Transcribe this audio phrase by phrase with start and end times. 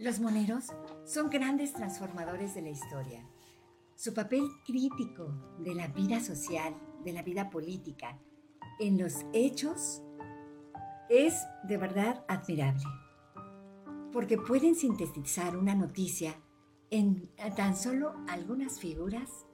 [0.00, 0.66] Los moneros
[1.04, 3.28] son grandes transformadores de la historia.
[3.96, 6.72] Su papel crítico de la vida social,
[7.04, 8.16] de la vida política,
[8.78, 10.00] en los hechos,
[11.08, 11.34] es
[11.64, 12.84] de verdad admirable.
[14.12, 16.40] Porque pueden sintetizar una noticia
[16.90, 19.46] en tan solo algunas figuras,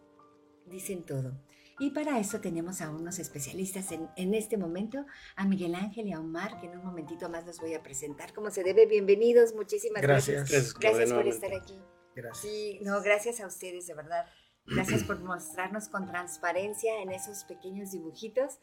[0.66, 1.40] dicen todo.
[1.78, 6.12] Y para eso tenemos a unos especialistas en, en, este momento, a Miguel Ángel y
[6.12, 8.33] a Omar, que en un momentito más los voy a presentar.
[8.33, 8.86] como se debe?
[8.86, 10.48] Bienvenidos, muchísimas gracias.
[10.48, 11.81] Gracias, gracias por estar aquí.
[12.14, 12.39] Gracias.
[12.39, 14.27] Sí, no, gracias a ustedes, de verdad.
[14.66, 18.61] Gracias por mostrarnos con transparencia en esos pequeños dibujitos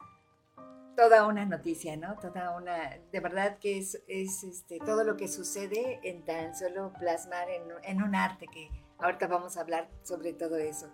[0.95, 2.17] toda una noticia, ¿no?
[2.19, 6.93] Toda una, de verdad que es, es este, todo lo que sucede en tan solo
[6.99, 10.91] plasmar en, en un arte que ahorita vamos a hablar sobre todo eso.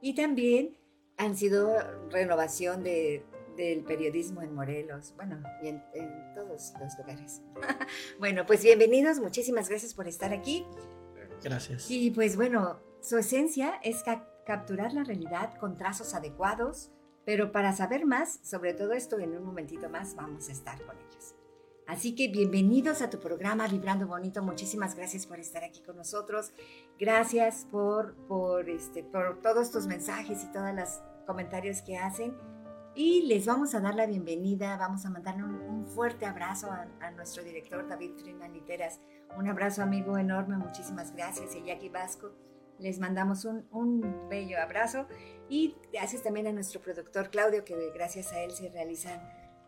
[0.00, 0.78] Y también
[1.20, 1.76] han sido
[2.08, 3.22] renovación de,
[3.54, 5.82] del periodismo en Morelos, bueno, y en,
[6.34, 7.42] todos los lugares.
[8.18, 10.64] bueno, pues bienvenidos, muchísimas gracias por estar aquí.
[11.42, 11.90] Gracias.
[11.90, 14.02] Y pues bueno, su esencia es
[14.46, 16.90] capturar la realidad con trazos adecuados,
[17.26, 20.96] pero para saber más sobre todo esto, en un momentito más vamos a estar con
[20.96, 21.34] ellos.
[21.86, 24.42] Así que bienvenidos a tu programa Vibrando Bonito.
[24.42, 26.52] Muchísimas gracias por estar aquí con nosotros.
[26.98, 32.36] Gracias por, por, este, por todos estos mensajes y todas las comentarios que hacen.
[32.92, 37.44] Y les vamos a dar la bienvenida, vamos a mandarle un, fuerte abrazo a, nuestro
[37.44, 39.00] director David Freeman Literas.
[39.38, 41.54] Un abrazo amigo enorme, muchísimas gracias.
[41.54, 42.32] Y Jackie Vasco,
[42.80, 45.06] les mandamos un, un, bello abrazo.
[45.48, 49.20] Y gracias también a nuestro productor Claudio, que gracias a él se realizan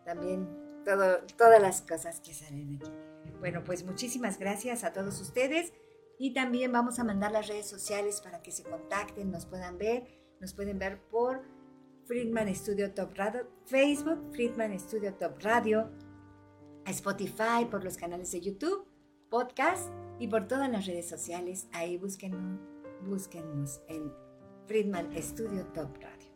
[0.03, 0.49] también
[0.83, 2.91] todo, todas las cosas que salen aquí.
[3.39, 5.71] Bueno, pues muchísimas gracias a todos ustedes.
[6.19, 10.07] Y también vamos a mandar las redes sociales para que se contacten, nos puedan ver.
[10.41, 11.52] Nos pueden ver por
[12.05, 15.89] Friedman Studio Top Radio, Facebook, Friedman Studio Top Radio,
[16.85, 18.85] Spotify, por los canales de YouTube,
[19.29, 21.67] podcast y por todas las redes sociales.
[21.71, 24.11] Ahí búsquenos, en
[24.67, 26.29] Friedman Studio Top Radio.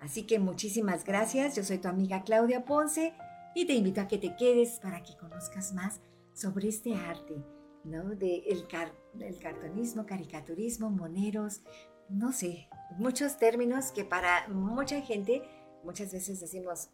[0.00, 1.56] Así que muchísimas gracias.
[1.56, 3.14] Yo soy tu amiga Claudia Ponce
[3.54, 6.00] y te invito a que te quedes para que conozcas más
[6.34, 7.42] sobre este arte,
[7.84, 8.10] ¿no?
[8.14, 8.66] De el,
[9.20, 11.62] el cartonismo, caricaturismo, moneros,
[12.08, 15.42] no sé, muchos términos que para mucha gente
[15.84, 16.88] muchas veces decimos,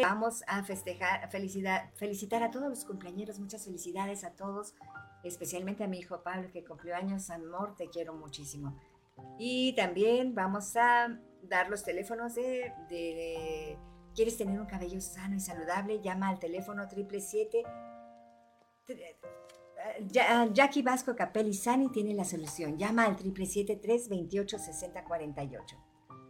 [0.02, 4.74] vamos a festejar, felicidad, felicitar a todos los cumpleaños, muchas felicidades a todos,
[5.24, 8.78] especialmente a mi hijo Pablo, que cumplió años, amor, te quiero muchísimo.
[9.38, 13.78] Y también vamos a dar los teléfonos de,
[14.16, 16.00] ¿Quieres tener un cabello sano y saludable?
[16.00, 17.65] Llama al teléfono 777.
[20.54, 22.78] Jackie Vasco Capelli Sani tiene la solución.
[22.78, 25.60] Llama al 777-328-6048.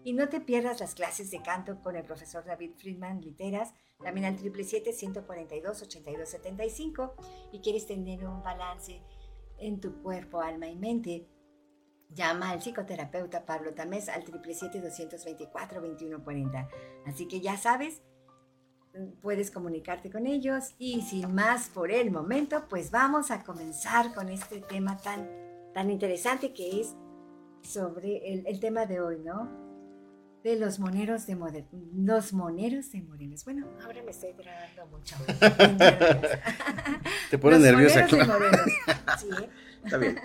[0.02, 3.72] Y no te pierdas las clases de canto con el profesor David Friedman Literas,
[4.02, 7.12] también al 777-142-8275.
[7.52, 9.00] Y quieres tener un balance
[9.58, 11.28] en tu cuerpo, alma y mente,
[12.08, 16.68] Llama al psicoterapeuta Pablo Tamés al 777-224-2140.
[17.06, 18.02] Así que ya sabes,
[19.20, 24.28] puedes comunicarte con ellos y sin más por el momento, pues vamos a comenzar con
[24.28, 25.28] este tema tan,
[25.74, 26.94] tan interesante que es
[27.62, 29.64] sobre el, tema de hoy, ¿no?
[30.42, 31.68] De los moneros de Morelos.
[31.94, 33.44] Los moneros de Morelos.
[33.44, 35.16] Bueno, ahora me estoy grabando mucho.
[37.30, 38.06] Te pones nerviosa.
[38.06, 38.60] Morelos.
[39.18, 39.48] Sí, ¿eh?
[39.84, 40.20] Está bien.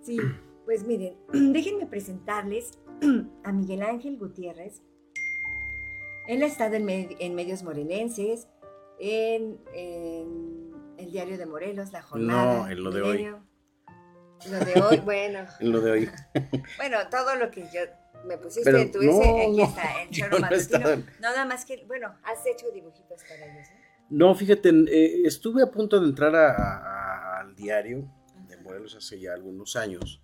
[0.00, 0.18] Sí.
[0.68, 2.78] Pues miren, déjenme presentarles
[3.42, 4.82] a Miguel Ángel Gutiérrez.
[6.26, 6.84] Él ha estado en,
[7.34, 8.48] medios morelenses,
[9.00, 9.58] en,
[10.98, 12.58] el diario de Morelos, La Jornada.
[12.58, 13.34] No, en lo de hoy.
[14.50, 15.46] Lo de hoy, bueno.
[15.60, 16.10] en lo de hoy.
[16.76, 17.80] bueno, todo lo que yo
[18.26, 21.02] me pusiste en tu ese, aquí está, el choro matutino.
[21.18, 23.68] nada más que, bueno, has hecho dibujitos para ellos,
[24.10, 24.28] ¿no?
[24.28, 28.06] No, fíjate, eh, estuve a punto de entrar al diario
[28.46, 30.22] de Morelos hace ya algunos años.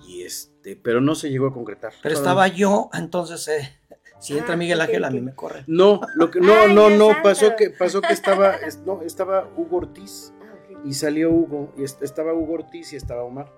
[0.00, 1.92] Ah, y este, pero no se llegó a concretar.
[2.02, 3.80] Pero estaba yo, entonces eh,
[4.18, 5.64] si entra ah, Miguel Ángel a mí me corre.
[5.66, 8.56] No, lo que no, no, no, pasó que pasó que estaba
[8.86, 13.52] no, estaba Hugo Ortiz ah, y salió Hugo y estaba Hugo Ortiz y estaba Omar.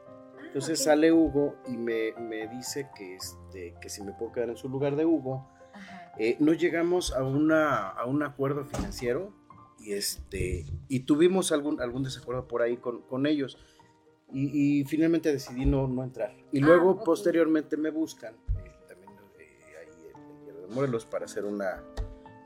[0.53, 2.13] Entonces sale Hugo y me,
[2.49, 5.49] dice que, este, que si me puedo quedar en su lugar de Hugo.
[6.19, 9.33] Eh, no llegamos a, una, a un acuerdo financiero
[9.79, 13.57] y, este, y tuvimos algún, algún desacuerdo por ahí con, ellos.
[14.35, 16.35] Y, finalmente decidí no, no entrar.
[16.53, 19.47] Y ah, luego, posteriormente, me buscan, eh, también eh,
[19.79, 21.83] ahí en, de Morelos, para hacer una,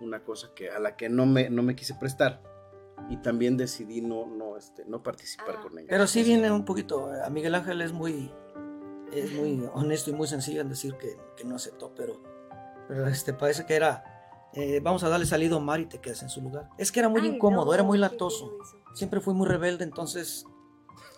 [0.01, 2.43] una cosa que, a la que no me, no me quise prestar
[3.09, 5.63] y también decidí no, no, este, no participar ah.
[5.63, 5.87] con ella.
[5.89, 8.31] Pero sí viene un poquito, a Miguel Ángel es muy,
[9.13, 12.21] es muy honesto y muy sencillo en decir que, que no aceptó, pero,
[12.89, 16.23] pero este, parece que era, eh, vamos a darle salida a Omar y te quedas
[16.23, 16.71] en su lugar.
[16.79, 18.59] Es que era muy incómodo, era muy latoso,
[18.95, 20.47] siempre fui muy rebelde, entonces...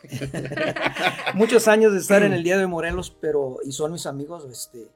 [1.35, 4.91] muchos años de estar en el Día de Morelos, pero y son mis amigos, este,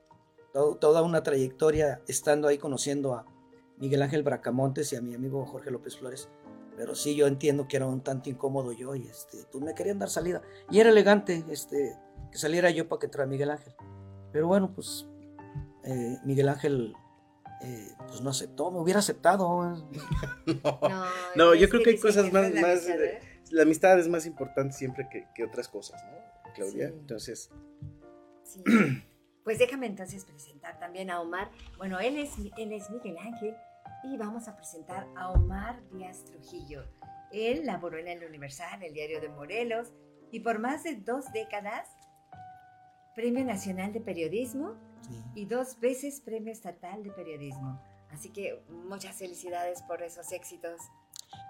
[0.53, 3.27] toda una trayectoria estando ahí conociendo a
[3.79, 6.29] Miguel Ángel Bracamontes y a mi amigo Jorge López Flores.
[6.77, 9.99] Pero sí, yo entiendo que era un tanto incómodo yo y este, pues me querían
[9.99, 10.43] dar salida.
[10.71, 11.97] Y era elegante este,
[12.31, 13.75] que saliera yo para que trae Miguel Ángel.
[14.33, 15.07] Pero bueno, pues
[15.85, 16.95] eh, Miguel Ángel
[17.63, 19.87] eh, pues no aceptó, me hubiera aceptado.
[21.37, 22.53] no, yo creo que hay cosas más...
[22.55, 22.87] más
[23.53, 26.89] la amistad es más importante siempre que, otras cosas, ¿no, Claudia?
[26.89, 27.51] Entonces...
[29.45, 31.51] Pues déjame entonces presentar también a Omar.
[31.77, 33.57] Bueno, él es, él es Miguel Ángel
[34.05, 36.85] y vamos a presentar a Omar Díaz Trujillo.
[37.33, 39.89] Él laboró en el Universal, el diario de Morelos,
[40.31, 41.89] y por más de dos décadas,
[43.17, 44.77] Premio Nacional de Periodismo
[45.35, 47.83] y dos veces Premio Estatal de Periodismo.
[48.13, 50.81] Así que muchas felicidades por esos éxitos.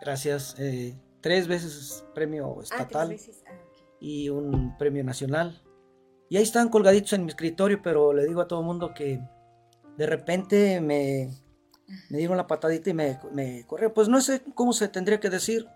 [0.00, 0.56] Gracias.
[0.58, 3.52] Eh, tres veces Premio ah, Estatal ah,
[4.00, 5.62] y un Premio Nacional.
[6.28, 9.20] Y ahí están colgaditos en mi escritorio, pero le digo a todo el mundo que
[9.96, 11.30] de repente me,
[12.10, 13.94] me dieron la patadita y me, me corrieron.
[13.94, 15.66] Pues no sé cómo se tendría que decir,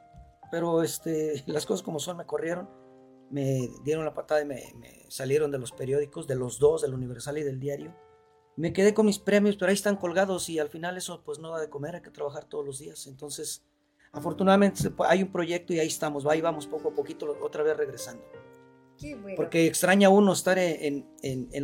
[0.50, 2.68] pero este, las cosas como son me corrieron.
[3.28, 4.62] Me dieron la patada y me,
[5.08, 7.94] salieron de los periódicos, de los dos, del Universal y del diario.
[8.56, 11.50] Me quedé con mis premios, pero ahí están colgados y al final eso pues no
[11.50, 13.06] da de comer, hay que trabajar todos los días.
[13.08, 13.64] Entonces,
[14.12, 18.24] afortunadamente hay un proyecto y ahí estamos, ahí vamos poco a poquito otra vez regresando.
[19.36, 21.06] Porque extraña uno estar en,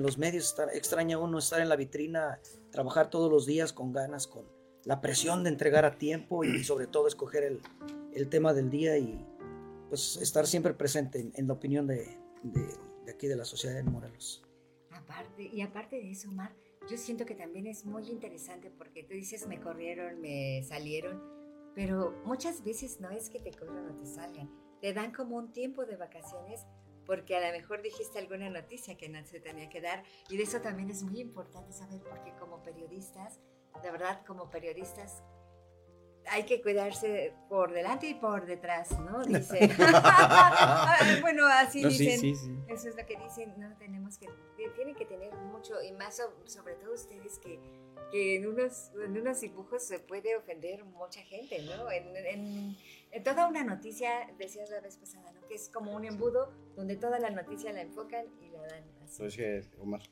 [0.02, 2.40] los medios, extraña uno estar en la vitrina,
[2.70, 4.44] trabajar todos los días con ganas, con
[4.84, 9.26] la presión de entregar a tiempo y, sobre todo escoger el, tema del día y
[9.88, 12.18] pues estar siempre presente en, la opinión de,
[13.10, 14.42] aquí de la sociedad de Morelos.
[14.90, 16.54] Aparte, y aparte de eso, Omar,
[16.90, 21.22] yo siento que también es muy interesante porque tú dices me corrieron, me salieron,
[21.74, 25.52] pero muchas veces no es que te corran o te salgan, te dan como un
[25.52, 26.66] tiempo de vacaciones
[27.06, 30.44] porque a lo mejor dijiste alguna noticia que no se tenía que dar y de
[30.44, 33.40] eso también es muy importante saber porque como periodistas,
[33.82, 35.22] de verdad como periodistas
[36.30, 39.24] hay que cuidarse por delante y por detrás, ¿no?
[39.24, 39.70] Dice.
[41.20, 42.64] bueno, así dicen.
[42.68, 43.54] Eso es lo que dicen.
[43.58, 44.28] No tenemos que,
[44.76, 47.58] tienen que tener mucho y más sobre todo ustedes que
[48.12, 51.90] que en unos, en unos dibujos se puede ofender mucha gente, ¿no?
[51.90, 52.76] En,
[53.10, 55.48] en, toda una noticia, decías la vez pasada, ¿no?
[55.48, 59.18] Que es como un embudo donde toda la noticia la enfocan y la dan así.
[59.18, 60.02] Pues que, Omar.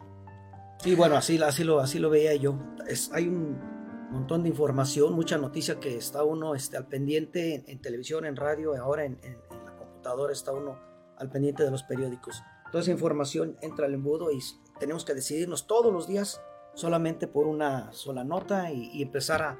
[0.79, 2.59] Sí, bueno, así, así, lo, así lo veía yo.
[2.88, 3.80] Es, hay un
[4.11, 8.75] montón de información, mucha noticia que está uno este, al pendiente en, televisión, en radio,
[8.76, 9.19] ahora en,
[9.64, 10.79] la computadora está uno
[11.17, 12.43] al pendiente de los periódicos.
[12.71, 14.40] Toda esa información entra al embudo y
[14.79, 16.40] tenemos que decidirnos todos los días
[16.75, 19.59] solamente por una sola nota y, empezar a...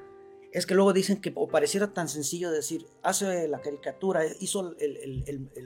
[0.53, 4.75] Es que luego dicen que pareciera tan sencillo decir, hace la caricatura, hizo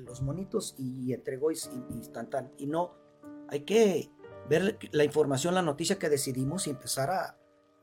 [0.06, 2.64] los monitos y entregó y, y.
[2.64, 2.94] Y no,
[3.48, 4.10] hay que
[4.48, 7.38] ver la información, la noticia que decidimos y empezar a,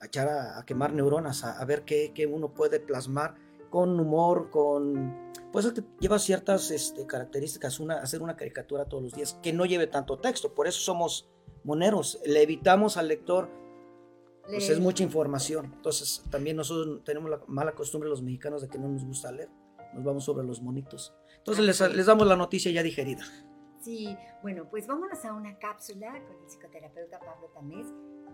[0.06, 3.36] echar a, quemar neuronas, a, ver qué, uno puede plasmar
[3.70, 5.32] con humor, con...
[5.52, 9.66] Pues que lleva ciertas este, características, una, hacer una caricatura todos los días que no
[9.66, 11.30] lleve tanto texto, por eso somos
[11.64, 13.50] moneros, le evitamos al lector,
[14.48, 15.72] pues es mucha información.
[15.76, 19.50] Entonces también nosotros tenemos la mala costumbre los mexicanos de que no nos gusta leer,
[19.94, 21.14] nos vamos sobre los monitos.
[21.38, 23.24] Entonces les, les damos la noticia ya digerida.
[23.82, 27.88] Sí, bueno, pues vámonos a una cápsula con el psicoterapeuta Pablo Tamés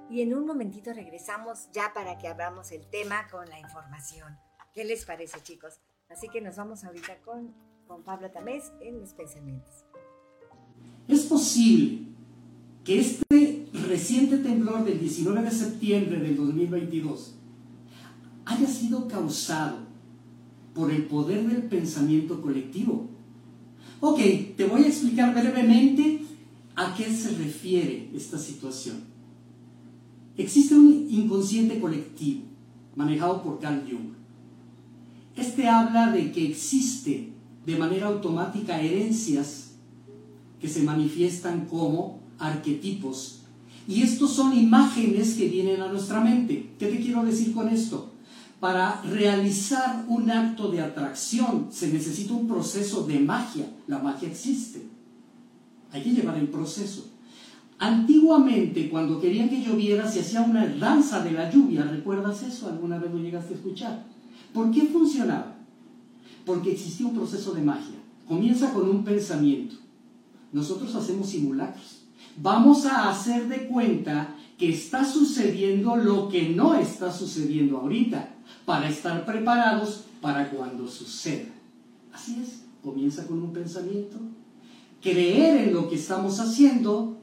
[0.10, 4.38] y en un momentito regresamos ya para que abramos el tema con la información.
[4.74, 5.80] ¿Qué les parece, chicos?
[6.10, 7.54] Así que nos vamos ahorita con,
[7.88, 9.86] con Pablo Tamés en los pensamientos.
[11.08, 12.08] Es posible
[12.84, 17.36] que este reciente temblor del 19 de septiembre del 2022
[18.46, 19.80] haya sido causado
[20.74, 23.10] por el poder del pensamiento colectivo.
[24.00, 24.20] Ok,
[24.56, 26.22] te voy a explicar brevemente
[26.76, 29.17] a qué se refiere esta situación.
[30.38, 32.44] Existe un inconsciente colectivo
[32.96, 34.14] manejado por Carl Jung.
[35.36, 37.32] Este habla de que existe
[37.66, 39.72] de manera automática herencias
[40.62, 43.42] que se manifiestan como arquetipos.
[43.88, 46.72] Y estos son imágenes que vienen a nuestra mente.
[46.78, 48.12] ¿Qué te quiero decir con esto?
[48.60, 53.72] Para realizar un acto de atracción se necesita un proceso de magia.
[53.88, 54.84] La magia existe.
[55.92, 57.17] Hay que llevar el proceso.
[57.80, 61.84] Antiguamente, cuando querían que lloviera, se hacía una danza de la lluvia.
[61.84, 62.68] ¿Recuerdas eso?
[62.68, 64.04] ¿Alguna vez lo llegaste a escuchar?
[64.54, 65.56] ¿Por qué funcionaba?
[66.46, 67.98] Porque existía un proceso de magia.
[68.28, 69.76] Comienza con un pensamiento.
[70.52, 72.04] Nosotros hacemos simulacros.
[72.42, 78.34] Vamos a hacer de cuenta que está sucediendo lo que no está sucediendo ahorita,
[78.66, 81.50] para estar preparados para cuando suceda.
[82.14, 84.18] Así es, comienza con un pensamiento,
[85.02, 87.17] creer en lo que estamos haciendo,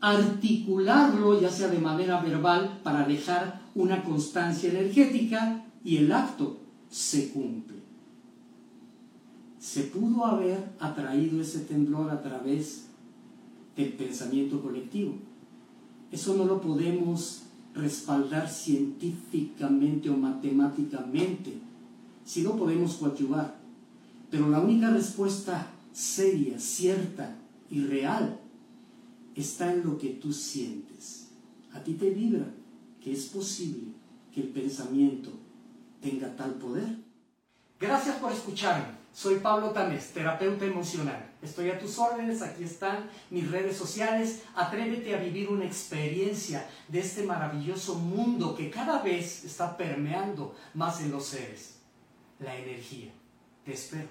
[0.00, 7.30] articularlo ya sea de manera verbal para dejar una constancia energética y el acto se
[7.30, 7.76] cumple.
[9.58, 12.86] Se pudo haber atraído ese temblor a través
[13.76, 15.14] del pensamiento colectivo.
[16.10, 17.42] Eso no lo podemos
[17.74, 21.58] respaldar científicamente o matemáticamente,
[22.24, 23.54] si no podemos coadyuvar.
[24.30, 27.36] Pero la única respuesta seria, cierta
[27.70, 28.40] y real
[29.40, 31.28] está en lo que tú sientes.
[31.72, 32.46] A ti te vibra
[33.02, 33.92] que es posible
[34.34, 35.30] que el pensamiento
[36.00, 36.96] tenga tal poder.
[37.78, 39.00] Gracias por escucharme.
[39.12, 41.32] Soy Pablo Tamés, terapeuta emocional.
[41.42, 44.42] Estoy a tus órdenes, aquí están mis redes sociales.
[44.54, 51.00] Atrévete a vivir una experiencia de este maravilloso mundo que cada vez está permeando más
[51.00, 51.78] en los seres.
[52.38, 53.10] La energía.
[53.64, 54.08] Te espero.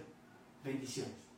[0.63, 1.28] Bendiciones.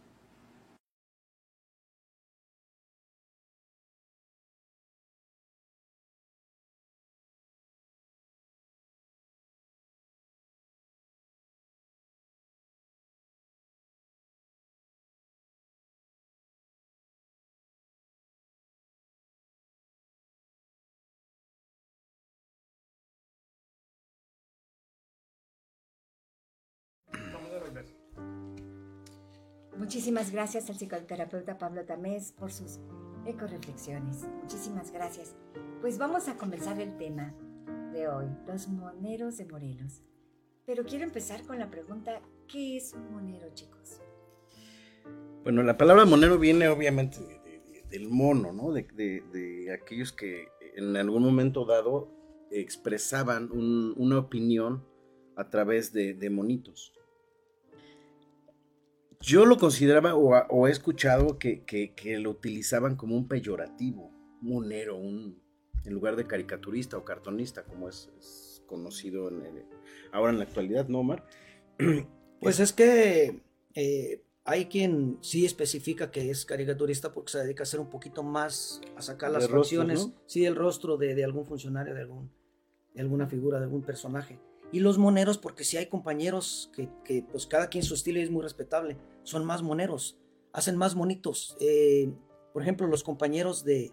[29.91, 32.79] Muchísimas gracias al psicoterapeuta Pablo Tamés por sus
[33.25, 34.25] eco-reflexiones.
[34.41, 35.35] Muchísimas gracias.
[35.81, 37.35] Pues vamos a comenzar el tema
[37.91, 40.01] de hoy, los moneros de Morelos.
[40.65, 43.99] Pero quiero empezar con la pregunta, ¿qué es un monero, chicos?
[45.43, 47.19] Bueno, la palabra monero viene obviamente
[47.89, 48.71] del mono, ¿no?
[48.71, 52.07] De, aquellos que en algún momento dado
[52.49, 54.85] expresaban una opinión
[55.35, 56.93] a través de monitos.
[59.21, 61.63] Yo lo consideraba o, he escuchado que,
[62.19, 64.11] lo utilizaban como un peyorativo,
[64.41, 65.39] monero, un,
[65.85, 69.29] en lugar de caricaturista o cartonista, como es, conocido
[70.11, 71.25] ahora en la actualidad, ¿no, Omar?
[72.41, 73.39] Pues es que
[73.75, 78.23] eh, hay quien sí especifica que es caricaturista porque se dedica a hacer un poquito
[78.23, 82.31] más, a sacar las facciones, sí, el rostro de, algún funcionario, de, algún,
[82.95, 84.39] de alguna figura, de algún personaje.
[84.71, 88.29] Y los moneros, porque sí hay compañeros que, que, pues cada quien su estilo es
[88.29, 90.17] muy respetable, son más moneros,
[90.53, 91.57] hacen más monitos.
[91.59, 92.11] Eh,
[92.53, 93.91] por ejemplo, los compañeros de,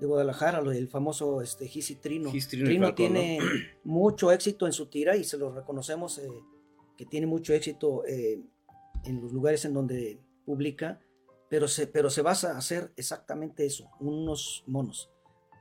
[0.00, 2.32] de Guadalajara, el famoso este, Gisi Trino.
[2.48, 3.38] Trino, tiene
[3.84, 6.30] mucho éxito en su tira y se lo reconocemos eh,
[6.96, 8.40] que tiene mucho éxito eh,
[9.04, 11.00] en los lugares en donde publica,
[11.48, 15.10] pero se, pero se basa a hacer exactamente eso, unos monos.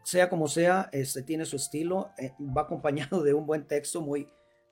[0.03, 4.27] Sea como sea, este, tiene su estilo, va acompañado de un buen texto muy,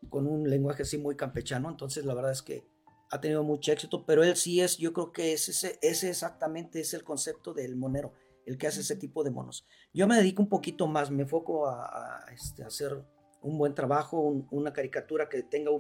[0.10, 2.64] con un lenguaje así muy campechano, entonces la verdad es que
[3.12, 6.94] ha tenido mucho éxito, pero él sí es, yo creo que ese, ese exactamente es
[6.94, 8.14] el concepto del monero,
[8.46, 9.66] el que hace ese tipo de monos.
[9.94, 13.04] Yo me dedico un poquito más, me enfoco a, este, hacer
[13.42, 14.20] un buen trabajo,
[14.52, 15.72] una caricatura que tenga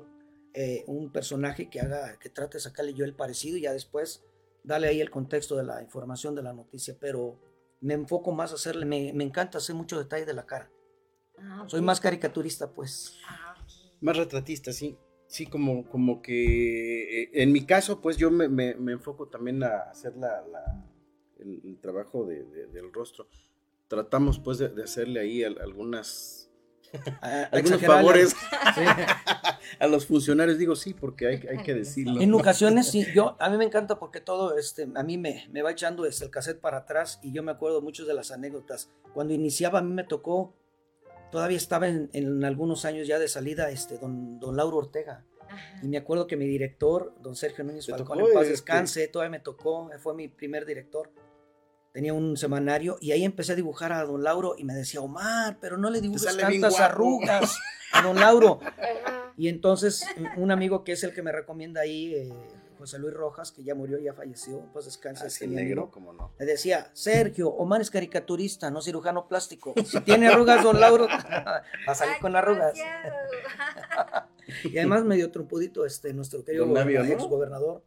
[0.54, 4.24] eh, un, personaje que haga, que trate de sacarle yo el parecido y ya después
[4.64, 7.40] darle ahí el contexto de la información de la noticia, pero
[7.82, 10.72] me enfoco más a hacerle, me, encanta hacer mucho detalle de la cara.
[11.38, 13.18] Ah, Soy más caricaturista, pues.
[13.28, 13.49] Ah,
[14.02, 14.98] más retratista, sí.
[15.28, 20.16] Sí, como, como que eh, en mi caso, pues yo me, enfoco también a hacer
[20.18, 20.44] la,
[21.40, 23.28] el, trabajo del rostro.
[23.88, 26.50] Tratamos pues de, hacerle ahí algunas
[27.52, 28.36] algunos favores
[29.80, 32.20] a los funcionarios, digo sí, porque hay, hay, que decirlo.
[32.20, 35.62] En ocasiones sí, yo, a mí me encanta porque todo, este, a mí me, me
[35.62, 38.90] va echando este, el cassette para atrás y yo me acuerdo muchas de las anécdotas.
[39.14, 40.56] Cuando iniciaba a mí me tocó,
[41.32, 45.26] todavía estaba en, en algunos años ya de salida, este, don, don Lauro Ortega.
[45.82, 49.32] Y me acuerdo que mi director, don Sergio Núñez Falcón, en paz este descanse, todavía
[49.32, 51.10] me tocó, fue mi primer director
[51.92, 55.58] tenía un semanario y ahí empecé a dibujar a don Lauro y me decía, Omar,
[55.60, 57.58] pero no le dibujes tantas arrugas
[57.92, 58.60] a don Lauro.
[59.38, 60.06] y entonces
[60.38, 62.30] un amigo que es el que me recomienda ahí, eh,
[62.80, 65.26] José Luis Rojas, que ya murió, ya falleció, pues descansa.
[65.26, 66.32] Así negro, como no.
[66.40, 69.74] Le decía, Sergio, Omar es caricaturista, no cirujano plástico.
[69.84, 72.80] Si tiene arrugas, don Lauro, va a salir con arrugas.
[74.64, 77.84] y además medio trompudito este, nuestro querido ex gobernador.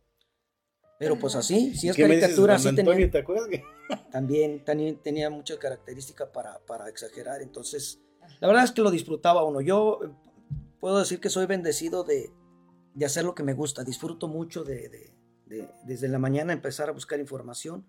[0.99, 3.11] Pero pues así, si es caricatura, así tenía.
[3.11, 3.49] ¿te acuerdas?
[4.13, 7.41] También, tenía mucha característica para, para, exagerar.
[7.41, 7.99] Entonces,
[8.41, 9.63] la verdad es que lo disfrutaba uno.
[9.63, 10.11] Yo eh,
[10.81, 12.31] puedo decir que soy bendecido de,
[12.95, 13.85] de hacer lo que me gusta.
[13.85, 14.89] Disfruto mucho de,
[15.47, 17.87] de, desde la mañana empezar a buscar información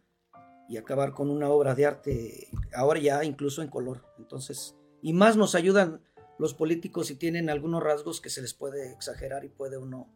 [0.70, 4.06] y acabar con una obra de arte, ahora ya incluso en color.
[4.18, 6.02] Entonces, y más nos ayudan
[6.40, 10.10] los políticos si tienen algunos rasgos que se les puede exagerar y puede uno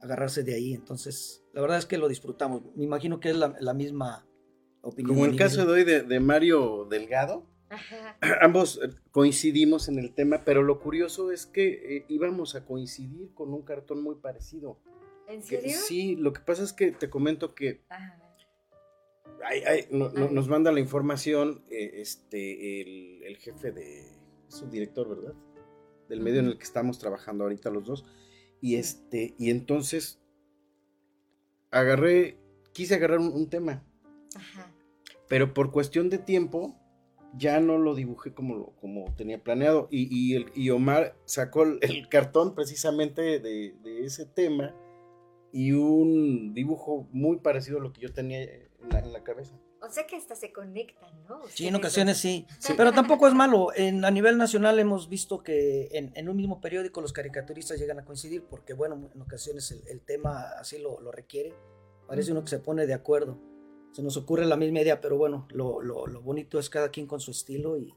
[0.00, 0.74] agarrarse de ahí.
[0.74, 2.62] Entonces, la verdad es que lo disfrutamos.
[2.74, 4.26] Me imagino que es la, misma
[4.80, 5.14] opinión.
[5.14, 7.46] Como el caso de hoy de, Mario Delgado.
[8.40, 13.32] Ambos eh, coincidimos en el tema, pero lo curioso es que eh, íbamos a coincidir
[13.34, 14.78] con un cartón muy parecido.
[15.28, 15.72] ¿En serio?
[15.74, 17.82] sí, lo que pasa es que te comento que
[19.90, 24.06] nos manda la información eh, este, el, jefe de,
[24.48, 25.34] su director, ¿verdad?
[26.08, 28.04] Del medio en el que estamos trabajando ahorita los dos.
[28.60, 30.20] Y este, y entonces
[31.70, 32.36] agarré,
[32.72, 33.82] quise agarrar un, tema.
[34.34, 34.72] Ajá.
[35.28, 36.78] Pero por cuestión de tiempo,
[37.36, 39.88] ya no lo dibujé como, como tenía planeado.
[39.90, 44.74] Y, y, el, y Omar sacó el, cartón precisamente de, de, ese tema
[45.52, 49.54] y un dibujo muy parecido a lo que yo tenía en la cabeza.
[49.82, 51.40] O sea que hasta se conectan, ¿no?
[51.48, 52.46] Sí, en ocasiones sí.
[52.76, 53.68] Pero tampoco es malo.
[53.74, 58.04] En, a nivel nacional hemos visto que en, un mismo periódico los caricaturistas llegan a
[58.04, 61.54] coincidir porque, bueno, en ocasiones el, tema así lo, requiere.
[62.06, 63.38] Parece uno que se pone de acuerdo.
[63.92, 67.30] Se nos ocurre la misma idea, pero bueno, lo, bonito es cada quien con su
[67.30, 67.94] estilo y,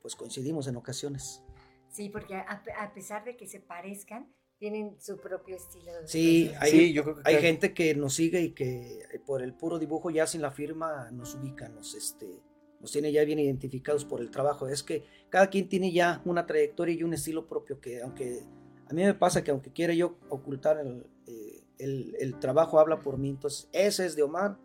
[0.00, 1.42] pues coincidimos en ocasiones.
[1.88, 5.90] Sí, porque a pesar de que se parezcan, tienen su propio estilo.
[6.04, 9.54] sí, hay, yo creo que hay gente que nos sigue y que eh, por el
[9.54, 12.40] puro dibujo ya sin la firma nos ubica, nos, este,
[12.78, 14.68] nos tiene ya bien identificados por el trabajo.
[14.68, 18.44] Es que cada quien tiene ya una trayectoria y un estilo propio que aunque
[18.88, 23.00] a mí me pasa que aunque quiera yo ocultar el, eh, el, el trabajo habla
[23.00, 24.58] por mí, entonces ese es de Omar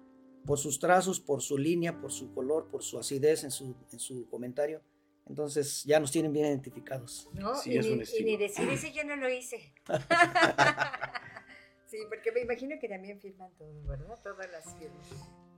[0.47, 3.99] por sus trazos, por su línea, por su color, por su acidez en su, en
[3.99, 4.81] su comentario
[5.29, 7.29] entonces ya nos tienen bien identificados.
[7.33, 9.73] No, y, ni, decir ese yo no lo hice.
[11.86, 14.17] sí, porque me imagino que también firman todo, ¿verdad?
[14.23, 15.05] Todas las firmas.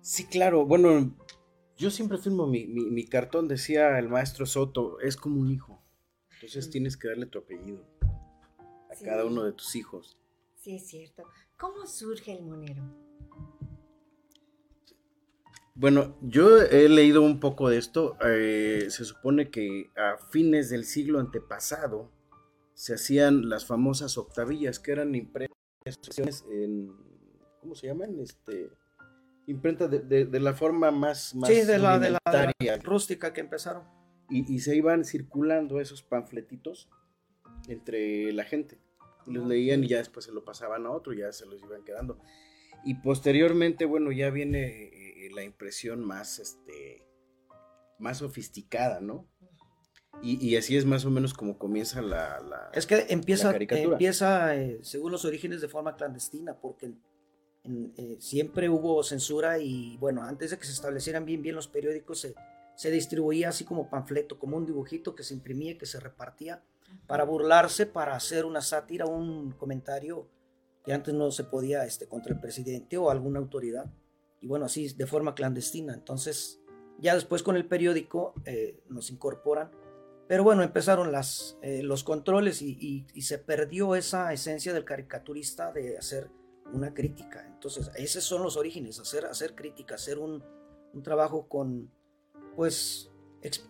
[0.02, 0.65] Sí, claro.
[0.65, 1.15] Bueno,
[1.78, 5.84] yo siempre firmo mi, mi, cartón, decía el maestro Soto, es como un hijo.
[6.34, 7.86] Entonces tienes que darle tu apellido
[8.89, 10.17] a cada uno de tus hijos.
[10.56, 11.23] Sí, es cierto.
[11.58, 13.09] ¿Cómo surge el monero?
[15.80, 18.18] Bueno, yo he leído un poco de esto.
[18.26, 22.12] Eh, se supone que a fines del siglo antepasado
[22.74, 26.92] se hacían las famosas octavillas, que eran impresiones en,
[27.62, 28.20] ¿cómo se llaman?
[28.20, 28.70] Este,
[29.48, 33.84] imprenta de, la forma más, más sí, de la, de la, rústica que empezaron.
[34.30, 36.89] Y, y, se iban circulando esos panfletitos
[37.70, 38.82] entre la gente.
[39.26, 41.86] Y los leían y ya después se lo pasaban a otro, ya se los iban
[41.86, 42.20] quedando.
[42.84, 44.98] Y posteriormente, bueno, ya viene
[45.30, 47.08] la impresión más, este,
[47.98, 49.28] más sofisticada, ¿no?
[50.22, 52.72] Y, así es más o menos como comienza la...
[52.74, 56.94] es que empieza, empieza eh, según los orígenes, de forma clandestina, porque
[57.63, 62.20] eh, siempre hubo censura y bueno, antes de que se establecieran bien bien los periódicos,
[62.20, 62.36] se,
[62.76, 66.63] se distribuía así como panfleto, como un dibujito que se imprimía, que se repartía,
[67.08, 70.28] para burlarse, para hacer una sátira, un comentario
[70.84, 73.86] que antes no se podía este, contra el presidente o alguna autoridad
[74.41, 75.93] y bueno, así de forma clandestina.
[75.93, 76.62] Entonces,
[76.97, 79.71] ya después con el periódico eh, nos incorporan.
[80.28, 85.97] Pero bueno, empezaron las, eh, los controles y, se perdió esa esencia del caricaturista de
[85.97, 86.30] hacer
[86.71, 87.47] una crítica.
[87.47, 90.43] Entonces, esos son los orígenes, hacer, hacer crítica, hacer un,
[90.93, 91.91] un trabajo con,
[92.56, 93.10] pues,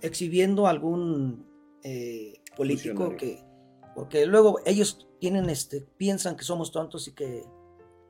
[0.01, 1.47] exhibiendo algún
[1.84, 3.41] eh, político que,
[3.95, 7.45] porque luego ellos tienen, este, piensan que somos tontos y que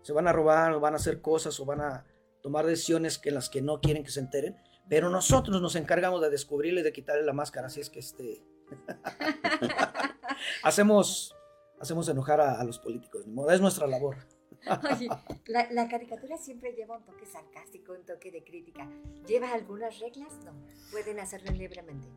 [0.01, 2.05] se van a robar o van a hacer cosas o van a
[2.41, 6.29] tomar decisiones que las que no quieren que se enteren, pero nosotros nos encargamos de
[6.29, 8.43] descubrirle, de quitarle la máscara, así es que este,
[10.63, 11.35] hacemos,
[11.79, 14.17] hacemos enojar a, los políticos, es nuestra labor.
[14.93, 15.07] Oye,
[15.47, 18.89] la, caricatura siempre lleva un toque sarcástico, un toque de crítica.
[19.25, 20.33] ¿Lleva algunas reglas?
[20.43, 20.53] No.
[20.91, 22.07] Pueden hacerlo libremente.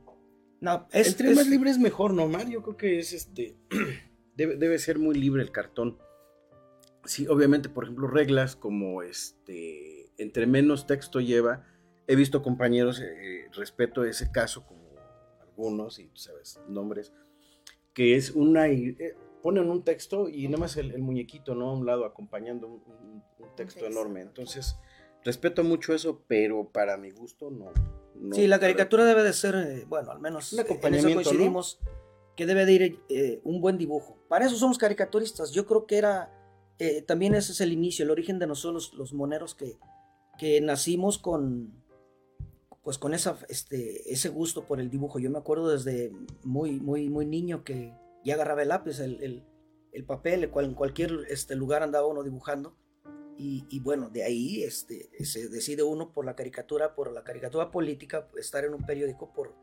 [0.61, 2.55] No, es, Entre más libre es mejor, ¿no, Mario?
[2.55, 3.57] Yo creo que es este.
[4.35, 5.99] Debe, debe ser muy libre el cartón.
[7.05, 10.02] Sí, obviamente, por ejemplo, reglas como este.
[10.23, 11.67] Entre menos texto lleva.
[12.07, 14.83] He visto compañeros, eh, respeto ese caso, como
[15.41, 17.13] algunos, y tú sabes, nombres,
[17.93, 18.69] que es una.
[18.69, 21.71] Eh, ponen un texto y nada más el, muñequito, ¿no?
[21.71, 23.23] A un lado acompañando un,
[23.57, 24.23] texto enorme.
[24.23, 24.79] Entonces,
[25.25, 27.71] respeto mucho eso, pero para mi gusto no.
[28.33, 31.81] sí, la caricatura debe de ser, eh, bueno, al menos en eso coincidimos,
[32.35, 34.17] que debe de ir eh, un buen dibujo.
[34.29, 35.53] Para eso somos caricaturistas.
[35.53, 36.33] Yo creo que era,
[36.79, 39.79] eh, también ese es el inicio, el origen de nosotros los moneros que,
[40.43, 41.73] que nacimos con,
[42.83, 45.21] pues con esa, este, ese gusto por el dibujo.
[45.21, 46.11] Yo me acuerdo desde
[46.43, 49.47] muy, muy, muy niño que y agarraba el lápiz, el,
[50.05, 52.77] papel, en cualquier este, lugar andaba uno dibujando.
[53.39, 58.29] Y, bueno, de ahí este, se decide uno por la caricatura, por la caricatura política,
[58.37, 59.55] estar en un periódico, por,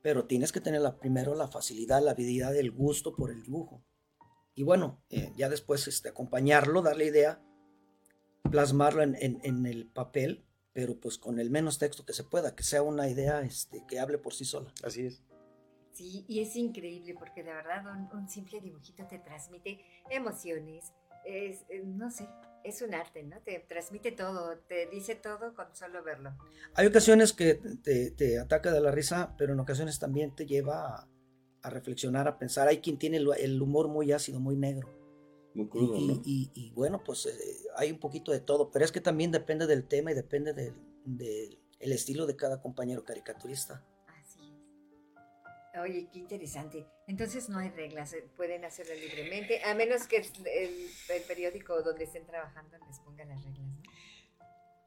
[0.00, 3.82] pero tienes que tener primero la facilidad, la habilidad, el gusto por el dibujo.
[4.54, 7.42] Y bueno, eh, ya después este, acompañarlo, darle idea,
[8.50, 12.62] plasmarlo en, en, el papel, pero pues con el menos texto que se pueda, que
[12.62, 14.72] sea una idea este, que hable por sí sola.
[14.82, 15.22] Así es.
[15.92, 20.92] Sí, y es increíble porque de verdad un, simple dibujito te transmite emociones,
[21.24, 22.28] es, eh, no sé,
[22.64, 23.40] es un arte, ¿no?
[23.40, 26.36] Te transmite todo, te dice todo con solo verlo.
[26.74, 31.08] Hay ocasiones que te, ataca de la risa, pero en ocasiones también te lleva
[31.62, 32.68] a, reflexionar, a pensar.
[32.68, 34.88] Hay quien tiene el, humor muy ácido, muy negro.
[35.54, 36.22] Muy crudo, y, ¿no?
[36.24, 39.88] y, bueno, pues eh, hay un poquito de todo, pero es que también depende del
[39.88, 43.84] tema y depende del, del estilo de cada compañero caricaturista.
[45.82, 46.86] Oye, qué interesante.
[47.06, 52.26] Entonces no hay reglas, eh, pueden hacerlo libremente, a menos que el, periódico donde estén
[52.26, 53.68] trabajando les ponga las reglas.
[53.68, 53.82] ¿no?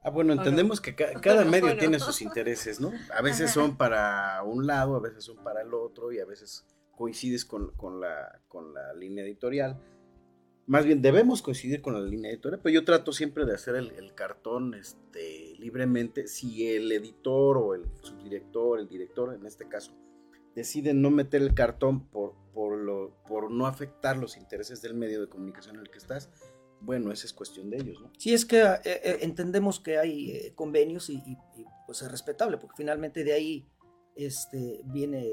[0.04, 2.92] Ah, bueno, entendemos que cada medio tiene sus intereses, ¿no?
[3.16, 6.66] A veces son para un lado, a veces son para el otro y a veces
[6.96, 7.72] coincides con,
[8.02, 9.80] la, con la línea editorial.
[10.72, 13.92] Más bien, debemos coincidir con la línea editorial, pero yo trato siempre de hacer el,
[13.92, 16.28] el cartón este, libremente.
[16.28, 19.92] Si el editor o el subdirector, el director en este caso,
[20.56, 25.20] deciden no meter el cartón por, por, lo, por no afectar los intereses del medio
[25.20, 26.30] de comunicación en el que estás,
[26.80, 28.10] bueno, esa es cuestión de ellos, ¿no?
[28.18, 31.22] Sí, es que eh, eh, entendemos que hay eh, convenios y,
[31.86, 33.68] pues es respetable, porque finalmente de ahí
[34.16, 35.28] este, viene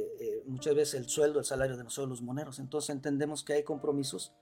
[0.47, 4.35] muchas veces el sueldo, el salario de nosotros los moneros, entonces entendemos que hay compromisos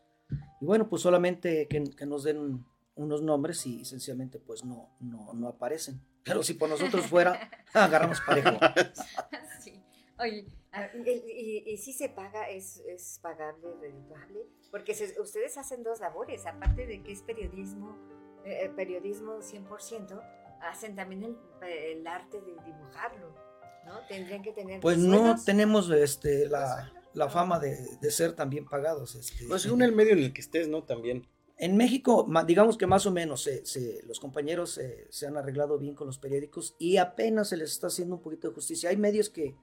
[0.61, 2.65] y bueno, pues solamente que, que nos den
[2.95, 6.01] unos nombres y sencillamente pues no, no, no aparecen.
[6.25, 8.59] Pero si por nosotros fuera, agarramos parejo.
[9.61, 9.83] Sí.
[10.19, 14.41] Oye, Ah, y, y, si se paga, es, es pagable, redituable,
[14.71, 17.97] porque ustedes hacen dos labores, aparte de que es periodismo,
[18.45, 20.21] eh, eh periodismo 100%,
[20.61, 23.35] hacen también el, el, arte de dibujarlo,
[23.87, 24.07] ¿no?
[24.07, 24.83] Tendrían que tener...
[24.83, 29.15] Pues no tenemos este, la, la fama de, de, ser también pagados.
[29.15, 30.85] Este, pues según el medio en el que estés, ¿no?
[30.85, 31.27] También.
[31.59, 35.95] En México, digamos que más o menos se, se, los compañeros se han arreglado bien
[35.95, 38.91] con los periódicos y apenas se les está haciendo un poquito de justicia.
[38.91, 39.57] Hay medios que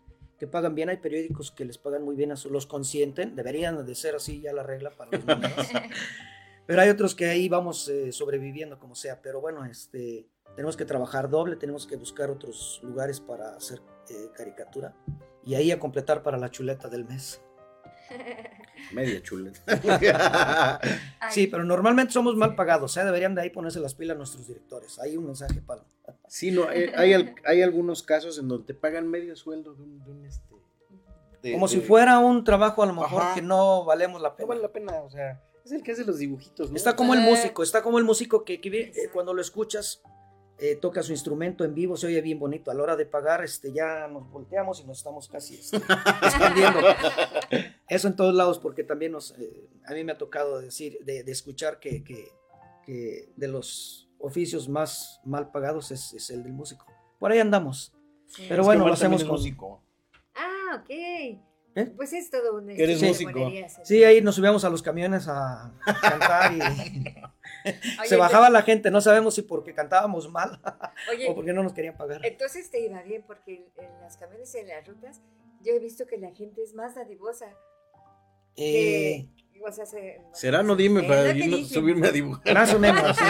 [0.44, 3.96] que pagan bien, hay periódicos que les pagan muy bien, a los consienten, deberían de
[3.96, 5.54] ser así ya la regla para los niños.
[6.68, 10.86] pero hay otros que ahí vamos eh, sobreviviendo como sea, pero bueno, este, tenemos que
[10.86, 14.96] trabajar doble, tenemos que buscar otros lugares para hacer eh, caricatura
[15.46, 17.42] y ahí a completar para la chuleta del mes.
[18.94, 19.62] Media chuleta.
[21.32, 23.04] sí, pero normalmente somos mal pagados, ¿eh?
[23.04, 25.00] deberían de ahí ponerse las pilas nuestros directores.
[25.00, 25.84] Hay un mensaje para...
[26.28, 30.26] Sí, no, eh, hay, hay, algunos casos en donde te pagan medio sueldo de un...
[30.26, 34.46] este, Como si fuera un trabajo a lo mejor que no valemos la pena.
[34.46, 36.76] No vale la pena, o sea, es el que hace los dibujitos, ¿no?
[36.76, 40.04] Está como el músico, está como el músico que, que eh, cuando lo escuchas
[40.60, 42.72] eh, toca su instrumento en vivo, se oye bien bonito.
[42.72, 45.78] A la hora de pagar, este, ya nos volteamos y nos estamos casi este,
[46.28, 46.80] escondiendo.
[47.88, 51.20] Eso en todos lados, porque también nos, eh, a mí me ha tocado decir, de,
[51.28, 56.86] escuchar que, que, de los oficios más mal pagados es, el del músico.
[57.20, 57.94] Por ahí andamos.
[58.50, 59.34] Pero bueno, lo hacemos con...
[59.34, 59.84] Músico.
[60.36, 61.53] Ah, ok.
[61.76, 61.86] ¿Eh?
[61.96, 63.52] Pues es todo un ¿Eres músico?
[63.84, 66.60] Sí, ahí nos subíamos a los camiones a cantar y
[68.08, 70.60] se bajaba la gente, no sabemos si porque cantábamos mal
[71.30, 72.24] o porque no nos querían pagar.
[72.26, 75.22] Entonces te iba bien, porque en las camiones y en las rutas
[75.62, 77.48] yo he visto que la gente es más dadivosa.
[78.56, 79.30] Eh,
[80.34, 80.62] ¿Será?
[80.62, 81.34] No dime para
[81.66, 82.54] subirme a dibujar.
[82.54, 83.24] Más o menos, sí,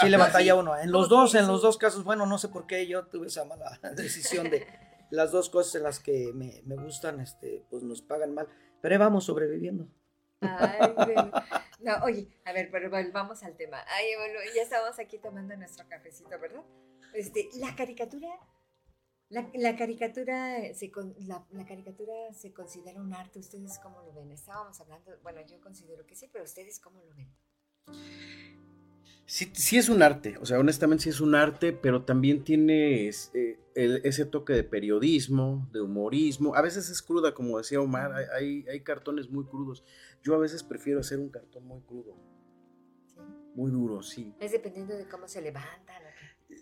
[0.00, 0.76] sí, le batalla uno.
[0.76, 3.44] En los dos, en los dos casos, bueno, no sé por qué yo tuve esa
[3.44, 4.66] mala decisión de,
[5.10, 8.48] las dos cosas en las que me, me gustan, este, pues nos pagan mal.
[8.80, 9.88] Pero ahí vamos sobreviviendo.
[10.40, 10.94] Ay,
[11.80, 13.78] no, oye, a ver, pero volvamos al tema.
[13.88, 16.64] Ay, bueno, ya estamos aquí tomando nuestro cafecito, ¿verdad?
[17.14, 18.28] Este, la caricatura,
[19.30, 20.90] la, caricatura, se,
[21.26, 23.38] la, la, caricatura se considera un arte.
[23.38, 24.30] ¿Ustedes cómo lo ven?
[24.30, 28.67] Estábamos hablando, bueno, yo considero que sí, pero ¿ustedes cómo lo ven?
[29.28, 33.08] Sí, sí es un arte, o sea, honestamente sí es un arte, pero también tiene
[33.08, 36.54] eh, ese toque de periodismo, de humorismo.
[36.54, 39.84] A veces es cruda, como decía Omar, hay, hay, cartones muy crudos.
[40.22, 42.16] Yo a veces prefiero hacer un cartón muy crudo.
[43.54, 44.34] Muy duro, sí.
[44.40, 46.02] Es dependiendo de cómo se levantan.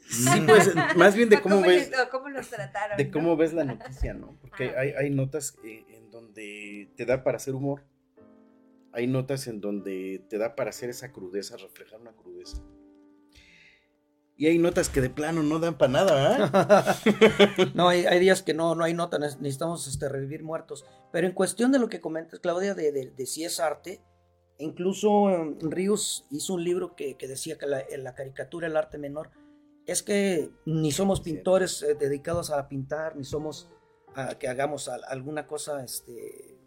[0.09, 1.92] Sí, pues más bien de cómo, ves.
[2.11, 2.96] cómo los trataron.
[2.96, 4.37] De cómo ves la noticia, ¿no?
[4.40, 7.85] Porque ah, hay, hay, notas eh, en donde te da para hacer humor
[8.96, 12.62] hay notas en donde te da para hacer esa crudeza, reflejar una crudeza.
[14.38, 17.72] Y hay notas que de plano no dan para nada, ¿eh?
[17.74, 20.87] no, hay, días que no, no hay notas, necesitamos este, revivir muertos.
[21.12, 24.00] Pero en cuestión de lo que comentas, Claudia, de, si es arte,
[24.59, 29.30] incluso um, Ríos hizo un libro que, decía que la, caricatura, el arte menor,
[29.85, 33.70] es que ni somos pintores eh, dedicados a pintar, ni somos
[34.14, 36.59] a que hagamos alguna cosa, este,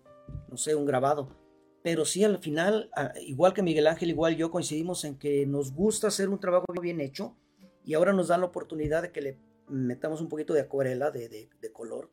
[0.48, 1.49] no sé, un grabado
[1.90, 5.74] pero sí al final, ah, igual que Miguel Ángel, igual yo coincidimos en que nos
[5.74, 7.36] gusta hacer un trabajo bien hecho
[7.84, 11.50] y ahora nos dan la oportunidad de que le metamos un poquito de acuarela, de,
[11.74, 12.12] color.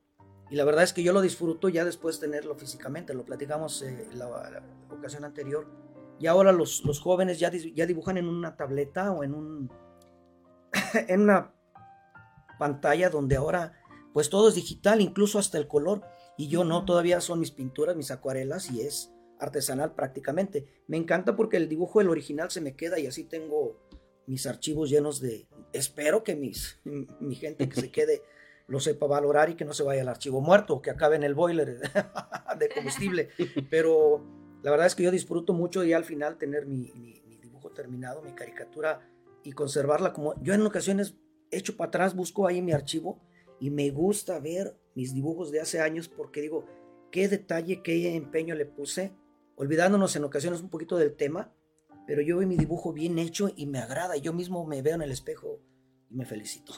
[0.49, 3.83] Y la verdad es que yo lo disfruto ya después de tenerlo físicamente, lo platicamos
[3.83, 5.67] eh, la, ocasión anterior.
[6.19, 9.71] Y ahora los, los jóvenes ya, ya dibujan en una tableta o en, un,
[11.07, 11.53] en una
[12.59, 13.75] pantalla donde ahora
[14.15, 16.01] pues todo es digital, incluso hasta el color.
[16.39, 20.66] Y yo no, todavía son mis pinturas, mis acuarelas y es artesanal prácticamente.
[20.87, 23.81] Me encanta porque el dibujo del original se me queda y así tengo
[24.27, 25.46] mis archivos llenos de...
[25.72, 28.22] Espero que mis, mi gente que se quede
[28.66, 31.35] lo sepa valorar y que no se vaya al archivo muerto, que acabe en el
[31.35, 31.79] boiler
[32.59, 33.29] de combustible.
[33.70, 34.25] Pero
[34.62, 36.90] la verdad es que yo disfruto mucho y al final tener mi,
[37.40, 39.09] dibujo terminado, mi caricatura
[39.44, 40.40] y conservarla como...
[40.42, 41.16] Yo en ocasiones
[41.51, 43.20] echo para atrás, busco ahí mi archivo
[43.61, 46.66] y me gusta ver mis dibujos de hace años porque digo,
[47.12, 49.14] qué detalle, qué empeño le puse
[49.57, 51.53] olvidándonos en ocasiones un poquito del tema,
[52.07, 54.16] pero yo veo mi dibujo bien hecho y me agrada.
[54.16, 55.61] Yo mismo me veo en el espejo
[56.09, 56.73] y me felicito.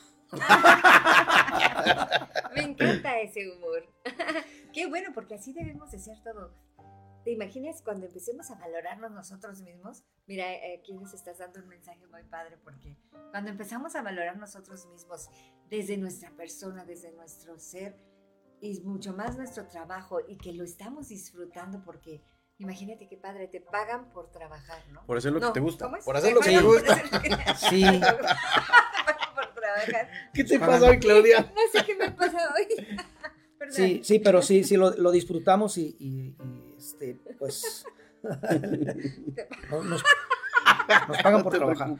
[2.55, 3.85] me encanta ese humor.
[4.73, 6.53] Qué bueno, porque así debemos de ser todos.
[7.25, 10.03] ¿Te imaginas cuando empecemos a valorarnos nosotros mismos?
[10.27, 10.47] Mira,
[10.79, 12.97] aquí les estás dando un mensaje muy padre porque
[13.31, 15.29] cuando empezamos a valorar nosotros mismos
[15.69, 17.99] desde nuestra persona, desde nuestro ser
[18.61, 22.23] y mucho más nuestro trabajo y que lo estamos disfrutando porque
[22.59, 25.07] Imagínate qué padre, te pagan por trabajar, ¿no?
[25.07, 25.89] Por hacer lo que te gusta.
[26.05, 26.97] Por hacer lo que te gusta.
[27.57, 27.85] Sí.
[29.35, 30.11] por trabajar.
[30.35, 31.53] ¿Qué te pasa hoy, Claudia?
[31.55, 32.67] No sé qué me pasa hoy.
[33.71, 36.35] sí, sí, pero sí, sí, lo, lo disfrutamos y, y,
[36.77, 37.87] este, pues.
[39.71, 40.03] nos,
[41.09, 41.95] nos, pagan por trabajar.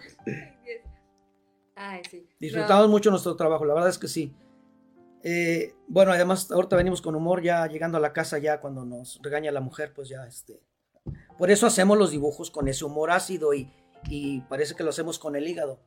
[1.77, 2.29] Ay, sí.
[2.41, 4.35] Disfrutamos mucho nuestro trabajo, la verdad es que sí.
[5.23, 9.21] Eh, bueno, además ahorita venimos con humor, ya llegando a la casa, ya cuando nos
[9.23, 10.61] regaña la mujer, pues ya este...
[11.39, 13.73] Por eso hacemos los dibujos con ese humor ácido y,
[14.09, 15.81] y parece que lo hacemos con el hígado.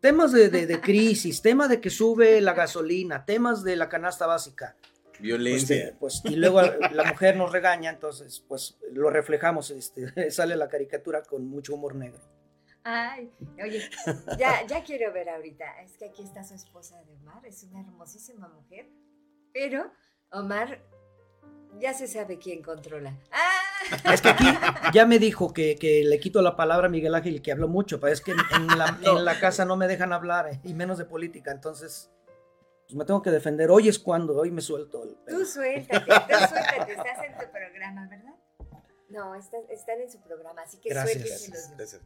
[0.00, 4.76] Temas de, de, crisis, tema de que sube la gasolina, temas de la canasta básica.
[5.18, 5.96] Violencia.
[5.98, 10.68] Pues, pues, y luego la mujer nos regaña, entonces pues lo reflejamos, este, sale la
[10.68, 12.20] caricatura con mucho humor negro.
[12.84, 13.30] Ay,
[13.62, 13.88] oye,
[14.38, 15.80] ya, ya quiero ver ahorita.
[15.82, 18.88] Es que aquí está su esposa de Omar, es una hermosísima mujer,
[19.52, 19.92] pero
[20.32, 20.80] Omar
[21.78, 23.16] ya se sabe quién controla.
[23.32, 24.12] ¡Ah!
[24.12, 24.44] Es que aquí
[24.94, 28.12] ya me dijo que, le quito la palabra a Miguel Ángel que habló mucho, pero
[28.12, 32.10] es que en, la, casa no me dejan hablar, eh, y menos de política, entonces
[32.86, 33.70] pues me tengo que defender.
[33.70, 35.02] Hoy es cuando, hoy me suelto.
[35.28, 38.34] Tú suéltate, tú suéltate, estás en tu programa, ¿verdad?
[39.10, 41.72] No, están, en su programa, así que Gracias.
[41.76, 42.02] Gracias.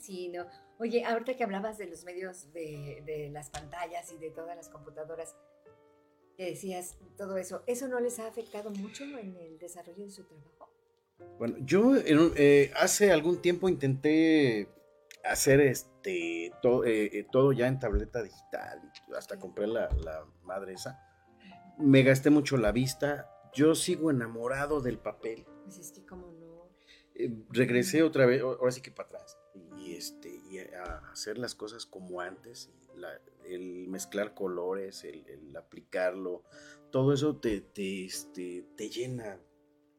[0.00, 0.46] Sí, no.
[0.78, 5.36] Oye, ahorita que hablabas de los medios, de, las pantallas y de todas las computadoras,
[6.36, 10.24] que decías todo eso, ¿eso no les ha afectado mucho en el desarrollo de su
[10.24, 10.70] trabajo?
[11.38, 14.68] Bueno, yo eh, hace algún tiempo intenté
[15.22, 18.80] hacer este todo, eh, eh, todo ya en tableta digital,
[19.14, 20.98] hasta compré la, la madre esa.
[21.78, 23.30] Me gasté mucho la vista.
[23.52, 25.46] Yo sigo enamorado del papel.
[25.64, 26.70] Pues es que como no.
[27.50, 29.39] regresé otra vez, ahora sí que para atrás
[29.90, 32.70] y, este, y a hacer las cosas como antes,
[33.46, 36.42] el mezclar colores, el, aplicarlo,
[36.90, 39.38] todo eso te, te, este, te llena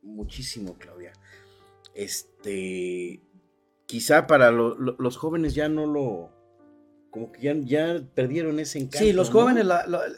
[0.01, 1.13] muchísimo, Claudia.
[1.93, 3.21] Este,
[3.85, 6.31] quizá para los jóvenes ya no lo,
[7.09, 8.99] como que ya, ya perdieron ese encanto.
[8.99, 9.67] Sí, los jóvenes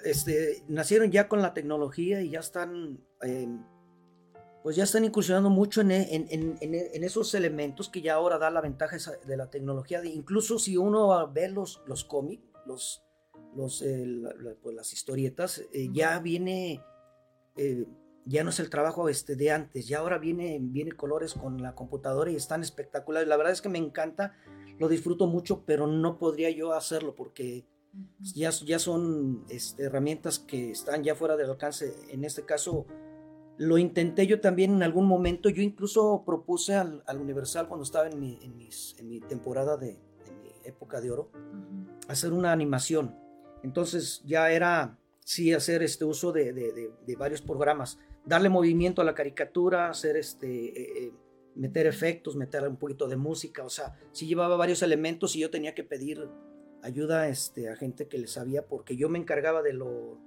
[0.05, 3.63] este, nacieron ya con la tecnología y ya están, em,
[4.63, 8.97] pues ya están incursionando mucho en, en, esos elementos que ya ahora da la ventaja
[9.27, 10.03] de la tecnología.
[10.05, 13.03] incluso si uno ve los, los cómics, los,
[13.57, 14.05] los, eh,
[14.61, 16.81] pues las historietas, eh, ya viene,
[17.57, 17.85] eh,
[18.25, 21.75] ya no es el trabajo este de antes, ya ahora viene, viene colores con la
[21.75, 23.27] computadora y están espectaculares.
[23.27, 24.33] La verdad es que me encanta
[24.79, 27.65] lo disfruto mucho, pero no podría yo hacerlo porque
[28.21, 31.93] ya, ya son este, herramientas que están ya fuera del alcance.
[32.09, 32.87] En este caso,
[33.57, 35.49] lo intenté yo también en algún momento.
[35.49, 38.59] Yo incluso propuse al, Universal cuando estaba en mi, en
[38.99, 39.99] en mi temporada de
[40.41, 41.31] mi época de oro,
[42.07, 43.15] hacer una animación.
[43.63, 49.05] Entonces ya era, sí, hacer este uso de, de, de varios programas, darle movimiento a
[49.05, 50.47] la caricatura, hacer este...
[50.47, 51.13] Eh, eh,
[51.55, 55.51] meter efectos, meter un poquito de música, o sea, sí llevaba varios elementos y yo
[55.51, 56.27] tenía que pedir
[56.81, 60.19] ayuda este, a gente que le sabía porque yo me encargaba de lo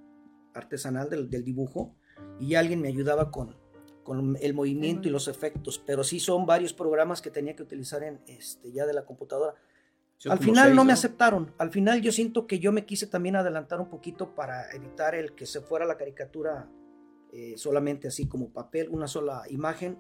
[0.55, 1.95] artesanal del, dibujo
[2.39, 3.57] y alguien me ayudaba con,
[4.03, 8.03] con el movimiento y los efectos, pero sí son varios programas que tenía que utilizar
[8.03, 9.55] en, este, ya de la computadora.
[10.29, 13.81] al final no me aceptaron, al final yo siento que yo me quise también adelantar
[13.81, 16.71] un poquito para evitar el que se fuera la caricatura
[17.33, 19.99] eh, solamente así como papel, una sola imagen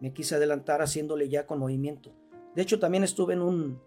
[0.00, 2.14] me quise adelantar haciéndole ya con movimiento.
[2.54, 3.82] De hecho, también estuve en un,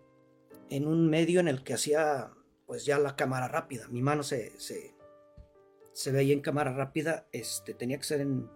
[0.70, 2.32] en un medio en el que hacía
[2.66, 3.88] pues ya la cámara rápida.
[3.90, 4.96] Mi mano se, se,
[5.94, 7.28] se veía en cámara rápida.
[7.32, 8.50] Este, tenía que ser en,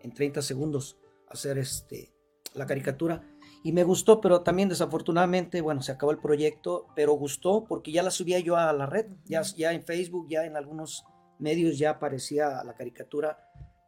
[0.00, 0.98] en 30 segundos
[1.28, 2.12] hacer este,
[2.54, 3.22] la caricatura.
[3.64, 8.02] Y me gustó, pero también desafortunadamente, bueno, se acabó el proyecto, pero gustó porque ya
[8.02, 11.04] la subía yo a la red, ya, ya en Facebook, ya en algunos
[11.38, 13.38] medios ya aparecía la caricatura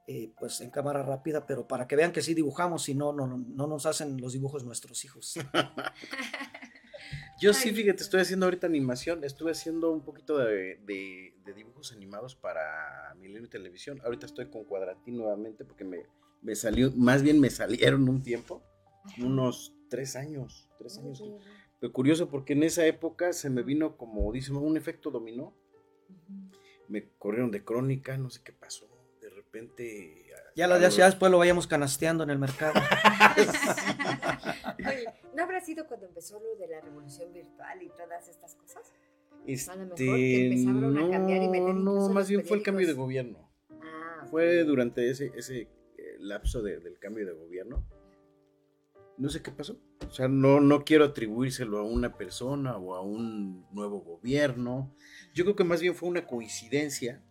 [0.06, 3.28] eh, pues en cámara rápida, pero para que vean que sí dibujamos y no, no,
[3.28, 5.34] no nos hacen los dibujos nuestros hijos.
[7.40, 10.80] Yo sí, fíjate, estoy haciendo ahorita animación, estuve haciendo un poquito de,
[11.52, 14.00] dibujos animados para Milenio Televisión.
[14.04, 16.06] Ahorita estoy con Cuadratín nuevamente porque me,
[16.42, 18.62] me, salió, más bien me salieron un tiempo,
[19.18, 21.22] unos tres años, tres años.
[21.78, 25.54] Pero curioso porque en esa época se me vino como, dice, un efecto dominó.
[26.88, 28.90] Me corrieron de crónica, no sé qué pasó
[29.50, 30.26] repente...
[30.54, 32.74] Ya, lo, ya después lo vayamos canasteando en el mercado.
[34.78, 38.92] Oye, ¿no habrá sido cuando empezó lo de la revolución virtual y todas estas cosas?
[39.46, 43.50] Este, no, no, más bien fue el cambio de gobierno.
[43.70, 45.62] Ah, fue durante ese, ese
[45.96, 47.84] eh, lapso del cambio de gobierno.
[49.16, 49.78] No sé qué pasó.
[50.08, 54.94] O sea, no, no quiero atribuírselo a una persona o a un nuevo gobierno.
[55.34, 57.22] Yo creo que más bien fue una coincidencia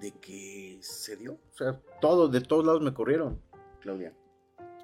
[0.00, 1.34] de que se dio.
[1.34, 3.40] O sea, todos, de todos lados me corrieron,
[3.80, 4.14] Claudia.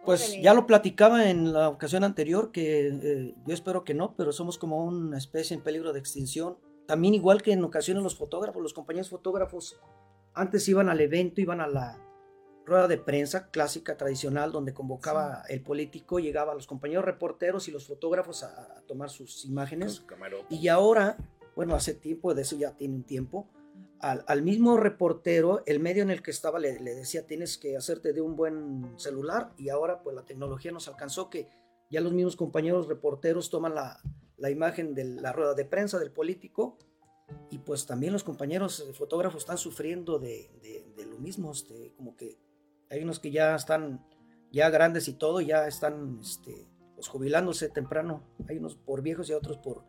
[0.05, 4.33] Pues ya lo platicaba en la ocasión anterior, que eh, yo espero que no, pero
[4.33, 6.57] somos como una especie en peligro de extinción.
[6.87, 9.79] También igual que en ocasiones los fotógrafos, los compañeros fotógrafos
[10.35, 11.99] antes iban al evento, iban a la
[12.65, 17.87] rueda de prensa clásica, tradicional, donde convocaba el político, llegaba los compañeros reporteros y los
[17.87, 20.05] fotógrafos a, tomar sus imágenes.
[20.49, 21.17] y ahora,
[21.55, 23.49] bueno, hace tiempo, de eso ya tiene un tiempo,
[24.01, 28.21] al, mismo reportero, el medio en el que estaba le, decía tienes que hacerte de
[28.21, 31.49] un buen celular y ahora pues la tecnología nos alcanzó que
[31.91, 34.01] ya los mismos compañeros reporteros toman la,
[34.51, 36.79] imagen de la rueda de prensa del político
[37.51, 40.51] y pues también los compañeros fotógrafos están sufriendo de,
[41.07, 42.39] lo mismo, este, como que
[42.89, 44.05] hay unos que ya están
[44.51, 49.35] ya grandes y todo, ya están este, pues, jubilándose temprano, hay unos por viejos y
[49.35, 49.85] otros por,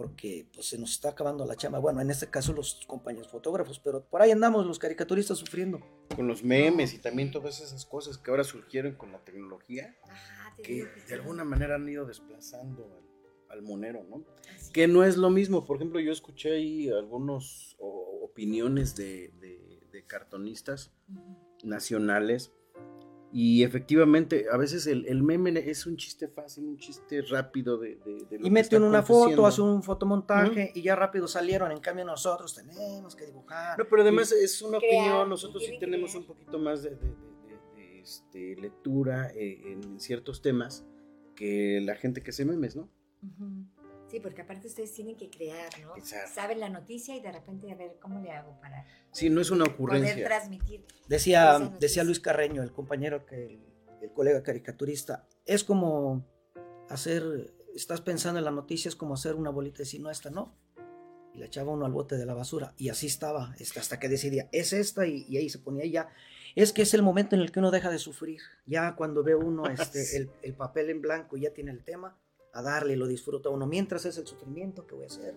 [0.00, 1.78] porque pues, se nos está acabando la chama.
[1.78, 5.78] Bueno, en este caso los compañeros fotógrafos, pero por ahí andamos los caricaturistas sufriendo.
[6.16, 9.94] Con los memes y también todas esas cosas que ahora surgieron con la tecnología,
[10.62, 12.90] que de alguna manera han ido desplazando
[13.50, 14.24] al, monero, ¿no?
[14.72, 15.66] Que no es lo mismo.
[15.66, 19.34] Por ejemplo, yo escuché ahí algunas opiniones de,
[20.06, 20.94] cartonistas
[21.62, 22.52] nacionales
[23.32, 27.96] y efectivamente, a veces el, el, meme es un chiste fácil, un chiste rápido de...
[27.96, 31.70] de, y meten una foto, hace un fotomontaje y ya rápido salieron.
[31.70, 33.78] En cambio nosotros tenemos que dibujar.
[33.78, 36.96] No, pero además es una opinión, nosotros sí tenemos un poquito más de,
[38.02, 40.84] este, lectura eh, en ciertos temas
[41.36, 42.88] que la gente que hace memes, ¿no?
[44.10, 45.94] Sí, porque aparte ustedes tienen que crear, ¿no?
[46.02, 49.50] Saben la noticia y de repente a ver cómo le hago para sí, no es
[49.50, 50.14] una ocurrencia.
[50.14, 50.84] poder transmitir.
[51.06, 53.60] Decía, decía Luis Carreño, el compañero que
[54.02, 56.26] el, colega caricaturista, es como
[56.88, 60.30] hacer, estás pensando en la noticia, es como hacer una bolita y decir, no, esta
[60.30, 60.56] no.
[61.32, 62.74] Y la echaba uno al bote de la basura.
[62.76, 66.08] Y así estaba, hasta que decidía, es esta, y, ahí se ponía ya.
[66.56, 68.40] Es que es el momento en el que uno deja de sufrir.
[68.66, 72.18] Ya cuando ve uno este, el, el papel en blanco y ya tiene el tema,
[72.52, 73.66] a darle, lo disfruta uno.
[73.66, 75.34] Mientras es el sufrimiento, ¿qué voy a hacer?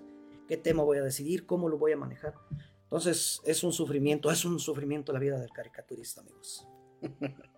[0.48, 1.46] ¿Qué tema voy a decidir?
[1.46, 2.34] ¿Cómo lo voy a manejar?
[2.84, 6.68] Entonces es un sufrimiento, es un sufrimiento la vida del caricaturista, amigos.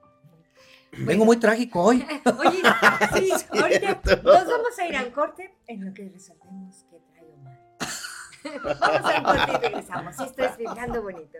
[0.98, 2.06] Vengo muy trágico hoy.
[2.40, 2.62] Oye,
[3.14, 7.60] sí, ahorita nos vamos a ir al corte en lo que resolvemos qué trae Omar.
[8.80, 10.20] vamos al corte y regresamos.
[10.20, 11.40] Esto es Vibrando Bonito.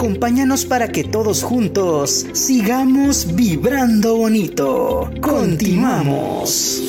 [0.00, 5.10] Acompáñanos para que todos juntos sigamos vibrando bonito.
[5.20, 6.80] Continuamos.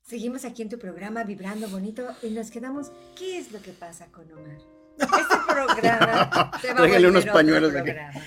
[0.00, 2.90] Seguimos aquí en tu programa Vibrando Bonito y nos quedamos.
[3.18, 4.56] ¿Qué es lo que pasa con Omar?
[4.98, 7.90] Este programa va Tráigale volver unos pañuelos de aquí.
[7.90, 8.20] programa.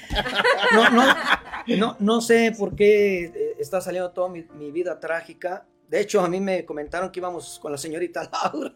[0.71, 5.65] No, no, no, no sé por qué eh, está saliendo toda mi, mi vida trágica.
[5.87, 8.23] De hecho, a mí me comentaron que íbamos con la señorita
[8.53, 8.73] Laura.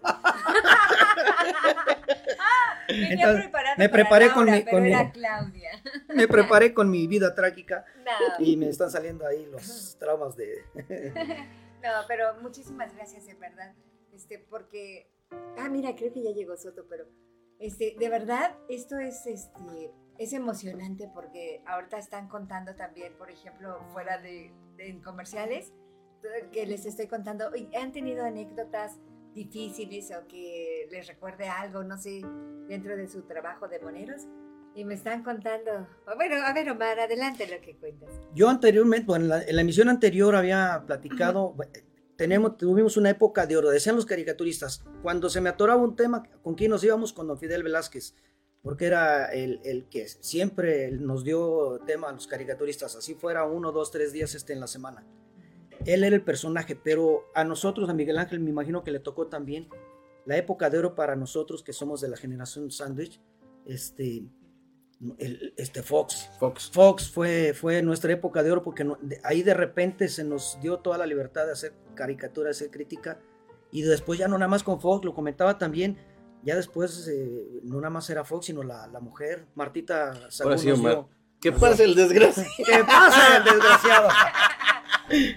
[2.87, 5.71] Entonces, preparado me preparé con mi- con Claudia.
[6.13, 8.45] Me preparé con mi vida trágica No.
[8.45, 10.65] y me están saliendo ahí los traumas de...
[11.81, 13.73] No, pero muchísimas gracias, de verdad.
[14.13, 15.09] Este, porque.
[15.57, 17.05] Ah, mira, creo que ya llegó Soto, pero.
[17.57, 19.91] Este, de verdad, esto es este.
[20.19, 25.73] Es emocionante porque ahorita están contando también, por ejemplo, fuera de, de en comerciales,
[26.51, 28.99] que les estoy contando, "Oye, han tenido anécdotas
[29.33, 32.21] difíciles o que les recuerde algo, no sé,
[32.67, 34.23] dentro de su trabajo de moneros.
[34.73, 35.87] Y me están contando.
[36.15, 38.09] Bueno, a ver, Omar, adelante lo que cuentas.
[38.33, 41.55] Yo anteriormente, bueno, en la, en la emisión anterior había platicado,
[42.15, 46.23] tenemos, tuvimos una época de oro, decían los caricaturistas, cuando se me atoraba un tema,
[46.41, 47.11] ¿con quién nos íbamos?
[47.11, 48.15] Con don Fidel Velázquez,
[48.61, 53.73] porque era el, el que siempre nos dio tema a los caricaturistas, así fuera uno,
[53.73, 55.05] dos, tres días este, en la semana.
[55.85, 59.27] Él era el personaje, pero a nosotros, a Miguel Ángel, me imagino que le tocó
[59.27, 59.67] también
[60.25, 63.19] la época de oro para nosotros que somos de la generación sándwich,
[63.65, 64.23] este,
[65.17, 66.29] el- este Fox.
[66.39, 66.69] Fox.
[66.71, 70.59] Fox fue, fue nuestra época de oro porque no- de- ahí de repente se nos
[70.61, 73.19] dio toda la libertad de hacer caricatura, hacer crítica
[73.71, 75.97] y después ya no nada más con Fox, lo comentaba también,
[76.43, 80.69] ya después eh, no nada más era Fox, sino la, la mujer, Martita Sagún sí,
[81.39, 82.45] ¿Qué pasa el desgracia?
[82.57, 84.09] ¿Qué pasa, el desgraciado?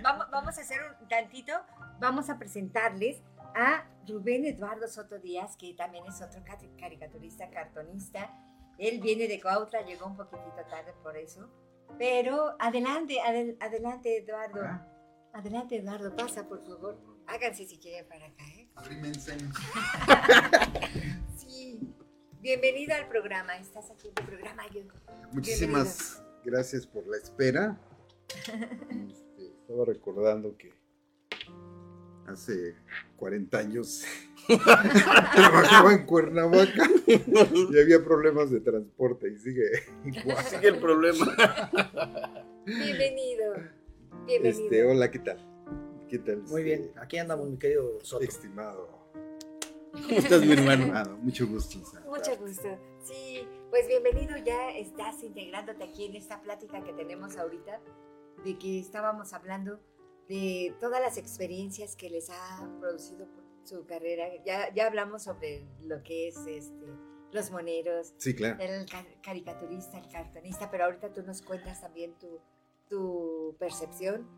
[0.03, 1.53] Vamos, vamos a hacer un tantito,
[2.01, 3.23] vamos a presentarles
[3.55, 8.31] a Rubén Eduardo Soto Díaz, que también es otro cari- caricaturista, cartonista.
[8.79, 11.49] Él viene de Cuautla, llegó un poquitito tarde por eso.
[11.99, 14.61] Pero adelante, adel- adelante Eduardo.
[15.33, 16.99] Adelante Eduardo, pasa por favor.
[17.27, 18.69] Háganse si quieren para acá, ¿eh?
[18.75, 19.37] Arrímense.
[21.37, 21.95] Sí.
[22.41, 23.57] Bienvenido al programa.
[23.57, 24.63] Estás aquí en el programa.
[24.73, 24.83] Yo.
[25.33, 27.77] Muchísimas gracias por la espera.
[29.65, 30.75] Estaba recordando que
[32.27, 32.75] hace
[33.17, 34.05] 40 años
[34.47, 39.65] trabajaba en Cuernavaca y había problemas de transporte y sigue
[40.05, 40.45] igual.
[40.45, 41.35] Sigue el problema.
[42.67, 43.55] Bienvenido.
[44.27, 44.65] Bienvenido.
[44.65, 45.39] Este, hola, ¿qué tal?
[46.11, 46.43] ¿Qué tal?
[46.43, 48.23] Muy bien, aquí andamos, mi querido Soto.
[48.23, 49.09] Estimado.
[49.95, 51.17] ¿Cómo estás, mi hermano?
[51.23, 51.79] mucho gusto.
[52.07, 52.69] Mucho gusto.
[53.03, 57.81] Sí, pues bienvenido, ya estás integrándote aquí en esta plática que tenemos ahorita,
[58.45, 59.81] de que estábamos hablando
[60.29, 63.27] de todas las experiencias que les ha producido
[63.65, 64.27] su carrera.
[64.45, 66.87] Ya, ya hablamos sobre lo que es este,
[67.33, 68.57] los moneros, sí, claro.
[68.61, 68.87] el
[69.23, 72.41] caricaturista, el cartonista, pero ahorita tú nos cuentas también tu,
[72.89, 74.29] tu percepción,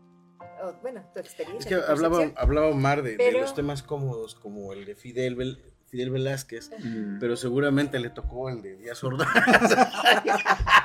[0.81, 1.77] bueno, tu experiencia.
[1.77, 6.11] Es que hablaba, hablaba Omar de, de, los temas cómodos como el de Fidel, Fidel
[6.11, 6.71] Velázquez,
[7.19, 9.27] pero seguramente le tocó el de Díaz Ordaz.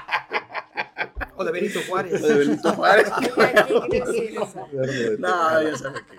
[1.42, 2.22] o de Benito Juárez.
[2.22, 3.10] O de Benito Juárez.
[5.18, 6.16] no, ya sabe que.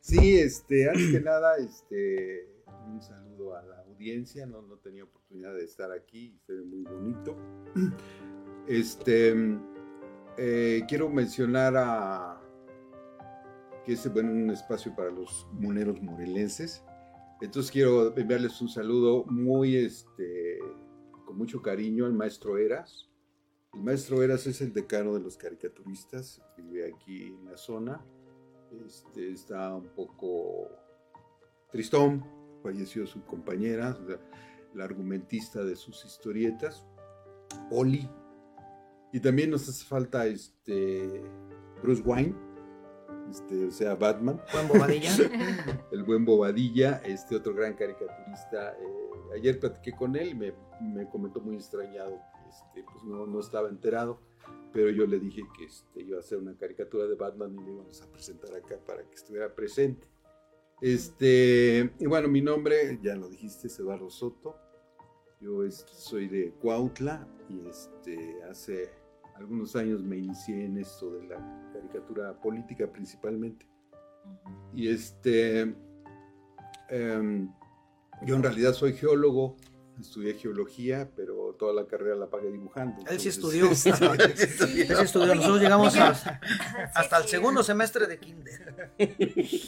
[0.00, 2.48] Sí, este, antes que nada, este,
[2.86, 6.82] un saludo a la audiencia, no, no tenía oportunidad de estar aquí, se ve muy
[6.82, 7.36] bonito.
[8.66, 9.34] Este,
[10.36, 12.40] eh, quiero mencionar a
[13.84, 16.82] que es bueno, un espacio para los moneros morelenses.
[17.40, 20.58] Entonces quiero enviarles un saludo muy, este,
[21.26, 23.10] con mucho cariño al maestro Eras.
[23.74, 28.04] El maestro Eras es el decano de los caricaturistas, vive aquí en la zona.
[28.86, 30.68] Este, está un poco
[31.70, 32.24] tristón,
[32.62, 33.96] falleció su compañera,
[34.74, 36.86] la argumentista de sus historietas,
[37.70, 38.08] Oli.
[39.12, 41.22] Y también nos hace falta este,
[41.82, 42.34] Bruce Wayne,
[43.30, 44.40] este, o sea, Batman.
[44.52, 45.10] Buen Bobadilla.
[45.92, 48.72] el buen Bobadilla, este otro gran caricaturista.
[48.72, 52.20] Eh, ayer platiqué con él y me, me comentó muy extrañado
[52.54, 54.20] este, pues no, no, estaba enterado,
[54.72, 57.72] pero yo le dije que este, iba a hacer una caricatura de Batman y le
[57.72, 60.06] íbamos a presentar acá para que estuviera presente.
[60.80, 64.56] Este, y bueno, mi nombre, ya lo dijiste, es Eduardo Soto.
[65.40, 68.90] Yo este, soy de Cuautla y este, hace
[69.36, 73.66] algunos años me inicié en esto de la caricatura política principalmente.
[74.74, 75.74] Y este,
[76.88, 77.52] em,
[78.24, 79.56] yo en realidad soy geólogo,
[80.00, 83.04] estudié geología, pero toda la carrera la pagué dibujando.
[83.10, 83.68] Él sí estudió.
[83.70, 85.34] Él sí estudió.
[85.34, 88.92] Nosotros llegamos hasta el segundo semestre de kinder.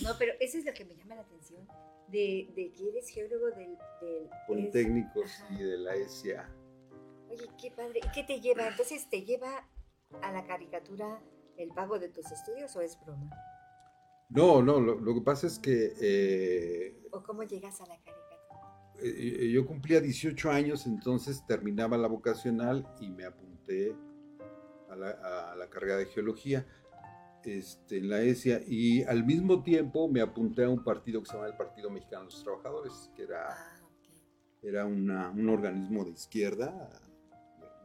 [0.03, 1.67] No, pero eso es lo que me llama la atención,
[2.09, 3.77] de, que eres geólogo del...
[4.01, 6.49] del Politécnicos y de la ESIA.
[7.31, 8.01] Oye, qué padre.
[8.05, 8.69] ¿Y qué te lleva?
[8.69, 9.67] Entonces, ¿te lleva
[10.23, 11.21] a la caricatura
[11.57, 13.31] el pago de tus estudios o es broma?
[14.29, 15.95] No, no, lo, que pasa es que...
[16.01, 18.16] Eh, ¿O cómo llegas a la caricatura?
[19.01, 23.95] Eh, eh, yo cumplía 18 años, entonces terminaba la vocacional y me apunté
[24.89, 26.67] a la, carrera de geología
[27.45, 31.35] este, en la ESIA y al mismo tiempo me apunté a un partido que se
[31.35, 33.81] llama el Partido Mexicano de los Trabajadores, que era, ah,
[34.63, 36.91] era un organismo de izquierda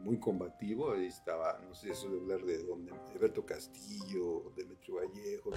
[0.03, 5.51] muy combativo, ahí estaba, no sé, eso de hablar de donde, Alberto Castillo, Demetrio Vallejo,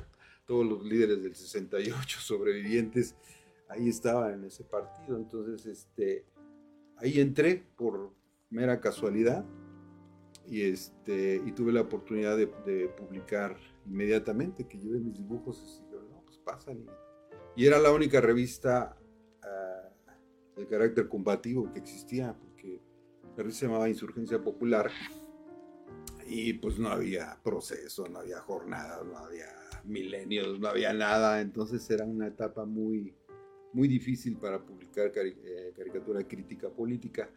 [0.46, 3.14] todos los líderes del 68 sobrevivientes,
[3.68, 6.26] ahí estaba en ese partido, entonces este,
[6.96, 8.12] ahí entré por
[8.50, 9.44] mera casualidad
[10.46, 12.46] y, este, y tuve la oportunidad de,
[12.88, 13.56] publicar
[13.86, 16.84] inmediatamente, que llevé mis dibujos y yo, no, pues pasan.
[17.56, 18.96] Y, era la única revista
[19.42, 22.36] uh, de carácter combativo que existía,
[23.36, 24.90] la revista se llamaba Insurgencia Popular.
[26.26, 29.48] Y pues no había proceso, no había jornadas, no había
[29.84, 33.14] milenios, no había nada, entonces era una etapa muy,
[33.74, 37.28] muy difícil para publicar eh, caricatura crítica política.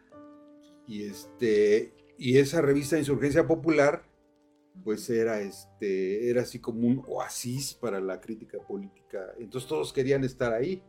[0.88, 4.03] Y, este, y esa revista Insurgencia Popular,
[4.83, 9.33] pues era, este, era así como un oasis para la crítica política.
[9.39, 10.81] Entonces todos querían estar ahí.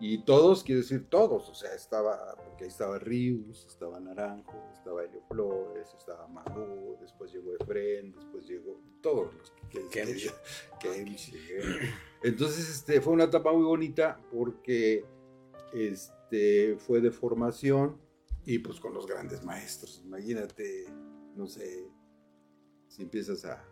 [0.00, 5.04] Y todos, quiere decir todos, o sea, estaba porque ahí estaba Rius, estaba Naranjo, estaba
[5.04, 10.02] Helio Flores, estaba Madú, después llegó Efren, después llegó todos los que, que,
[12.22, 15.04] Entonces este, fue una etapa muy bonita porque
[15.72, 18.00] este, fue de formación
[18.44, 20.02] y pues con los grandes maestros.
[20.04, 20.86] Imagínate,
[21.36, 21.88] no sé,
[22.88, 23.64] si empiezas a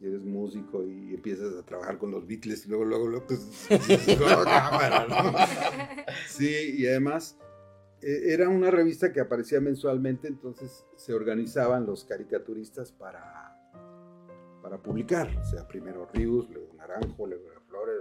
[0.00, 3.66] eres músico y empiezas a trabajar con los Beatles y luego, luego, luego, pues,
[4.44, 5.38] cámara, ¿no?
[6.28, 7.38] Sí, y además
[8.02, 13.56] e, era una revista que aparecía mensualmente, entonces se organizaban los caricaturistas para,
[14.62, 15.34] para publicar.
[15.38, 17.96] O sea, primero Rius, luego Naranjo, luego Flores.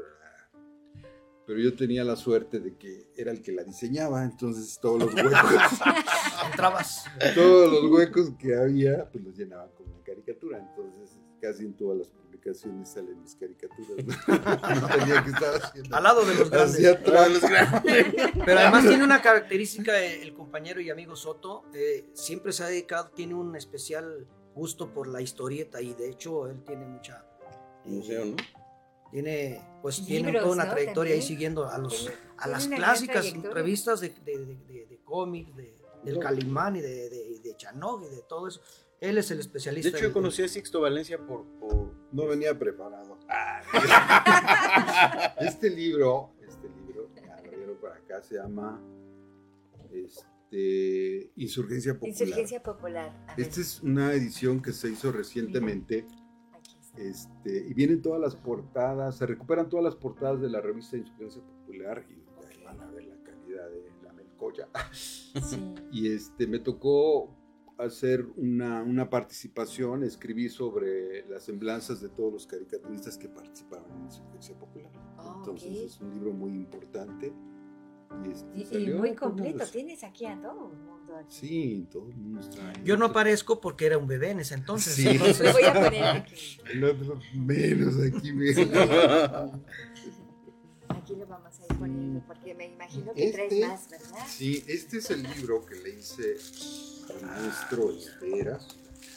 [1.47, 5.13] pero yo tenía la suerte de que era el que la diseñaba, entonces todos los
[5.15, 5.33] huecos,
[6.51, 7.05] Entrabas.
[7.33, 11.97] todos los huecos que había, pues los llenaba con una caricatura, entonces casi en todas
[11.99, 14.87] las publicaciones salen mis caricaturas, ¿no?
[14.97, 15.95] Tenía que estar haciendo...
[15.95, 16.81] Al lado de los grandes.
[18.45, 23.09] Pero además tiene una característica el compañero y amigo Soto, eh, siempre se ha dedicado,
[23.09, 27.25] tiene un especial gusto por la historieta y de hecho él tiene mucha...
[27.85, 28.35] eh, Museo, ¿no?
[29.11, 30.71] Tiene, pues Libros, tiene toda una ¿no?
[30.71, 34.99] trayectoria ahí siguiendo a los Tiene- a las clásicas revistas de, de, de, de- de
[35.05, 35.73] cómics, de,
[36.03, 36.19] del.
[36.19, 38.61] Calimán y de, de, de Chanog y de todo eso.
[39.01, 39.89] Él es el De especialista.
[39.89, 43.19] hecho, yo conocí a Sixto Valencia por, por No venía preparado.
[45.39, 47.09] Este libro, este libro,
[47.67, 48.81] lo por acá, se llama
[49.91, 52.11] este, Insurgencia Popular.
[52.11, 53.25] Insurgencia popular.
[53.37, 56.07] Esta es una edición que se hizo recientemente
[56.97, 61.41] este, y vienen todas las portadas, se recuperan todas las portadas de la revista Insurgencia
[61.41, 62.13] Popular y
[62.47, 64.67] ahí van a ver la calidad de la melcoya.
[64.93, 65.73] Sí.
[65.91, 67.35] Y este, me tocó
[67.77, 74.03] hacer una, una participación, escribí sobre las semblanzas de todos los caricaturistas que participaron en
[74.05, 74.91] Insurgencia Popular.
[75.19, 75.75] Oh, Entonces ok.
[75.85, 77.33] es un libro muy importante.
[78.25, 79.65] Y, este, Y, y salió muy apenas- completo.
[79.71, 81.15] Tienes aquí a todo el mundo.
[81.17, 81.35] aquí.
[81.35, 82.81] Sí, todo el mundo está ahí.
[82.85, 84.93] Yo no aparezco porque era un bebé en ese entonces.
[84.95, 85.03] Sí.
[85.05, 86.57] Lo entonces- voy a poner aquí.
[87.35, 89.51] Menos aquí, mira.
[90.87, 94.25] Aquí lo vamos a ir poniendo porque me imagino que Este- traes más, ¿verdad?
[94.27, 96.35] Sí, este es el libro que le hice
[97.09, 98.67] al maestro Esperas.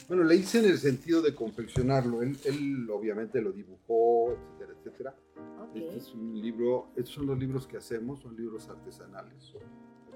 [0.09, 2.22] Bueno, le hice en el sentido de confeccionarlo.
[2.22, 5.16] Él, él obviamente lo dibujó, etcétera, etcétera.
[5.61, 5.76] Ok.
[5.76, 9.55] Este es un libro, estos son los libros que hacemos, son libros artesanales.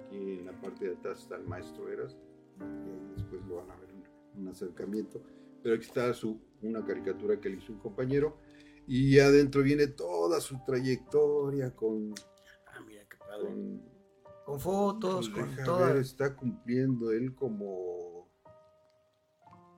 [0.06, 2.16] Aquí en la parte de atrás está el maestro Eras,
[2.58, 5.22] y después lo van a ver un, un acercamiento.
[5.62, 8.38] Pero aquí está su, una caricatura que le hizo un compañero,
[8.86, 12.14] y adentro viene toda su trayectoria con,
[12.66, 13.48] Ah, mira qué padre.
[13.48, 13.82] con
[14.52, 18.28] con fotos, pues con ver, está cumpliendo él como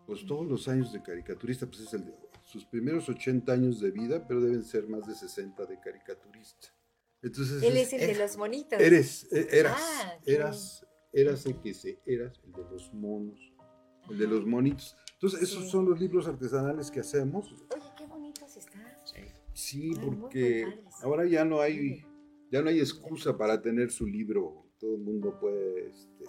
[0.06, 2.14] pues todos los años de caricaturista, pues es el de
[2.44, 6.68] sus primeros 80 años de vida, pero deben ser más de 60 de caricaturista.
[7.22, 8.78] Entonces Él es- es el de los monitos.
[8.80, 10.22] eres, e- eras, Ah, ok.
[10.28, 13.40] eras, eras el que se, eras el de los monos,
[14.10, 14.94] el de los monitos.
[15.14, 15.70] Entonces esos Sí.
[15.70, 17.50] son los libros artesanales que hacemos.
[17.74, 18.82] Oye, qué bonitos están.
[19.54, 22.04] Sí, Ay, muy, porque ahora ya no hay,
[22.50, 24.63] ya no hay excusa para tener su libro.
[24.84, 26.24] Todo el mundo puede, este,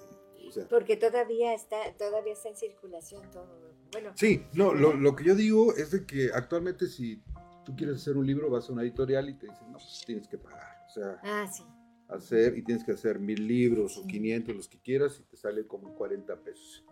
[0.47, 3.59] o sea, Porque todavía está, todavía está en circulación todo.
[3.91, 7.21] Bueno, Sí, no, lo, lo que yo digo es de que actualmente si
[7.65, 10.25] tú quieres hacer un libro, vas a una editorial y te dicen, no, pues tienes
[10.29, 10.85] que pagar.
[10.87, 11.63] O sea, ah, sí.
[12.07, 14.07] hacer y tienes que hacer mil libros o Sí.
[14.07, 16.85] 500, los que quieras, y te sale como 40 pesos.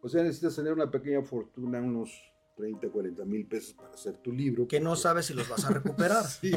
[0.00, 2.29] O sea, necesitas tener una pequeña fortuna, unos
[2.60, 4.68] 30, 40 mil pesos para hacer tu libro.
[4.68, 6.24] Que no sabes si los vas a recuperar.
[6.40, 6.52] Sí.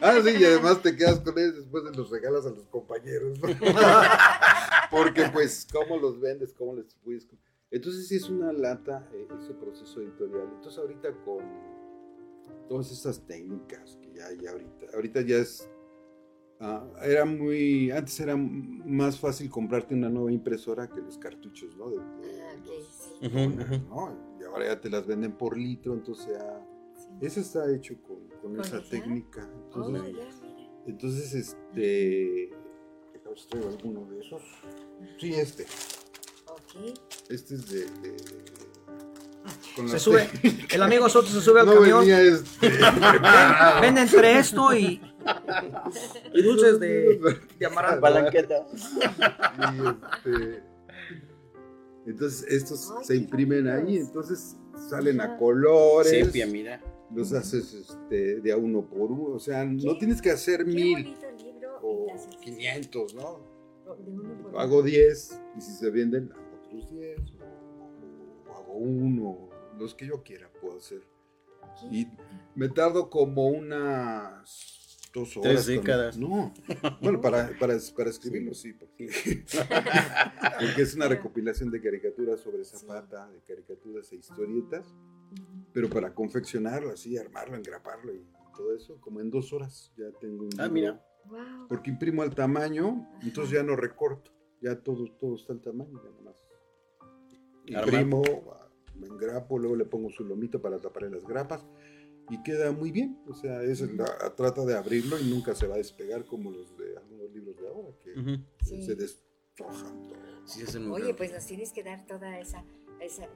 [0.00, 3.38] Ah, sí, y además te quedas con ellos, después se los regalas a los compañeros.
[3.40, 3.48] ¿no?
[4.90, 6.52] Porque pues, ¿cómo los vendes?
[6.52, 7.26] ¿Cómo les distribuyes?
[7.70, 10.48] Entonces sí es una lata eh, ese proceso editorial.
[10.54, 11.44] Entonces ahorita con
[12.68, 15.68] todas esas técnicas que ya hay ahorita, ahorita ya es,
[16.60, 21.90] ah, era muy, antes era más fácil comprarte una nueva impresora que los cartuchos, ¿no?
[21.90, 23.28] De, de Ah, los sí.
[23.88, 24.31] ¿no?
[24.52, 26.66] Ahora ya te las venden por litro, entonces ya...
[26.94, 27.08] sí.
[27.20, 28.90] Ese está hecho con, con ¿Con esa esa?
[28.90, 29.48] técnica.
[29.72, 30.28] Oh, Entonces, ya, mira.
[30.86, 32.50] entonces este.
[33.30, 34.42] Os traigo alguno de esos.
[35.18, 35.64] Sí, este.
[36.46, 36.98] Ok.
[37.30, 37.84] Este es de.
[37.86, 38.42] de-
[39.88, 40.74] Se sube, técnica.
[40.76, 42.68] el amigo Soto se sube al No camión, este.
[43.80, 45.00] vende entre esto y,
[46.34, 47.18] y dulces de,
[47.58, 48.02] de amaranto.
[48.02, 48.66] Palanqueta.
[48.74, 50.62] Y, este,
[52.06, 54.56] entonces estos Ay, se imprimen ahí, entonces
[54.88, 56.10] salen a colores.
[56.10, 56.80] Sepia, mira.
[57.14, 59.34] Los haces este, de a uno por uno.
[59.34, 61.12] O sea, no tienes que hacer Qué mil libro.
[61.82, 63.40] o y las- 500, ¿no?
[63.98, 64.58] De uno por uno.
[64.58, 67.18] hago 10 y si se venden hago otros 10
[68.46, 69.48] o, o hago uno,
[69.78, 71.02] los que yo quiera puedo hacer.
[71.80, 71.86] ¿Qué?
[71.96, 72.08] Y
[72.54, 74.81] me tardo como unas
[75.12, 75.52] dos horas.
[75.52, 76.16] Tres décadas.
[76.18, 76.52] No,
[77.00, 79.08] bueno, para, para, para escribirlo sí, porque,
[80.60, 84.86] porque es una recopilación de caricaturas sobre Zapata, de caricaturas e historietas,
[85.72, 88.24] pero para confeccionarlo así, armarlo, engraparlo y
[88.56, 91.04] todo eso, como en dos horas ya tengo un Ah, mira.
[91.26, 91.68] Wow.
[91.68, 94.32] Porque imprimo al tamaño, entonces ya no recorto.
[94.60, 96.36] Ya todo, todo está al tamaño, ya nomás.
[97.74, 98.02] Armar.
[98.02, 98.22] Imprimo,
[98.98, 101.64] me engrapo, luego le pongo su lomito para taparle las grapas
[102.32, 103.18] y queda muy bien.
[103.28, 106.76] O sea, es la, trata de abrirlo y nunca se va a despegar como los
[106.78, 108.40] de algunos libros de ahora, que.
[108.64, 108.82] Sí.
[108.82, 110.16] se destrojan todo.
[110.46, 112.64] Sí, muy Oye, pues nos tienes que dar toda esa.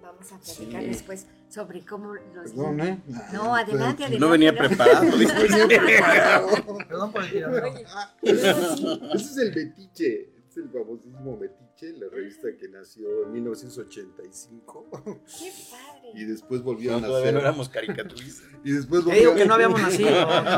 [0.01, 2.53] vamos a platicar después sobre cómo los...
[2.53, 3.03] Perdón, ¿eh?
[3.35, 4.19] No, adelante, adelante.
[4.19, 5.07] No venía preparado.
[6.89, 7.57] Perdón por el tirano.
[8.23, 10.36] Ese es el metiche.
[10.57, 14.87] El famosísimo Metiche, la revista que nació en 1985.
[15.05, 16.11] ¡Qué padre!
[16.15, 17.49] Y después volvió a No, todavía no nacer.
[17.49, 18.49] éramos caricaturistas.
[18.65, 20.11] Y después Te digo volvió que no habíamos nacido.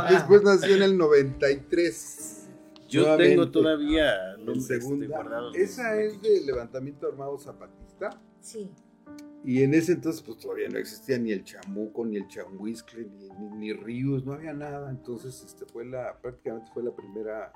[0.09, 2.49] Después nació en el 93.
[2.89, 3.31] Yo Nuevamente.
[3.31, 5.57] tengo todavía En nombres, este, guardados.
[5.57, 8.11] Esa es del levantamiento armado zapatista.
[8.41, 8.71] Sí.
[9.45, 13.29] Y en ese entonces, pues todavía no existía ni el chamuco, ni el chamuiscle, ni,
[13.31, 14.91] ni, ni ríos, no había nada.
[14.91, 17.53] Entonces, este fue la, prácticamente fue la primera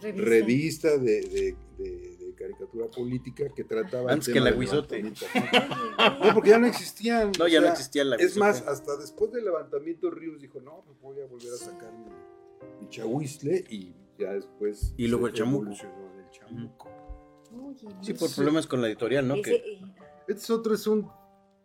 [0.00, 0.30] Revista.
[0.30, 5.02] revista de, de- de- de caricatura política que trataba Antes el que la Huizote.
[5.02, 7.32] No, porque ya no existían.
[7.38, 10.82] No, o ya no existía la Es más, hasta después del levantamiento Ríos dijo, no,
[10.86, 12.06] pues voy a volver a sacar mi,
[12.80, 14.94] mi chahuizle y ya después...
[14.96, 15.70] Y luego el chamuco.
[15.70, 15.78] oye,
[18.02, 19.34] Sí, por problemas con la editorial, ¿no?
[19.34, 19.80] Ese, Que eh,
[20.28, 21.08] Este es otro, es un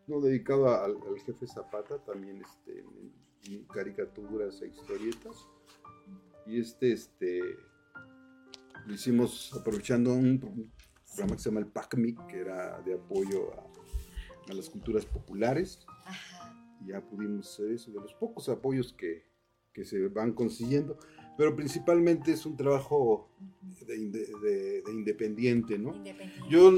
[0.08, 3.14] no dedicado al, al jefe Zapata, también este, en,
[3.54, 5.36] en caricaturas e historietas.
[6.46, 7.40] Y este, este,
[8.86, 10.40] lo hicimos aprovechando un
[11.08, 15.86] programa que se llama el PACMIC, que era de apoyo a, a las culturas populares.
[16.06, 16.50] ajá.
[16.82, 19.24] Y ya pudimos hacer eso, de los pocos apoyos que,
[19.74, 20.98] que se van consiguiendo.
[21.38, 23.30] Pero principalmente es un trabajo
[23.88, 25.96] de, inde- de- de independiente, ¿no?
[25.96, 26.50] Independiente.
[26.50, 26.72] Yo,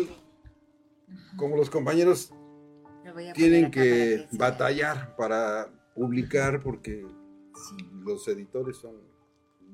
[1.37, 2.31] como los compañeros
[3.03, 7.05] Lo tienen que para batallar para publicar porque.
[7.55, 7.85] Sí.
[8.03, 8.95] los editores son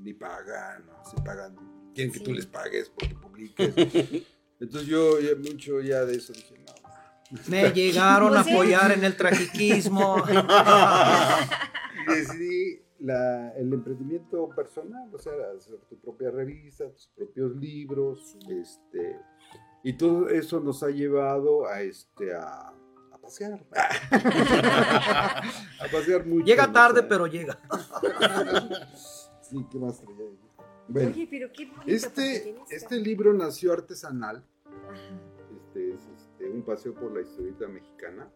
[0.01, 1.55] ni pagan, no se pagan,
[1.93, 2.33] quieren que tú Sí.
[2.37, 3.73] les pagues porque publiques.
[4.59, 6.71] Entonces yo ya mucho ya de eso dije, no.
[7.47, 10.17] Me llegaron a Pues apoyar en el tragiquismo.
[12.07, 18.35] Y decidí la- el emprendimiento personal, o sea, hacer tu propia revista, tus propios libros,
[18.49, 19.17] este,
[19.83, 22.67] y todo eso nos ha llevado a este a,
[23.13, 23.63] a pasear.
[23.71, 25.41] a
[25.91, 26.45] pasear mucho.
[26.45, 27.57] Llega o tarde, sea, pero llega.
[29.41, 30.15] Sí, ¿qué más traía?
[30.91, 31.83] Bueno, Oye, pero qué bonito.
[31.87, 34.43] este, este libro nació artesanal.
[34.65, 35.19] Ajá.
[35.55, 38.29] Este es este, un paseo por la historieta mexicana.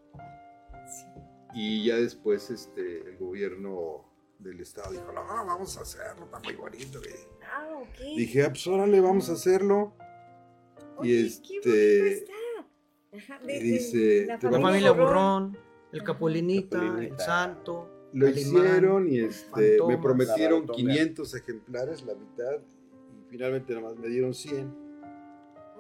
[0.88, 1.06] Sí.
[1.54, 4.06] Y ya después este, el gobierno
[4.40, 7.00] del estado dijo, no, vamos a hacerlo, está muy bonito.
[7.00, 7.14] güey".
[7.44, 8.18] Ah, ok.
[8.18, 9.94] Dije, ah, pues órale, vamos a hacerlo.
[10.98, 13.34] Oye, y qué este, bonito está.
[13.34, 15.58] Ajá, de- dice, la familia Burrón,
[15.94, 16.06] el Ajá.
[16.08, 17.18] Capolinita, el.
[17.18, 17.95] Santo.
[18.16, 20.94] Lo Alemán, hicieron y este, Fantomas, me prometieron la Rarotonga.
[20.94, 22.62] 500 ejemplares, la mitad,
[23.12, 24.86] y finalmente nada más me dieron 100.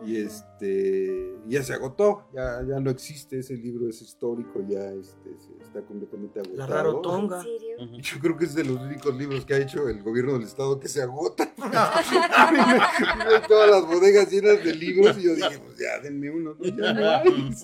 [0.05, 5.29] Y este ya se agotó, ya, ya no existe, ese libro es histórico, ya este,
[5.61, 6.57] está completamente agotado.
[6.57, 7.37] La Rarotonga.
[7.37, 7.77] ¿En serio?
[7.79, 8.01] Ujú.
[8.01, 10.77] Yo creo que es de los únicos libros que ha hecho el gobierno del estado
[10.77, 11.49] que se agota.
[13.47, 16.65] Todas las bodegas llenas de libros y yo dije, pues ya, denme uno, ¿no?
[16.65, 17.55] Ya no hay.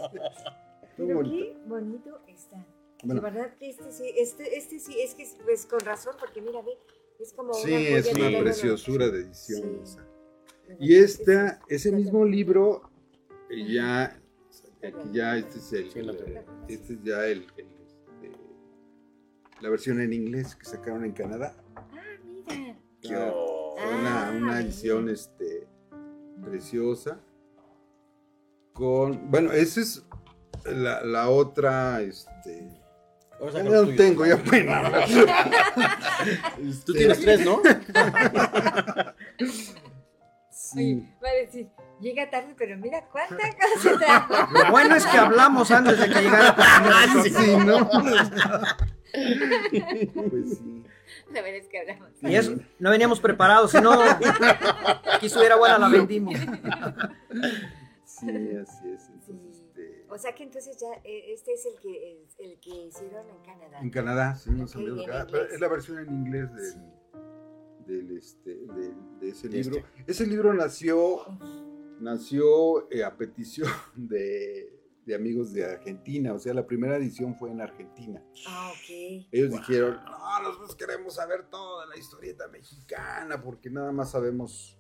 [0.96, 2.22] Pero qué bonito.
[3.04, 3.22] Bueno.
[3.22, 6.62] De verdad que este sí, este, este sí, es que pues con razón, porque mira,
[6.62, 6.78] ve,
[7.20, 9.62] es como Sí, una es una preciosura de edición.
[9.62, 9.80] Sí.
[9.84, 10.02] esa.
[10.02, 10.76] ¿no?
[10.80, 12.90] Y esta, ese mismo libro,
[13.50, 14.22] eh, ya,
[14.84, 16.10] aquí ya, este es el,
[16.68, 18.32] este es ya el, el, este,
[19.60, 21.56] la versión en inglés que sacaron en Canadá.
[21.76, 23.34] Ah, mira.
[23.34, 25.68] Una, Ah, una edición este,
[26.44, 27.20] preciosa.
[28.74, 30.04] Con, bueno, esa es
[30.66, 32.81] la, la otra, este,
[33.42, 34.74] No tengo, ya bueno.
[36.86, 37.62] Tú tienes tres, ¿no?
[40.52, 40.80] Sí.
[40.80, 41.68] Oye, va a decir,
[42.00, 44.48] llega tarde, pero mira cuánta cosa trajo.
[44.54, 46.56] Lo bueno es que hablamos antes de que llegara
[47.12, 47.90] tu sí, ¿no?
[50.30, 50.84] pues sí.
[51.34, 52.10] La verdad es que hablamos.
[52.22, 54.02] Y eso, no veníamos preparados, si no,
[55.14, 56.40] aquí estuviera buena la vendimia.
[58.06, 58.30] Sí,
[58.62, 59.11] así es.
[60.12, 63.80] O sea que entonces ya eh, este es el que el, que hicieron en Canadá.
[63.80, 65.42] en Canadá, sí, no Ok, salió de en Canadá, inglés.
[65.44, 66.80] pero es la versión en inglés del, Sí.
[67.88, 69.78] del, este, del- de ese De libro.
[69.78, 70.12] este.
[70.12, 71.20] Ese libro nació,
[72.00, 77.50] nació eh, a petición de, de amigos de Argentina, o sea, la primera edición fue
[77.52, 78.24] en Argentina.
[78.48, 79.28] Ah, ok.
[79.32, 84.78] Ellos dijeron, no, nosotros queremos saber toda la historieta mexicana, porque nada más sabemos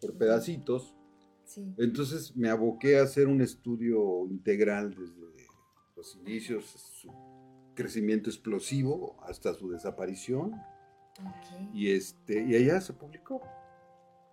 [0.00, 0.94] por pedacitos.
[1.48, 1.74] Sí.
[1.78, 5.48] Entonces me aboqué a hacer un estudio integral desde
[5.96, 7.10] los inicios, su
[7.74, 10.52] crecimiento explosivo hasta su desaparición
[11.72, 13.42] y este y allá se publicó.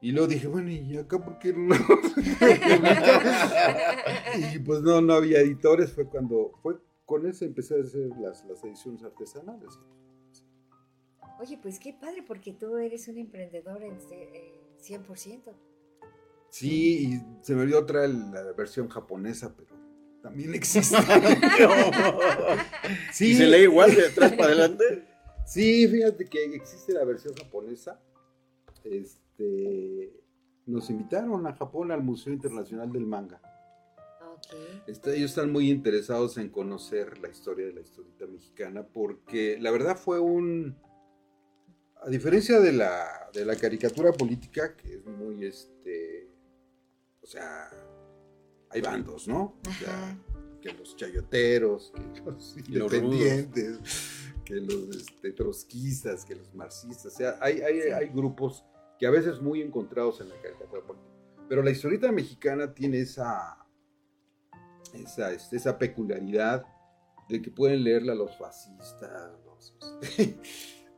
[0.01, 1.73] Y luego dije, bueno, ¿y acá por qué no?
[4.53, 8.45] y pues no, no había editores, fue cuando, fue con eso empecé a hacer las,
[8.45, 9.79] las ediciones artesanales.
[11.39, 15.53] Oye, pues qué padre, porque tú eres un emprendedor en este, eh, 100%.
[16.55, 19.75] Sí, y se me dio otra la versión japonesa, pero,
[20.21, 20.95] también existe.
[23.11, 23.31] sí.
[23.31, 25.05] ¿Y se lee igual de atrás para adelante?
[25.45, 27.99] Sí, fíjate que existe la versión japonesa.
[28.85, 30.13] Este,
[30.65, 33.41] nos invitaron a Japón al Museo Internacional del Manga.
[34.87, 39.97] ellos están muy interesados en conocer la historia de la historieta mexicana porque la verdad
[39.97, 40.77] fue un...
[42.01, 46.14] A diferencia de la, de la caricatura política, que es muy, este,
[47.25, 47.71] o sea,
[48.69, 49.55] hay bandos, ¿no?
[49.67, 50.15] O sea,
[50.61, 53.79] que los chayoteros, que los independientes,
[54.45, 58.63] que los este, trotskistas, que los marxistas, o sea, hay, hay, hay grupos
[58.99, 61.11] que a veces muy encontrados en la caricatura política.
[61.49, 63.57] Pero la historieta mexicana tiene esa,
[64.93, 66.63] esa, este, esa peculiaridad
[67.27, 70.39] de que pueden leerla los fascistas, los, este,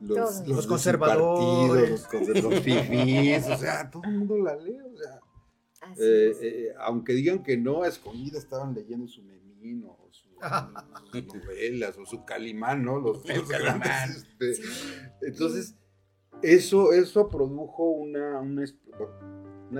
[0.00, 5.20] los, conservadores, los, fifís, o sea, todo el mundo la lee, o sea,
[5.98, 11.98] eh, eh, aunque digan que no, a escondida estaban leyendo su Memín o sus novelas
[11.98, 12.98] o su Calimán, ¿no?
[12.98, 14.10] Los, Calimán.
[14.10, 14.62] Este,
[15.22, 15.74] entonces,
[16.42, 18.64] eso, eso produjo una, una,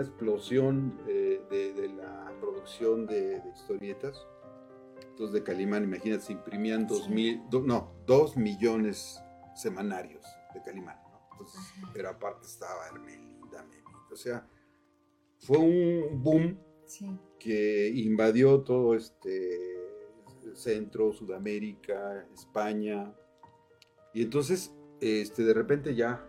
[0.01, 4.27] explosión de, la producción de, historietas.
[5.11, 9.21] Entonces, de Calimán, imagínate, se imprimían dos mil, no, dos millones
[9.55, 10.25] semanarios
[10.55, 10.99] de Calimán,
[11.33, 11.61] Entonces,
[11.93, 13.67] pero aparte estaba Hermelinda,
[14.13, 14.47] o sea,
[15.39, 16.59] fue un boom
[17.39, 19.77] que invadió todo este
[20.55, 23.15] centro, Sudamérica, España,
[24.13, 26.25] y entonces, este, de repente ya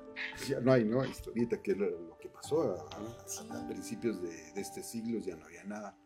[0.48, 1.04] ya no hay, ¿no?
[1.06, 5.98] Historieta, que es lo, que pasó a, principios de, este siglo, ya no había nada.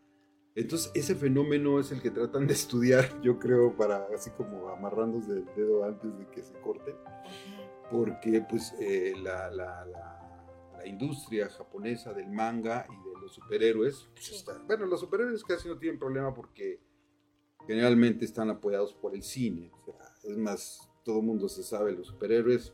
[0.56, 5.32] Entonces, ese fenómeno es el que tratan de estudiar, yo creo, para así como amarrándose
[5.32, 6.96] el dedo antes de que se corte,
[7.92, 10.23] porque pues eh, la, la, la,
[10.86, 16.00] industria japonesa del manga y de los superhéroes, pues, bueno, los superhéroes casi no tienen
[16.00, 16.82] problema porque
[17.68, 19.72] generalmente están apoyados por el cine,
[20.24, 22.74] es más, todo el mundo se sabe, los superhéroes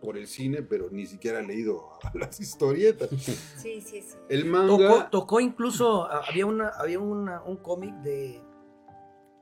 [0.00, 3.08] por el cine, pero ni siquiera ha leído las historietas.
[3.56, 4.16] Sí, sí, sí.
[4.28, 5.10] El manga.
[5.10, 8.40] Tocó, incluso, había, una, había una, un cómic de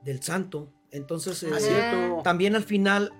[0.05, 0.71] del santo.
[0.91, 3.11] Entonces, ah, también al final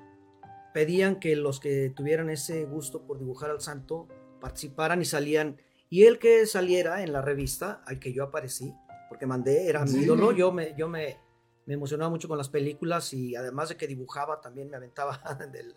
[0.74, 4.08] pedían que los que tuvieran ese gusto por dibujar al santo
[4.46, 5.60] participaran y salían.
[5.90, 8.72] Y el que saliera en la revista al que yo aparecí,
[9.10, 11.18] porque mandé, era mi ídolo, yo me, yo me,
[11.66, 15.20] me emocionaba mucho con las películas y además de que dibujaba, también me aventaba
[15.52, 15.74] del,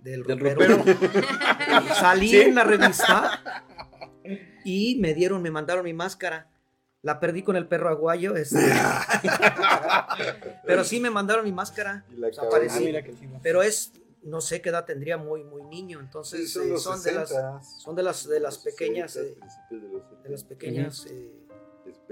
[0.00, 0.82] del, ropero.
[1.94, 3.40] Salí en la revista
[4.64, 6.50] y me dieron, me mandaron mi máscara.
[7.02, 8.34] La perdí con el perro aguayo.
[8.34, 8.58] Este.
[10.66, 12.04] Pero sí me mandaron mi máscara.
[12.38, 12.48] Ah,
[13.42, 13.92] Pero es,
[14.22, 16.00] no sé qué edad tendría, muy, muy niño.
[16.00, 19.36] Entonces son, eh, de las, son de las, de las pequeñas, eh,
[19.70, 21.30] de, las pequeñas eh,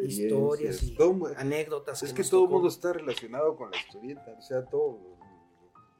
[0.02, 0.96] historias y
[1.36, 2.02] anécdotas.
[2.02, 4.34] Es que, todo el mundo está relacionado con la historieta.
[4.38, 5.18] O sea, todo,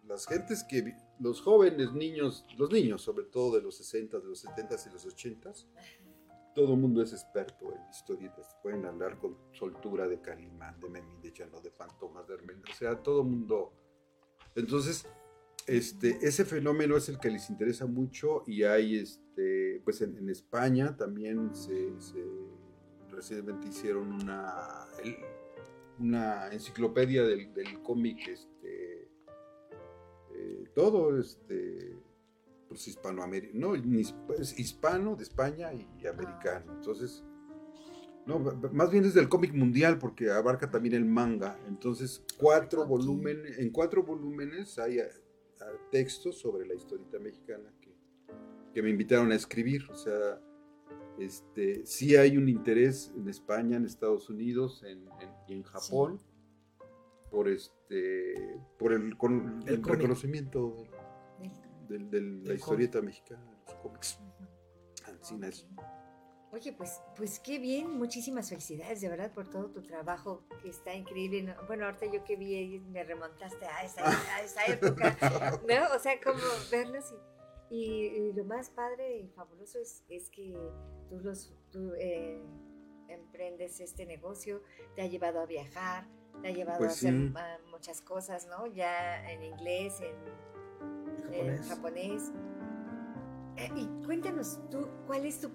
[0.07, 4.41] las gentes que los jóvenes niños, los niños sobre todo de los 60, de los
[4.41, 5.53] 70 y los 80,
[6.55, 8.57] todo el mundo es experto en historietas.
[8.63, 12.75] Pueden hablar con soltura de Calimán, de Memín, de Chano, de Fantomas, de Hermel, o
[12.75, 13.73] sea, todo el mundo.
[14.57, 15.07] Entonces,
[15.67, 20.97] este, ese fenómeno es el que les interesa mucho y hay, este, pues en, España
[20.97, 21.93] también se,
[23.11, 24.87] recientemente hicieron una,
[25.99, 29.11] una enciclopedia del, del cómic este,
[30.75, 31.97] todo este
[32.69, 33.95] pues hispanoamericano, no,
[34.39, 36.73] es hispano de España y americano.
[36.73, 37.25] Entonces,
[38.27, 41.59] no, más bien es del cómic mundial porque abarca también el manga.
[41.67, 45.01] Entonces, cuatro volúmenes, en cuatro volúmenes hay
[45.91, 47.95] textos sobre la historieta mexicana que,
[48.73, 49.89] que, me invitaron a escribir.
[49.91, 50.41] O sea,
[51.19, 54.83] este, sí hay un interés en España, en Estados Unidos
[55.49, 56.21] y en Japón
[57.31, 60.77] por este por el, con, el, reconocimiento
[61.89, 64.19] de, la historieta mexicana, de los cómics.
[66.53, 70.93] Oye, pues, pues qué bien, muchísimas felicidades de verdad por todo tu trabajo que está
[70.95, 71.55] increíble.
[71.69, 74.03] Bueno, ahorita yo que vi me remontaste a esa,
[74.35, 75.17] a esa época,
[75.69, 75.95] ¿no?
[75.95, 76.41] O sea, como
[76.71, 77.15] verlos
[77.71, 80.57] y, lo más padre y fabuloso es, es que
[81.09, 82.43] tú, los, tú eh,
[83.07, 84.61] emprendes este negocio,
[84.97, 86.09] te ha llevado a viajar,
[86.43, 87.15] te ha llevado a pues hacer
[87.71, 88.67] muchas cosas, ¿no?
[88.67, 90.01] Ya en inglés,
[91.31, 92.33] en japonés.
[93.57, 95.51] Eh, y cuéntanos tú, ¿cuál es tu,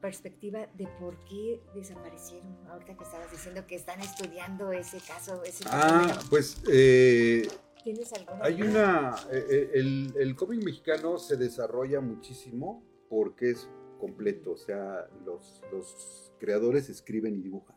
[0.00, 2.56] perspectiva de por qué desaparecieron?
[2.68, 5.42] Ahorita que estabas diciendo que están estudiando ese caso.
[5.42, 6.62] Ese ah, pues...
[6.70, 7.48] Eh,
[7.82, 8.40] ¿Tienes alguna?
[8.42, 9.16] Hay una...
[9.30, 13.68] Eh, el, el cómic mexicano se desarrolla muchísimo porque es
[13.98, 17.76] completo, o sea, los, los creadores escriben y dibujan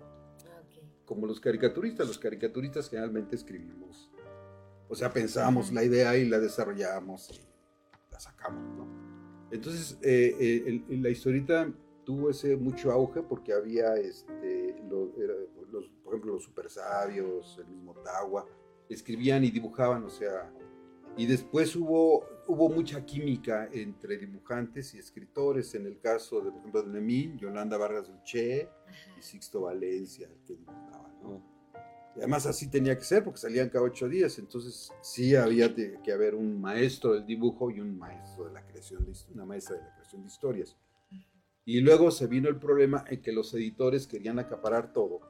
[1.05, 2.07] como los caricaturistas.
[2.07, 4.11] Los caricaturistas generalmente escribimos,
[4.87, 7.41] o sea, pensamos la idea y la desarrollamos y
[8.11, 9.09] la sacamos, ¿no?
[9.51, 11.71] Entonces, eh, eh, la historieta
[12.03, 17.93] tuvo ese mucho auge porque había, este, los, por ejemplo, los super sabios, el mismo
[17.95, 18.45] Tawa,
[18.89, 20.51] escribían y dibujaban, o sea,
[21.17, 26.59] y después hubo, hubo mucha química entre dibujantes y escritores, en el caso, de, por
[26.59, 28.69] ejemplo, de Nemín, Yolanda Vargas Duché
[29.17, 31.48] y Sixto Valencia, que dibujaban, ¿no?
[32.20, 36.11] Y además así tenía que ser, porque salían cada ocho días, entonces sí había que
[36.11, 39.84] haber un maestro del dibujo y un maestro de la creación, de, una maestra de
[39.84, 40.76] la creación de historias.
[41.63, 45.22] Y luego se vino el problema en que los editores querían acaparar todo,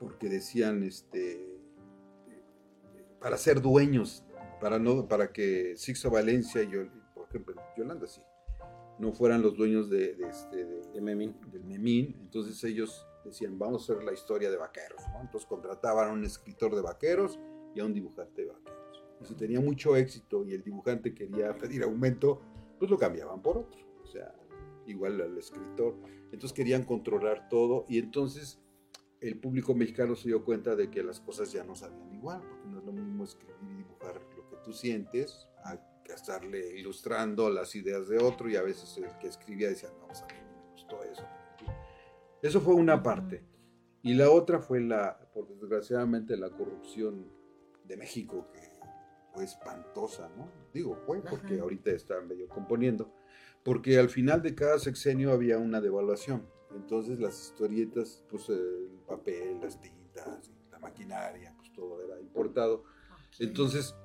[0.00, 1.46] porque decían, este,
[3.20, 4.24] para ser dueños
[4.60, 6.68] para, no, para que Sixto Valencia y,
[7.14, 8.20] por ejemplo, Yolanda sí,
[8.98, 11.36] no fueran los dueños de, este, de, Memín.
[11.52, 12.16] del Memín.
[12.20, 15.02] Entonces ellos decían, vamos a hacer la historia de vaqueros.
[15.20, 17.38] Entonces contrataban a un escritor de vaqueros
[17.74, 19.04] y a un dibujante de vaqueros.
[19.20, 22.40] Y si tenía mucho éxito y el dibujante quería pedir aumento,
[22.78, 23.80] pues lo cambiaban por otro.
[24.02, 24.34] O sea,
[24.86, 25.96] igual al escritor.
[26.32, 28.60] Entonces querían controlar todo y entonces
[29.20, 32.68] el público mexicano se dio cuenta de que las cosas ya no salían igual, porque
[32.68, 34.20] no es lo mismo escribir y dibujar
[34.66, 35.78] tú sientes, a
[36.12, 40.22] estarle ilustrando las ideas de otro y a veces el que escribía decía, no, pues
[40.22, 41.24] a mí me gustó eso.
[42.46, 43.42] Eso fue una parte.
[44.02, 47.26] Y la otra fue la, por desgraciadamente, la corrupción
[47.84, 48.60] de México, que
[49.34, 50.48] fue espantosa, ¿no?
[50.72, 53.12] Digo, fue porque ahorita está medio componiendo,
[53.64, 56.46] porque al final de cada sexenio había una devaluación.
[56.74, 62.84] Entonces las historietas, pues el papel, las tintas, la maquinaria, pues todo era importado.
[63.40, 63.96] Entonces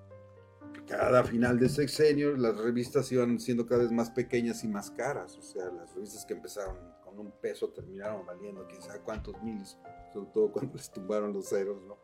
[0.88, 5.38] cada final de sexenio las revistas iban siendo cada vez más pequeñas y más caras.
[5.38, 6.78] O sea, las revistas que empezaron
[7.12, 9.78] con un peso terminaron valiendo quién sabe cuántos miles,
[10.14, 11.98] sobre todo cuando les tumbaron los ceros, ¿no?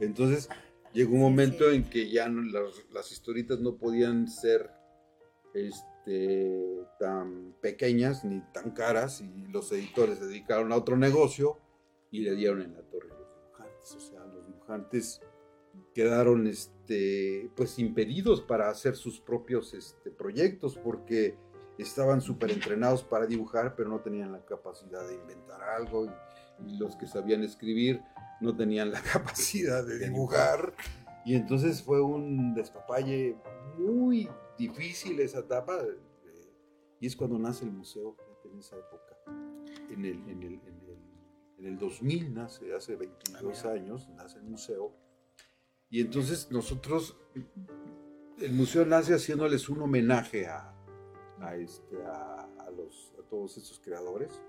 [0.00, 0.48] Entonces
[0.92, 4.70] llegó un momento en que ya las, historitas no podían ser
[5.52, 11.58] este, tan pequeñas ni tan caras y los editores se dedicaron a otro negocio
[12.10, 13.94] y le dieron en la torre a los dibujantes.
[13.94, 15.20] O sea, los dibujantes
[15.94, 21.36] quedaron este, pues impedidos para hacer sus propios este, proyectos porque
[21.82, 26.10] estaban súper entrenados para dibujar, pero no tenían la capacidad de inventar algo y,
[26.76, 28.02] los que sabían escribir
[28.40, 30.74] no tenían la capacidad de dibujar.
[31.24, 33.36] Y entonces fue un despapalle
[33.78, 35.78] muy difícil esa etapa.
[37.00, 39.16] y es cuando nace el museo, en esa época.
[39.90, 40.98] En el, en el, en el,
[41.58, 44.92] en el 2000 nace, hace 22 ah, años, nace el museo
[45.90, 47.16] y entonces nosotros,
[48.40, 50.74] el museo nace haciéndoles un homenaje a,
[51.40, 54.40] a, este, a, los, a todos estos creadores.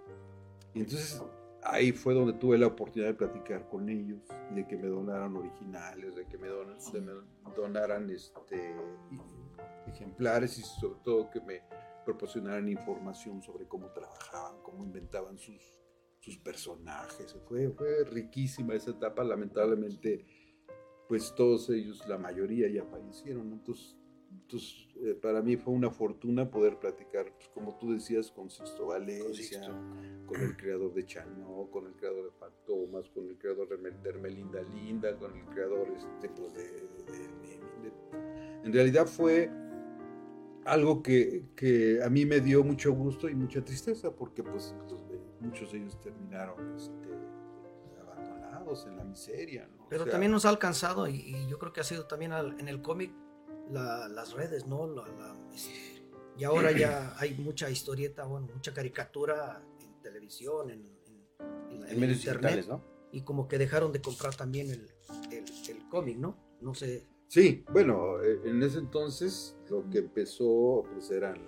[0.73, 1.21] Y entonces
[1.63, 4.21] ahí fue donde tuve la oportunidad de platicar con ellos,
[4.55, 6.47] de que me donaran originales, de que me,
[7.55, 8.75] donaran este,
[9.87, 11.61] ejemplares y sobre todo que me
[12.05, 15.75] proporcionaran información sobre cómo trabajaban, cómo inventaban sus,
[16.19, 17.35] sus personajes.
[17.47, 20.25] Fue, fue riquísima esa etapa, lamentablemente
[21.09, 23.51] pues todos ellos, la mayoría ya fallecieron.
[23.51, 23.97] Entonces,
[24.31, 28.87] entonces eh, para mí fue una fortuna poder platicar, pues, como tú decías, con Sixto
[28.87, 29.61] Valencia,
[30.25, 34.61] con, el creador de Chano, con el creador de Fantomas, con el creador de Hermelinda
[34.63, 36.87] Linda, con el creador este, pues, de,
[38.63, 39.49] En realidad fue
[40.65, 44.75] algo que, que, a mí me dio mucho gusto y mucha tristeza, porque pues,
[45.39, 47.09] muchos de ellos terminaron este,
[48.85, 49.69] en la miseria.
[49.89, 53.11] Pero también nos ha alcanzado y, yo creo que ha sido también en el cómic
[53.71, 54.87] las redes, ¿no?
[55.53, 56.03] Este,
[56.37, 60.85] y ahora ya hay mucha historieta, bueno, mucha caricatura en televisión, en,
[61.87, 62.83] en, medios internet, ¿no?
[63.11, 64.89] Y como que dejaron de comprar también el,
[65.31, 66.37] el, cómic, ¿no?
[66.61, 67.07] No sé.
[67.27, 71.39] Sí, bueno, eh, en ese entonces lo que empezó pues eran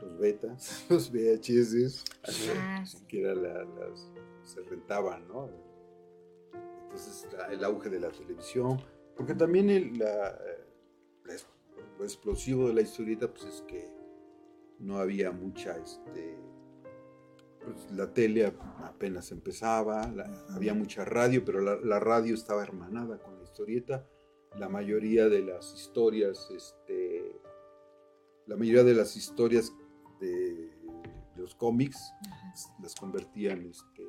[0.00, 4.10] los betas, los VHS, así, ah, que era las,
[4.44, 5.48] se rentaban, ¿no?
[6.84, 8.80] entonces el auge de la televisión,
[9.16, 10.00] porque también el,
[11.98, 13.88] lo explosivo de la historieta pues es que
[14.78, 16.38] no había mucha, este,
[17.62, 18.52] pues, la tele
[18.82, 20.12] apenas empezaba,
[20.50, 24.06] había mucha radio, pero la, radio estaba hermanada con la historieta,
[24.58, 27.40] la mayoría de las historias, este,
[28.46, 29.72] la mayoría de las historias
[30.20, 30.72] de,
[31.36, 32.12] los cómics
[32.80, 34.04] las convertían este,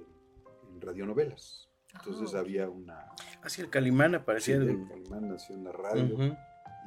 [0.70, 1.70] en radionovelas.
[1.92, 3.14] Entonces ah, había una...
[3.42, 4.58] Así el Calimán aparecía.
[4.58, 6.38] el Calimán nació en la radio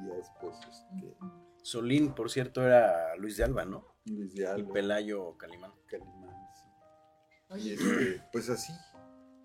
[0.02, 0.56] y ya después...
[0.68, 1.16] Este,
[1.62, 3.84] Solín, por cierto, era Luis de Alba, ¿no?
[4.06, 4.60] Luis de Alba.
[4.60, 5.72] Y Pelayo Calimán.
[5.86, 7.68] Calimán, sí.
[7.68, 8.72] Y este, pues así,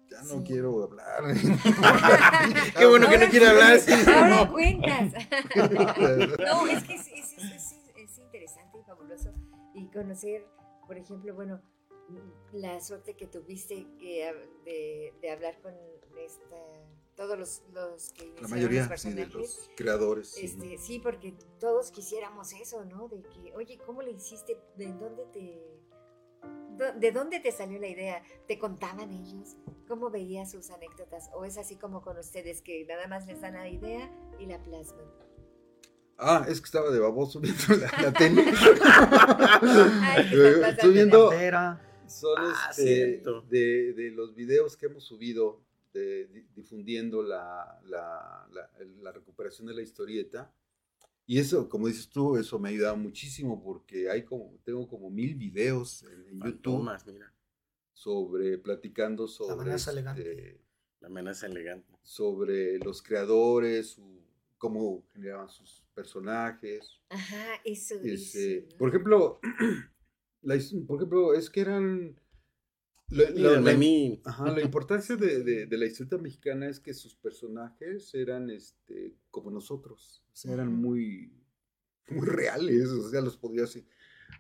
[0.10, 1.36] ya no quiero hablar.
[2.78, 3.80] Qué bueno que no quiere hablar.
[4.08, 5.14] Ahora cuentas.
[6.40, 9.34] no, es que es, es, interesante y fabuloso
[9.74, 10.48] y conocer,
[10.88, 11.62] por ejemplo, bueno,
[12.52, 14.34] la suerte que tuviste que,
[14.66, 15.74] de, de hablar con
[16.18, 16.56] esta
[17.16, 21.00] todos los, los que la mayoría los sí, de los creadores este, sí.
[21.00, 25.74] porque todos quisiéramos eso no de que oye cómo le hiciste de dónde te
[27.00, 29.58] de dónde te salió la idea te contaban ellos
[29.88, 33.54] cómo veías sus anécdotas o es así como con ustedes que nada más les dan
[33.54, 34.10] la idea
[34.40, 35.06] y la plasman.
[36.18, 38.44] Ah, es que estaba de baboso viendo la, tele.
[40.70, 41.32] Estoy viendo.
[42.08, 45.62] Son ah, este, de, de, los videos que hemos subido
[46.56, 50.54] difundiendo la, la, recuperación de la historieta.
[51.26, 55.10] Y eso, como dices tú, eso me ha ayudado muchísimo porque hay como, tengo como
[55.10, 56.90] mil videos en, YouTube
[57.94, 59.56] sobre, platicando sobre...
[59.56, 60.32] La amenaza elegante.
[60.32, 60.62] Este,
[61.00, 61.94] la amenaza elegante.
[62.02, 64.00] Sobre los creadores,
[64.58, 67.00] cómo generaban sus personajes.
[67.10, 67.96] Ajá, eso.
[68.04, 69.40] Este, por ejemplo,
[70.88, 72.18] por ejemplo, es que eran
[73.14, 80.36] la, importancia de, la historia mexicana es que sus personajes eran este, como nosotros, o
[80.36, 81.32] sea, eran muy,
[82.10, 83.78] muy reales, o sea, los podías...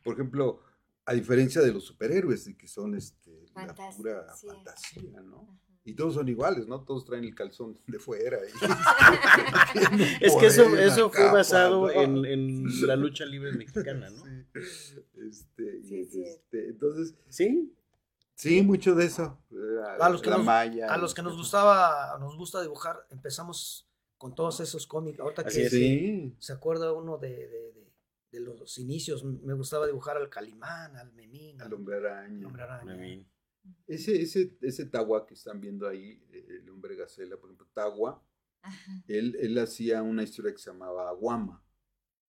[0.03, 0.59] Por ejemplo,
[1.05, 5.59] a diferencia de los superhéroes, de que son este, la pura fantasía, ¿no?
[5.85, 6.81] Y todos son iguales, ¿no?
[6.85, 8.37] Todos traen el calzón de fuera.
[10.21, 14.23] es que eso, eso fue basado en, en, la lucha libre mexicana, ¿no?
[14.53, 17.73] Este, este, entonces, sí,
[18.43, 19.39] Sí, mucho de eso.
[19.99, 24.59] A los, que nos, a los que nos gustaba, nos gusta dibujar, empezamos con todos
[24.59, 25.17] esos cómics.
[25.21, 26.35] Ahorita que sí.
[26.39, 27.73] se, acuerda uno de,
[28.31, 33.25] de, los inicios, me gustaba dibujar al Calimán, al Memín, al Hombre Araña.
[33.87, 38.21] Ese, ese, ese Tagua que están viendo ahí, el hombre gacela, por ejemplo, Tagua,
[39.07, 41.63] él, él hacía una historia que se llamaba Guama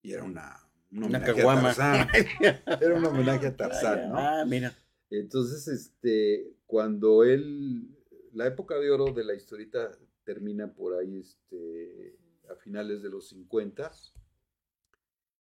[0.02, 0.58] y era una,
[0.92, 2.08] un homenaje a Tarzán.
[2.82, 4.18] era un homenaje a Tarzán, ¿no?
[4.18, 4.74] Ah, mira.
[5.10, 7.98] Entonces, este, cuando él,
[8.34, 9.92] la época de oro de la historieta
[10.24, 12.16] termina por ahí, este,
[12.50, 13.92] a finales de los 50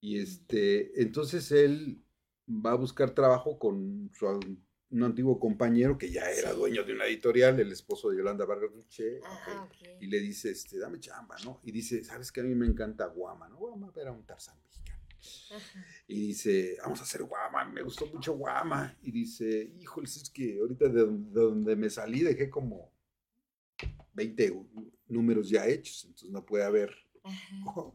[0.00, 2.02] y este, entonces él
[2.48, 4.26] va a buscar trabajo con su,
[4.90, 8.72] un antiguo compañero que ya era dueño de una editorial, el esposo de Yolanda Vargas
[8.72, 9.68] Ruche, ah,
[10.00, 11.60] y le dice, este, dame chamba, ¿no?
[11.62, 13.58] Y dice, sabes que a mí me encanta Guama, ¿no?
[13.58, 14.56] Guama era un Tarzán
[16.06, 18.96] y dice, vamos a hacer guama, me gustó mucho guama.
[19.02, 22.92] Y dice, híjole, es que ahorita de, donde me salí dejé como
[24.14, 24.66] 20
[25.08, 26.94] números ya hechos, entonces no puede haber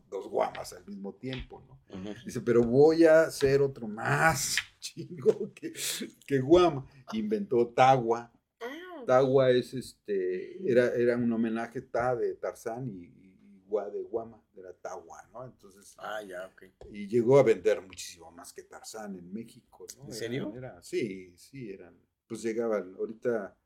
[0.09, 2.13] dos guamas al mismo tiempo, ¿no?
[2.26, 5.74] Dice, pero voy a hacer otro más chingo que,
[6.26, 6.86] que guama.
[7.13, 8.32] Inventó Tagua.
[8.59, 13.24] Ah, Tagua es este, era, era un homenaje ta de Tarzán y,
[13.64, 15.45] y Gua de Guama de la Tagua, ¿no?
[15.45, 15.95] Entonces.
[15.97, 16.64] Ah, ya, ok.
[16.91, 20.05] Y llegó a vender muchísimo más que Tarzán en México, ¿no?
[20.05, 20.53] ¿En serio?
[20.82, 21.97] sí, sí, eran.
[22.28, 23.57] Pues llegaban, ahorita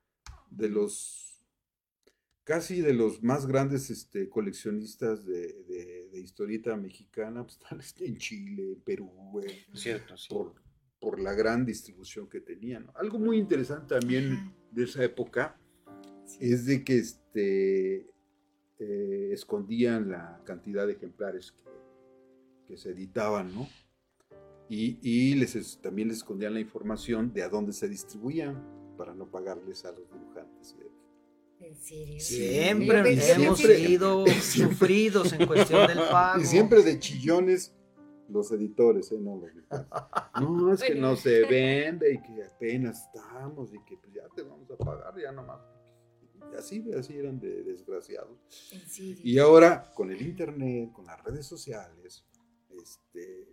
[0.50, 1.24] de los.
[2.44, 8.72] Casi de los más grandes este, coleccionistas de, de, historieta mexicana, pues están en Chile,
[8.72, 9.12] en Perú,
[9.74, 10.30] Cierto, sí.
[10.30, 10.56] por,
[11.00, 12.90] por la gran distribución que tenían.
[12.96, 15.60] Algo muy interesante también de esa época
[16.40, 18.08] es de que este,
[18.80, 21.52] eh, escondían la cantidad de ejemplares
[22.68, 23.68] que, se editaban, ¿no?
[24.70, 28.62] Y, les, también les escondían la información de a dónde se distribuían
[28.98, 30.76] para no pagarles a los dibujantes.
[31.60, 32.20] ¿En serio?
[32.20, 36.42] Siempre hemos sido sufridos en cuestión del pago.
[36.42, 37.74] Y siempre de chillones
[38.30, 39.18] los editores, ¿eh?
[39.20, 39.52] No los.
[40.42, 44.44] No, es que no se vende y que apenas estamos y que pues ya te
[44.44, 45.62] vamos a pagar ya nomás
[46.58, 48.38] así, así eran de desgraciados.
[49.24, 52.26] Y ahora con el internet, con las redes sociales,
[52.70, 53.48] este,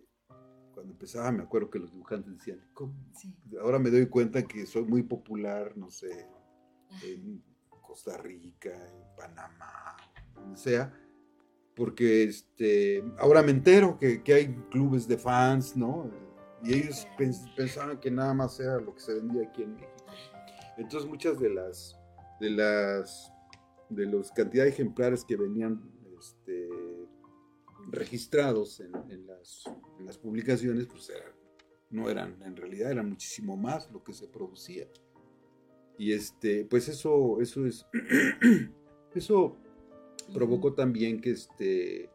[0.73, 2.61] cuando empezaba me acuerdo que los dibujantes decían,
[3.61, 6.27] ahora me doy cuenta que soy muy popular, no sé,
[7.03, 9.97] en Costa Rica, en Panamá,
[10.35, 10.93] donde sea,
[11.75, 16.11] porque este, ahora me entero que, que hay clubes de fans, ¿no?
[16.63, 17.07] Y ellos
[17.57, 20.07] pensaban que nada más era lo que se vendía aquí en México.
[20.77, 21.97] Entonces muchas de las
[22.41, 23.33] de las
[23.91, 25.81] de los cantidad de ejemplares que venían
[26.19, 26.69] este,
[27.91, 28.93] registrados en,
[29.27, 29.65] las,
[29.99, 31.13] en, las, publicaciones, pues
[31.91, 34.89] no eran, en realidad eran muchísimo más lo que se producía.
[35.99, 37.87] Y este, pues eso, eso es,
[39.15, 39.57] eso
[40.33, 42.11] provocó también que este,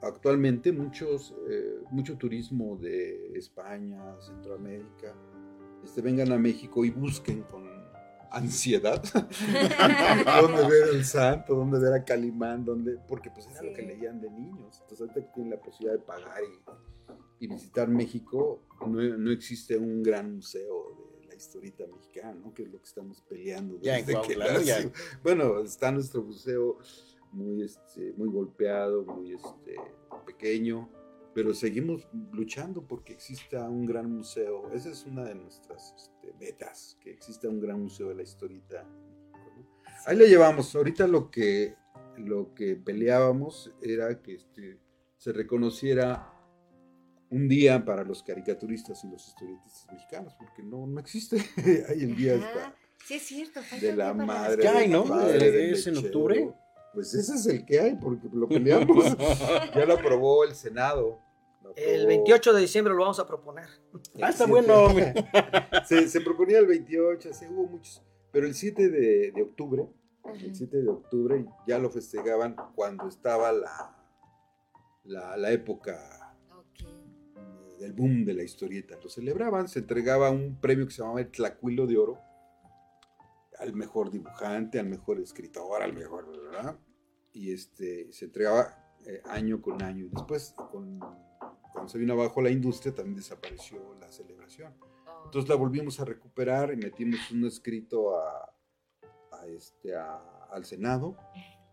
[0.00, 5.14] actualmente muchos, eh, mucho turismo de España, Centroamérica,
[5.84, 7.81] este, vengan a México y busquen con
[8.32, 9.02] ansiedad.
[10.40, 11.54] ¿Dónde ver el santo?
[11.54, 12.64] ¿Dónde ver a Calimán?
[12.64, 12.98] ¿Dónde?
[13.08, 14.78] Porque pues era lo que leían de niños.
[14.82, 16.42] Entonces ahorita que tienen la posibilidad de pagar
[17.38, 22.54] y, visitar México, no, existe un gran museo de la historieta mexicana, ¿no?
[22.54, 23.78] Que es lo que estamos peleando.
[25.24, 26.78] Bueno, está nuestro museo
[27.32, 29.74] muy, este, muy golpeado, muy este,
[30.24, 30.88] pequeño
[31.34, 34.70] pero seguimos luchando porque exista un gran museo.
[34.72, 38.86] Esa es una de nuestras este, metas, que exista un gran museo de la historieta.
[40.06, 40.74] Ahí le llevamos.
[40.74, 41.74] Ahorita lo que,
[42.16, 44.78] lo que peleábamos era que este,
[45.16, 46.28] se reconociera
[47.30, 51.36] un día para los caricaturistas y los historietistas mexicanos, porque no, no existe.
[51.88, 52.74] Ahí el día está.
[53.06, 53.60] Sí, es cierto.
[53.80, 54.68] De la madre.
[54.68, 55.04] hay, ¿no?
[55.28, 56.52] ¿Es en octubre?
[56.94, 59.16] Pues ese es el que hay, porque lo peleamos.
[59.74, 61.20] ya lo aprobó el Senado.
[61.76, 63.66] El 28 de diciembre lo vamos a proponer.
[64.20, 64.88] Ah, está bueno.
[65.86, 68.02] se, se, proponía el 28, se hubo muchos.
[68.30, 69.86] Pero el 7 de, de octubre,
[70.24, 73.96] el 7 de octubre ya lo festejaban cuando estaba la,
[75.04, 76.36] la, la época
[77.78, 78.96] del boom de la historieta.
[79.02, 82.18] Lo celebraban, se entregaba un premio que se llamaba el Tlacuilo de Oro
[83.58, 86.78] al mejor dibujante, al mejor escritor, al mejor, ¿verdad?
[87.32, 90.06] Y este, se entregaba eh, año con año.
[90.06, 91.00] Y después, con,
[91.82, 94.72] cuando se vino abajo la industria, también desapareció la celebración.
[94.80, 95.22] Oh.
[95.24, 98.54] Entonces la volvimos a recuperar y metimos un escrito a,
[99.48, 101.16] este, al Senado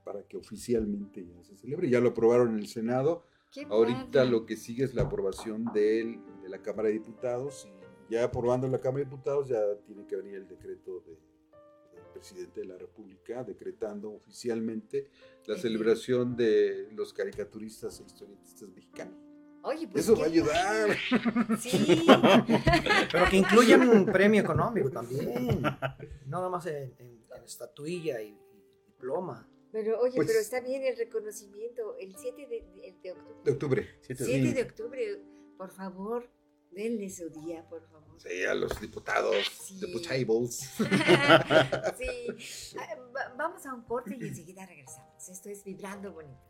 [0.04, 1.92] para que oficialmente ya se celebre.
[1.92, 3.24] Ya lo aprobaron en el Senado.
[3.70, 7.68] Ahorita lo que sigue es la aprobación de, de la Cámara de Diputados
[8.10, 11.20] y ya aprobando la Cámara de Diputados ya tiene que venir el decreto de,
[12.12, 15.08] presidente de la República decretando oficialmente
[15.46, 19.29] la celebración de los caricaturistas e historietistas mexicanos.
[19.62, 20.98] Oye, pues Eso va a ayudar.
[21.60, 22.06] Sí.
[23.12, 25.62] Pero que incluyan un premio económico también.
[26.26, 26.94] No nada más en,
[27.44, 28.38] estatuilla y,
[28.86, 29.50] diploma.
[29.72, 31.98] Pero oye, pues pero está bien el reconocimiento.
[31.98, 33.42] El 7 de, de, octubre.
[33.44, 33.90] De octubre.
[34.02, 35.22] 7 de octubre,
[35.58, 36.30] por favor,
[36.72, 38.20] denle su día, por favor.
[38.20, 39.80] Sí, a los diputados, sí.
[39.80, 40.56] diputables.
[41.98, 42.76] sí.
[42.78, 45.30] Ah, vamos a un corte y enseguida regresamos.
[45.30, 46.50] Esto es Vibrando Bonito.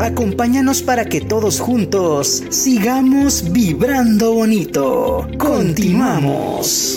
[0.00, 5.26] Acompáñanos para que todos juntos sigamos vibrando bonito.
[5.38, 6.96] Continuamos.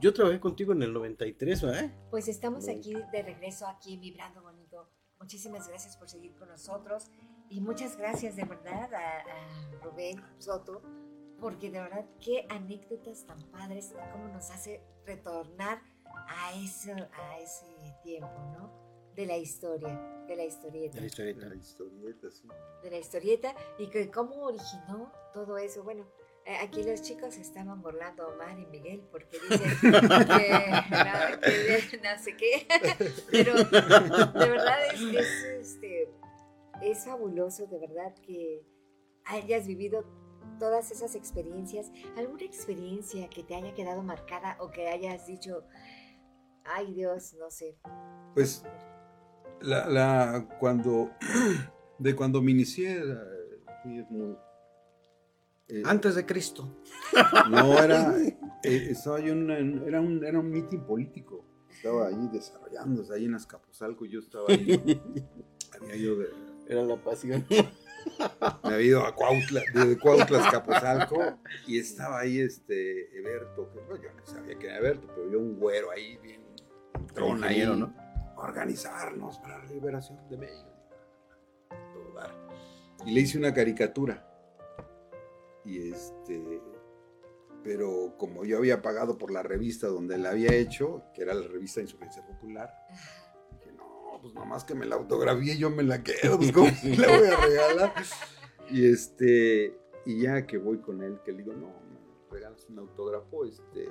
[0.00, 1.90] Yo trabajé contigo en el 93, ¿verdad?
[2.10, 4.90] Pues estamos aquí de regreso, aquí Vibrando Bonito.
[5.20, 7.08] Muchísimas gracias por seguir con nosotros.
[7.52, 9.22] Y muchas gracias de verdad a,
[9.84, 10.80] Rubén Soto,
[11.38, 15.82] porque de verdad qué anécdotas tan padres, cómo nos hace retornar
[16.28, 17.66] a ese, a ese
[18.02, 18.72] tiempo, ¿no?
[19.14, 20.94] De la historia, de la historieta.
[20.94, 21.40] De la historieta.
[21.40, 22.48] De la historieta, sí.
[22.82, 25.84] De la historieta y que cómo originó todo eso.
[25.84, 26.06] Bueno,
[26.46, 29.92] eh, aquí los chicos estaban burlando a Omar y Miguel porque dicen que,
[32.02, 32.66] no, sé qué,
[33.30, 36.08] pero de verdad es, es este,
[36.82, 38.66] es fabuloso de verdad que
[39.24, 40.04] hayas vivido
[40.58, 41.90] todas esas experiencias.
[42.16, 45.64] ¿Alguna experiencia que te haya quedado marcada o que hayas dicho,
[46.64, 47.76] ay Dios, no sé?
[48.34, 48.64] Pues
[49.60, 51.10] la, la cuando
[51.98, 53.02] de cuando me inicié
[55.68, 56.68] eh, antes de Cristo.
[57.50, 61.44] No era eh, estaba yo en, era un era un mitin político.
[61.70, 65.00] Estaba ahí desarrollándose ahí en Azcapotzalco, yo estaba ahí
[65.80, 67.44] había yo de era la pasión.
[67.50, 74.02] me había ido a Cuautla, de Cuautla a Capozalco y estaba ahí este Eberto, que
[74.02, 76.42] yo no sabía que era Eberto, pero yo un güero ahí bien
[77.14, 77.94] trona ahí, ¿no?
[78.36, 80.68] Organizarnos para la liberación de México.
[83.04, 84.28] Y le hice una caricatura.
[85.64, 86.60] Y este
[87.62, 91.46] pero como yo había pagado por la revista donde la había hecho, que era la
[91.46, 93.21] revista Insurgencia Popular, no,
[94.22, 97.36] pues nomás que me la autografíe yo me la quedo, pues cómo la voy a
[97.36, 97.94] regalar.
[98.70, 99.76] Y este,
[100.06, 103.90] y ya que voy con él, que le digo, no, me regalas un autógrafo, este,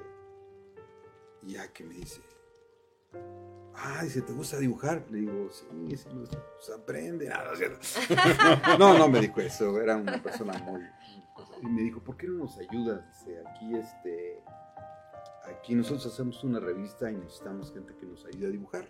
[1.44, 2.22] y ya que me dice,
[3.76, 5.06] ah, dice, ¿te gusta dibujar?
[5.12, 10.22] Le digo, sí, sí, pues aprende, nada, no, no, no me dijo eso, era una
[10.24, 10.82] persona muy
[11.62, 13.06] y me dijo, ¿por qué no nos ayudas?
[13.20, 14.44] Dice, aquí este,
[15.46, 18.88] aquí nosotros hacemos una revista y necesitamos gente que nos ayude a dibujar.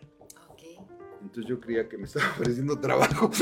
[1.21, 3.29] Entonces yo creía que me estaba ofreciendo trabajo.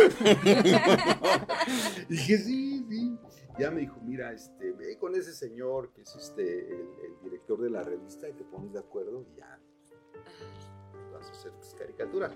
[2.09, 3.17] dije, sí, sí.
[3.57, 7.69] Ya me dijo, mira, este, ve con ese señor que es este, el, director de
[7.69, 9.59] la revista y te pones de acuerdo y ya
[11.11, 12.31] vas a hacer tus caricaturas.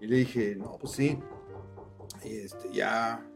[0.00, 1.18] Y le dije, no, pues sí.
[2.22, 3.26] Y este, ya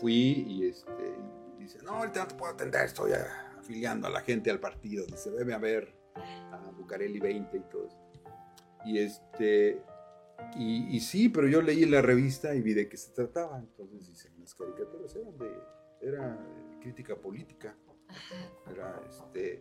[0.00, 1.14] fui y este,
[1.58, 5.06] dice, no, ahorita no te puedo atender, estoy afiliando a la gente al partido.
[5.06, 7.98] Dice, debe haber a Bucareli 20 y todo eso.
[8.84, 9.82] Y este,
[10.58, 13.58] y, sí, pero yo leí la revista y vi de qué se trataba.
[13.58, 15.50] Entonces dice, las caricaturas eran de,
[16.00, 16.38] era
[16.80, 17.76] crítica política.
[18.70, 19.60] Era este,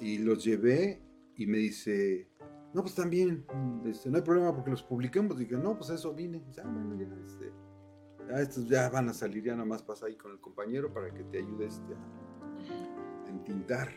[0.00, 1.00] y los llevé
[1.36, 2.28] y me dice,
[2.74, 3.46] no, pues también,
[3.86, 5.38] este, no hay problema porque los publiquemos.
[5.38, 6.42] Dije, no, pues eso vine.
[6.46, 7.52] Dice, ah, bueno, ya, este,
[8.28, 11.12] ya estos ya van a salir, ya nada más pasa ahí con el compañero para
[11.12, 13.88] que te ayude este, a, entintar.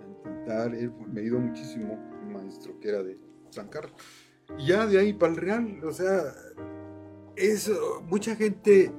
[0.00, 0.70] A entintar,
[1.12, 3.18] me ayudó muchísimo un maestro que era de
[3.50, 3.94] San Carlos.
[4.58, 6.32] Y ya de ahí para el Real, o sea,
[7.36, 8.92] eso, mucha gente,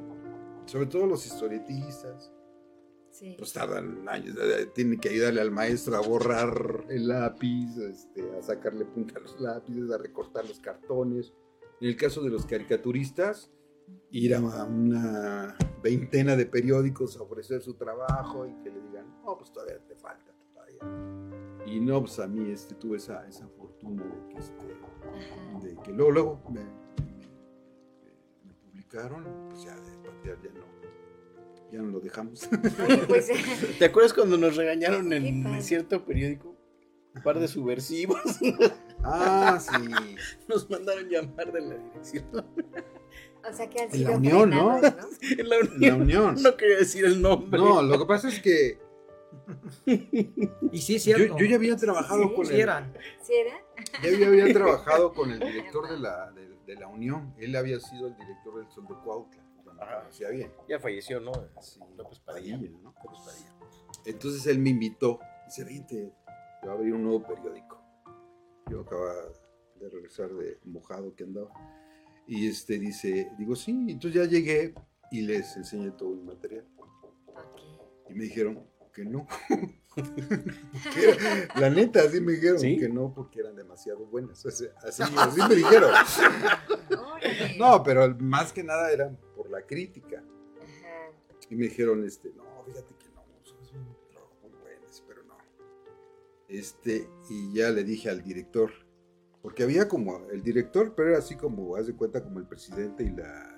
[0.65, 2.31] sobre todo los historietistas,
[3.37, 4.37] pues tardan años,
[4.75, 9.39] tienen que ayudarle al maestro a borrar el lápiz, este, a sacarle punta a los
[9.39, 11.33] lápices, a recortar los cartones.
[11.81, 13.51] En el caso de los caricaturistas,
[14.11, 19.37] ir a una veintena de periódicos a ofrecer su trabajo y que le digan, no,
[19.37, 20.79] pues todavía te falta, todavía.
[21.67, 25.91] Y no, pues a mí este, tuve esa, esa fortuna de que, este, de que
[25.91, 26.61] luego, luego me,
[28.63, 29.91] publicaron, pues ya de
[30.23, 30.65] ya no.
[31.69, 32.47] Ya no lo dejamos.
[33.07, 33.29] Pues,
[33.79, 36.55] ¿Te acuerdas cuando nos regañaron en cierto periódico?
[37.13, 38.21] Un par de subversivos.
[39.03, 39.91] Ah, sí.
[40.47, 42.25] Nos mandaron llamar de la dirección.
[42.33, 44.77] O sea que han sido la Unión, ¿no?
[44.77, 46.35] En la Unión.
[46.41, 47.59] No quería decir el nombre.
[47.59, 48.79] No, lo que pasa es que.
[50.71, 51.37] y sí es cierto.
[51.37, 52.51] Yo, ya había trabajado con él.
[52.51, 52.91] ¿Sí era?
[54.03, 57.33] Ya había, trabajado con el director de la, de, la Unión.
[57.37, 59.43] Él había sido el director del Sol de Cuautla.
[60.07, 60.51] Hacía bien.
[60.67, 61.31] Ya falleció, ¿no?
[61.61, 62.57] Sí, López Padilla.
[62.57, 62.93] ¿no?
[64.05, 65.19] Entonces él me invitó.
[65.45, 66.13] Dice, vente,
[66.65, 67.81] va a abrir un nuevo periódico.
[68.69, 69.13] Yo acababa
[69.79, 71.51] de regresar de mojado que andaba.
[72.25, 74.73] Y este dice, digo, sí, entonces ya llegué
[75.11, 76.65] y les enseñé todo el material.
[78.09, 78.66] Y me dijeron
[78.97, 79.27] que no.
[81.55, 84.43] la neta, así me dijeron que no, porque eran demasiado buenas.
[84.43, 85.91] así, así me dijeron.
[87.59, 90.23] no, pero más que nada eran por la crítica.
[91.49, 95.37] Y me dijeron, este, no, fíjate que no, es un trabajo muy bueno, pero no.
[96.47, 98.71] Este, y ya le dije al director,
[99.43, 103.03] porque había como el director, pero era así como, haz de cuenta, como el presidente
[103.03, 103.56] y la,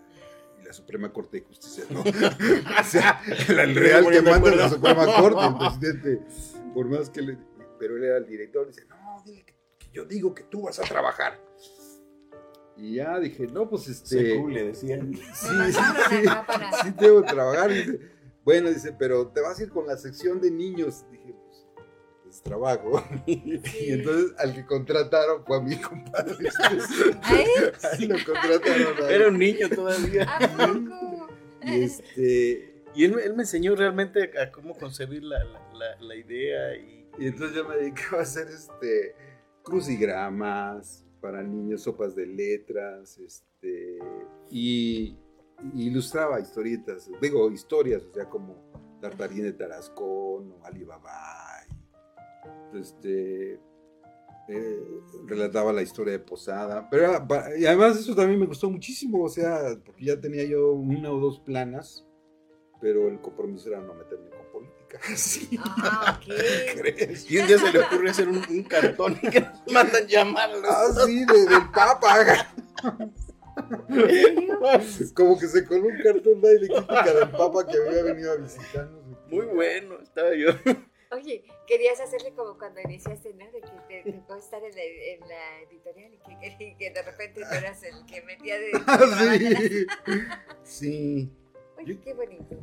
[0.70, 2.02] la Suprema Corte de Justicia, ¿no?
[2.02, 6.22] o sea, el real que manda la Suprema Corte, el presidente,
[6.76, 7.38] por más que le...
[7.80, 9.56] Pero él era el director, dice, no, dile que,
[9.92, 11.42] yo digo que tú vas a trabajar.
[12.78, 14.36] Y ya dije, no, pues este...
[14.36, 15.12] Se le decían.
[15.12, 16.30] Sí, sí, sí,
[16.84, 17.72] sí, tengo que trabajar.
[17.72, 18.00] Dice,
[18.46, 21.04] bueno, dice, pero te vas a ir con la sección de niños.
[21.10, 21.36] Dije,
[22.42, 23.04] trabajo.
[23.28, 26.50] Y entonces al que contrataron fue a mi compadre.
[26.60, 29.10] ¿A lo contrataron.
[29.10, 30.28] Era un niño todavía.
[31.64, 32.84] y este.
[32.96, 36.76] Y él, él, me enseñó realmente a cómo concebir la, la, la, idea.
[36.76, 37.08] Y...
[37.20, 37.28] y...
[37.28, 39.16] entonces yo me dedicaba a hacer este
[39.64, 44.00] crucigramas para niños, sopas de letras, este,
[44.50, 45.18] y,
[45.76, 48.56] ilustraba historietas, digo historias, o sea, como
[49.02, 51.49] Tartarín de Tarascón o Alibaba
[52.74, 53.60] este,
[54.52, 54.80] eh,
[55.28, 57.24] relataba la historia de Posada, pero
[57.58, 61.20] y además eso también me gustó muchísimo, o sea, porque ya tenía yo una o
[61.20, 62.04] dos planas,
[62.82, 65.00] pero el compromiso era no meterme con política.
[65.16, 65.60] Sí.
[65.64, 67.30] Ah, ¿Crees?
[67.30, 70.68] Y un día se le ocurre hacer un, cartón y que nos mandan llamarlo.
[70.68, 72.48] Ah, sí, del Papa.
[75.14, 79.04] Como que se coló un cartón de crítica del Papa que había venido a visitarnos.
[79.30, 80.54] Muy bueno, estaba yo.
[81.12, 83.46] Oye, querías hacerle como cuando iniciaste, ¿no?
[83.52, 87.42] De que te tocó estar en la, en la editorial y que, que, de repente
[87.42, 88.72] tú eras el que metía de...
[90.64, 91.30] sí.
[91.30, 91.34] sí.
[91.78, 92.56] Oye, qué bonito.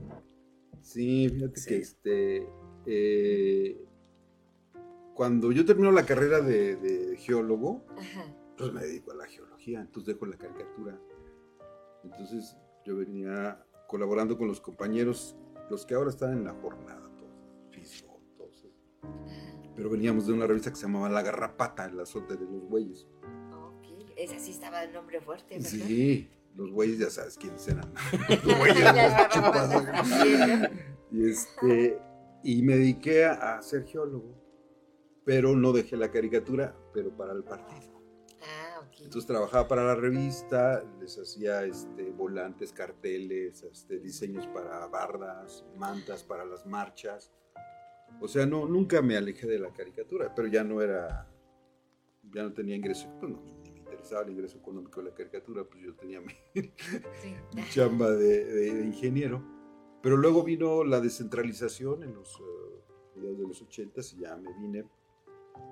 [0.80, 2.48] Sí, fíjate que este...
[2.86, 3.84] Eh,
[5.14, 7.84] cuando yo termino la carrera de, de geólogo,
[8.56, 11.00] pues me dedico a la geología, entonces dejo la caricatura.
[12.04, 15.34] Entonces yo venía colaborando con los compañeros,
[15.70, 17.05] los que ahora están en la jornada
[19.76, 23.06] pero veníamos de una revista que se llamaba La Garrapata, el azote de los güeyes.
[23.52, 25.68] Ok, esa sí estaba el nombre fuerte, ¿verdad?
[25.68, 27.92] Sí, los güeyes ya sabes quiénes eran.
[28.44, 28.84] los güeyes,
[31.12, 32.00] y, este,
[32.42, 34.34] y me dediqué a, ser geólogo,
[35.24, 38.02] pero no dejé la caricatura, pero para el partido.
[38.42, 38.80] Ah.
[38.98, 46.22] Entonces trabajaba para la revista, les hacía este, volantes, carteles, este, diseños para bardas, mantas
[46.22, 47.30] para las marchas.
[48.20, 51.28] O sea, no, nunca me alejé de la caricatura, pero ya no era,
[52.32, 55.64] ya no tenía ingreso, pues no, ni me interesaba el ingreso económico de la caricatura,
[55.64, 56.32] pues yo tenía mi,
[57.70, 59.42] chamba de, ingeniero.
[60.02, 64.84] Pero luego vino la descentralización en los uh, de los 80 y ya me vine.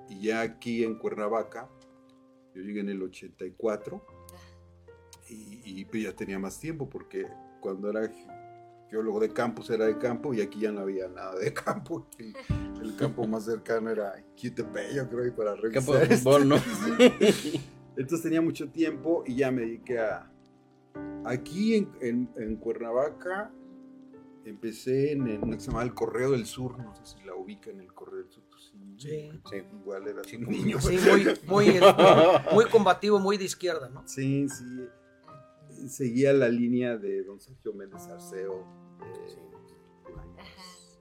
[0.09, 1.69] Y ya aquí en Cuernavaca,
[2.53, 4.05] yo llegué en el 84
[5.29, 7.27] y, y pues ya tenía más tiempo porque
[7.59, 8.11] cuando era
[8.95, 12.07] geólogo de campus era de campo y aquí ya no había nada de campo.
[12.81, 15.73] El, campo más cercano era Quitepe, yo creo, y para revisar.
[15.73, 16.55] Campo de fútbol, ¿no?
[17.97, 20.31] Entonces tenía mucho tiempo y ya me dediqué a...
[21.25, 23.51] Aquí en, en, Cuernavaca
[24.45, 27.35] empecé en, en, una que se llamaba El Correo del Sur, no sé si la
[27.35, 28.43] ubica en el Correo del Sur.
[28.49, 30.79] Pues sí, sí, igual era un niño.
[30.79, 31.79] Sí, muy, muy,
[32.53, 34.07] muy combativo, muy de izquierda, ¿no?
[34.07, 34.87] Sí, sí
[35.87, 38.65] seguía la línea de don Sergio Méndez Arceo,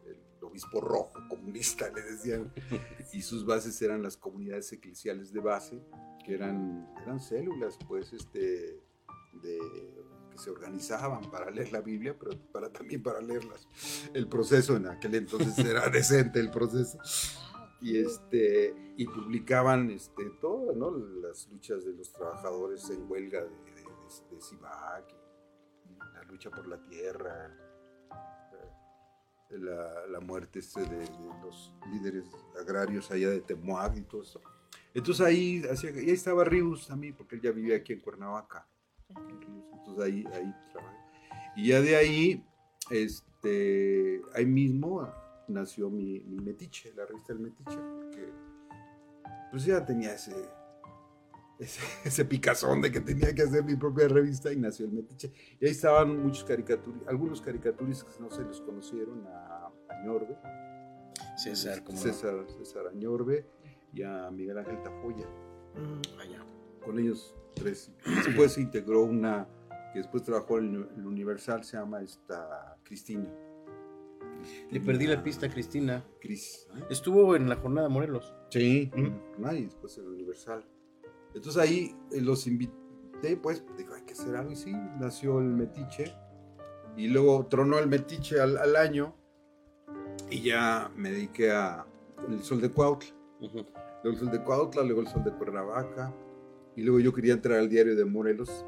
[0.07, 2.53] el obispo rojo comunista, le decían,
[3.13, 5.83] y sus bases eran las comunidades eclesiales de base,
[6.25, 8.81] que eran, eran células, pues, este,
[9.43, 9.59] de,
[10.31, 13.67] que se organizaban para leer la Biblia, pero para, también para leerlas.
[14.13, 16.99] El proceso en aquel entonces era decente, el proceso.
[17.81, 23.51] Y, este, y publicaban este, todas las luchas de los trabajadores en huelga de,
[24.31, 25.15] de, Sivac,
[26.15, 27.55] la lucha por la tierra,
[29.51, 31.07] eh, la, muerte este de,
[31.43, 32.25] los líderes
[32.61, 34.41] agrarios allá de Temuac y todo eso.
[34.93, 38.67] Entonces ahí, ahí estaba Rius también, porque él ya vivía aquí en Cuernavaca.
[39.09, 40.97] Entonces ahí, ahí trabajé.
[41.57, 42.45] Y ya de ahí,
[42.91, 45.09] este, ahí mismo
[45.49, 48.33] nació mi, mi Metiche, la revista del Metiche, porque
[49.51, 50.35] pues ya tenía ese,
[52.05, 55.33] ese, picazón de que tenía que hacer mi propia revista y nació el Metiche.
[55.61, 60.37] Y ahí estaban muchos caricaturistas, algunos caricaturistas que no se les conocieron, a Añorbe,
[61.37, 63.47] César, César, César Añorbe
[63.93, 65.27] y a Miguel Ángel Tafoya.
[65.75, 67.91] Mm, Con ellos tres.
[68.27, 69.49] Después se integró una
[69.93, 73.33] que después trabajó en el Universal, se llama esta Cristina.
[74.71, 76.05] Le perdí la pista a Cristina.
[76.21, 76.69] Cris.
[76.91, 78.35] Estuvo en la jornada Morelos.
[78.51, 79.55] Sí, mm.
[79.55, 80.65] y después en el Universal.
[81.35, 84.53] Entonces ahí eh, los invité, pues, digo, hay que hacer algo.
[84.53, 86.15] Y sí, nació el metiche.
[86.97, 89.15] Y luego tronó el metiche al, año.
[90.31, 91.85] Y ya me dediqué a
[92.29, 93.11] el sol de Cuautla.
[93.41, 93.69] Luego
[94.05, 96.15] el sol de Cuautla, luego el sol de Cuernavaca.
[96.77, 98.65] Y luego yo quería entrar al diario de Morelos.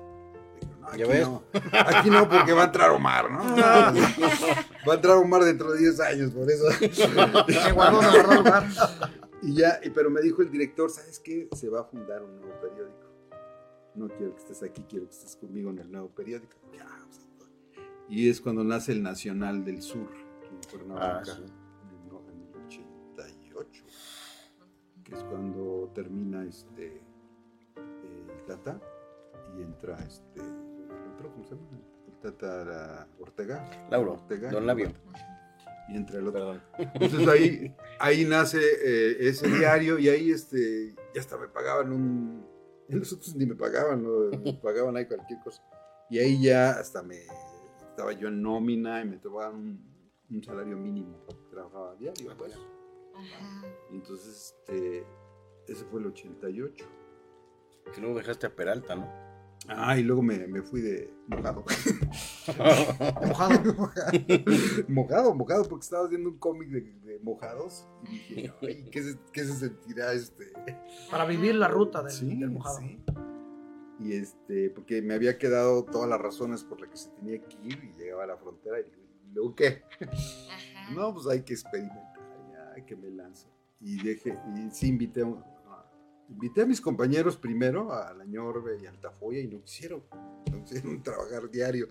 [0.82, 3.38] aquí, no, aquí no, porque va a entrar Omar, ¿no?
[3.56, 6.64] va a entrar Omar dentro de 10 años, por eso.
[9.42, 11.48] Y ya, pero me dijo el director, ¿sabes qué?
[11.52, 13.06] Se va a fundar un nuevo periódico.
[13.94, 16.56] No quiero que estés aquí, quiero que estés conmigo en el nuevo periódico.
[18.08, 20.08] y es cuando nace el Nacional del Sur,
[20.72, 23.84] en ah, en, el 88,
[25.04, 27.02] que es cuando termina este
[27.76, 28.80] el Tata
[29.56, 31.66] y entra este el otro, ¿cómo se llama?
[32.08, 33.88] El Tata Ortega.
[33.90, 34.50] Lauro, Ortega.
[34.50, 34.92] Don Labio
[35.88, 36.60] y entre el otro.
[36.78, 42.46] Entonces ahí, ahí nace eh, ese diario y ahí este, ya hasta me pagaban un...
[42.88, 44.06] Nosotros ni me pagaban,
[44.44, 45.62] me pagaban ahí cualquier cosa.
[46.10, 47.18] Y ahí ya hasta me...
[47.90, 49.80] Estaba yo en nómina y me tomaban
[50.30, 51.24] un, salario mínimo.
[51.50, 52.54] Trabajaba diario, pues.
[53.90, 55.06] Y entonces, este,
[55.66, 56.86] ese fue el 88.
[57.94, 59.25] Que luego dejaste a Peralta, ¿no?
[59.68, 61.64] Ah, y luego me, me fui de mojado.
[63.26, 63.62] mojado.
[64.88, 67.86] mojado, mojado, porque estaba haciendo un cómic de, de, mojados.
[68.04, 70.52] Y dije, Ay, ¿qué, se, ¿qué, se, sentirá este?
[71.10, 72.78] Para vivir la ruta del, del mojado.
[72.78, 73.02] Sí.
[73.98, 77.56] Y este, porque me había quedado todas las razones por las que se tenía que
[77.62, 78.84] ir y llegaba a la frontera y
[79.32, 79.82] luego, ¿qué?
[80.94, 82.14] No, pues hay que experimentar,
[82.52, 83.48] ya, hay que me lanzo.
[83.80, 85.55] Y dejé, y sí invité a,
[86.28, 90.02] invité a mis compañeros primero, a la Ñorbe y al Tafoya, y no quisieron,
[90.50, 91.88] no quisieron trabajar diario.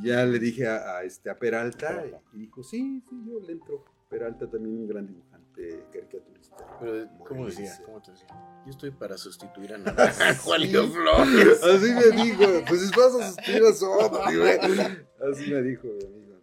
[0.00, 3.84] Y ya le dije a, este, a Peralta, y dijo, sí, sí, yo le entro.
[4.08, 6.56] Peralta también un gran dibujante, caricaturista.
[6.80, 7.72] Pero, ¿cómo decía?
[7.86, 8.26] ¿Cómo te decía?
[8.64, 9.78] Yo estoy para sustituir a
[10.42, 11.62] Juanito Flores.
[11.62, 14.22] Así me dijo, pues es para sustituir a Soto,
[15.30, 16.40] Así me dijo mi amigo.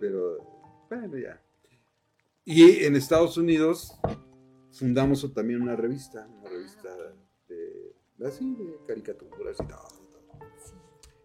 [0.00, 1.38] Pero, bueno, ya.
[2.44, 3.94] Y en Estados Unidos
[4.72, 6.88] fundamos también una revista, una revista
[7.48, 10.02] de, así, de caricaturas y todo.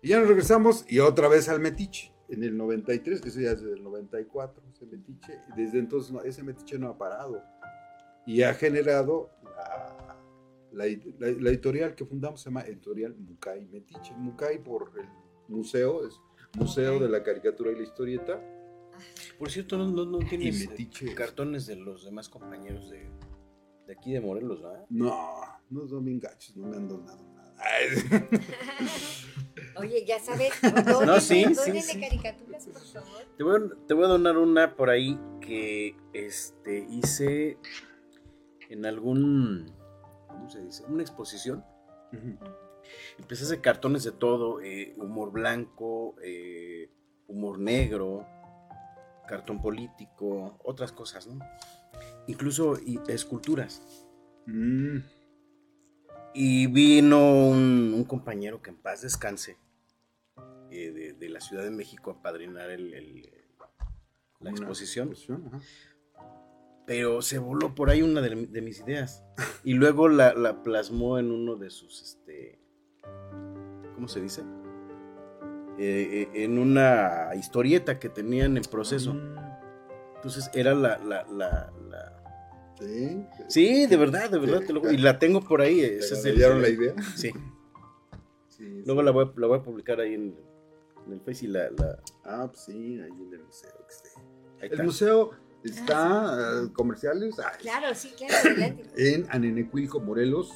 [0.01, 3.51] Y ya nos regresamos y otra vez al Metiche, en el 93, que eso ya
[3.51, 5.41] es del 94, ese Metiche.
[5.49, 7.41] Y desde entonces ese Metiche no ha parado.
[8.25, 9.31] Y ha generado
[10.71, 10.85] la,
[11.19, 14.13] la, editorial que fundamos, se llama Editorial Mucay Metiche.
[14.15, 15.07] Mucay por el
[15.47, 16.19] museo, es
[16.57, 18.41] Museo de la Caricatura y la Historieta.
[19.37, 20.67] Por cierto, no, no, tienes
[21.15, 23.07] cartones de los demás compañeros de,
[23.87, 24.85] de aquí de Morelos, ¿verdad?
[24.89, 27.55] No, no son bien gachos, no me han donado nada.
[29.77, 30.51] Oye, ya sabes,
[31.05, 33.23] no, sí, sí, caricaturas, por favor.
[33.37, 37.57] Te voy, a, te voy, a, donar una por ahí que este, hice
[38.69, 39.73] en algún,
[40.27, 40.83] ¿cómo se dice?
[40.87, 41.63] Una exposición.
[43.17, 46.89] Empecé a hacer cartones de todo, eh, humor blanco, eh,
[47.27, 48.25] humor negro,
[49.27, 51.39] cartón político, otras cosas, ¿no?
[52.27, 52.77] Incluso
[53.07, 54.05] esculturas.
[54.45, 54.97] Mm.
[56.33, 59.57] Y vino un, compañero que en paz descanse
[60.69, 63.31] eh, de, la Ciudad de México a padrinar el,
[64.39, 65.13] la exposición.
[66.85, 69.23] Pero se voló por ahí una de, mis ideas.
[69.63, 72.59] Y luego la, plasmó en uno de sus, este,
[73.95, 74.43] ¿cómo se dice?
[75.79, 79.13] Eh, eh, en una historieta que tenían en proceso.
[79.13, 79.37] Mm.
[80.15, 81.73] Entonces era la,
[82.79, 83.25] Sí.
[83.47, 84.61] Sí, de verdad, de verdad.
[84.91, 86.01] y la tengo por ahí.
[86.01, 86.93] ¿Se dieron la idea?
[87.15, 87.31] Sí.
[88.85, 90.35] Luego la voy, la voy, a publicar ahí en,
[91.11, 91.69] el Face y la,
[92.23, 93.69] Ah, pues sí, ahí en el museo.
[94.61, 95.31] el museo
[95.63, 97.35] está uh, comerciales.
[97.59, 98.55] claro, sí, claro.
[98.97, 100.51] en Anenecuilco, Morelos.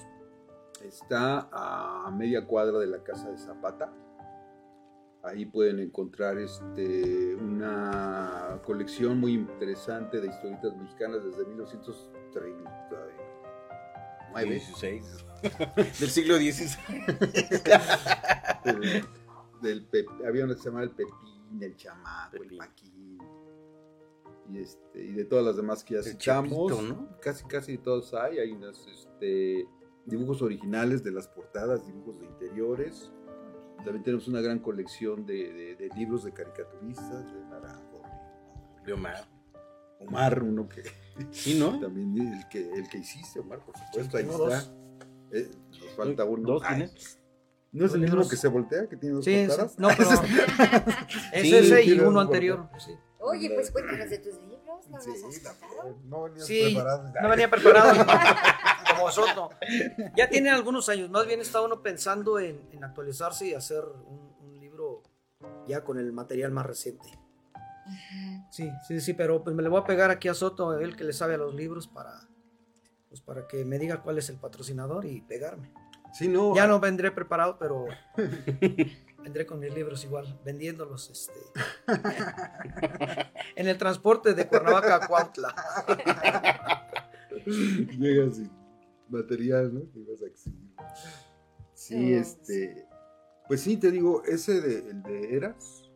[0.84, 3.93] Está a media cuadra de la casa de Zapata.
[5.23, 13.14] Ahí pueden encontrar este, una colección muy interesante de historietas mexicanas desde 1939.
[14.43, 15.26] 16.
[15.99, 16.76] del siglo XVI.
[19.61, 19.88] del,
[20.26, 23.19] había una que se llamaba el Pepín, el Chamaco, el Paquín.
[24.49, 26.73] Y, este, y de todas las demás que ya citamos.
[27.22, 28.39] Casi, casi todos hay.
[28.39, 29.68] Hay unos este,
[30.06, 33.11] dibujos originales de las portadas, dibujos de interiores
[33.84, 38.02] también tenemos una gran colección de, de, libros de caricaturistas, de Naranjo,
[38.86, 39.28] de Omar.
[39.99, 40.84] Omar, uno que.
[41.32, 41.80] Sí, ¿no?
[41.82, 44.74] También el que, el que hiciste, Omar, por supuesto, ahí está.
[45.32, 46.48] Eh, nos falta uno.
[46.48, 46.64] Dos
[47.74, 49.80] ¿No es el mismo que se voltea, que tiene dos sí, portadas?
[49.80, 50.10] No, pero
[51.34, 52.68] es sí, ese y uno anterior.
[52.78, 52.91] Sí.
[53.20, 55.14] Oye, pues cuéntanos de tus libros, ¿no sí,
[56.03, 57.14] No venía preparado.
[57.22, 58.06] No venía preparado.
[59.02, 59.49] Como Soto.
[60.15, 65.02] Ya tiene algunos años, más bien está uno pensando en, actualizarse y hacer un, libro
[65.68, 67.10] ya con el material más reciente.
[68.52, 71.03] Sí, sí, sí, pero pues me le voy a pegar aquí a Soto, él que
[71.03, 72.30] le sabe a los libros, para,
[73.10, 75.73] pues para que me diga cuál es el patrocinador y pegarme.
[76.14, 76.56] Sí, no.
[76.56, 77.86] Ya no vendré preparado, pero
[79.23, 81.40] vendré con mis libros igual, vendiéndolos este,
[83.56, 85.56] en el transporte de Cuernavaca a Cuautla.
[87.98, 88.49] Llega así
[89.12, 89.92] material, ¿no?
[89.92, 90.74] Que ibas a exhibir.
[91.74, 92.88] Sí, este.
[93.48, 95.92] Pues sí, te digo, ese de, el de Eras,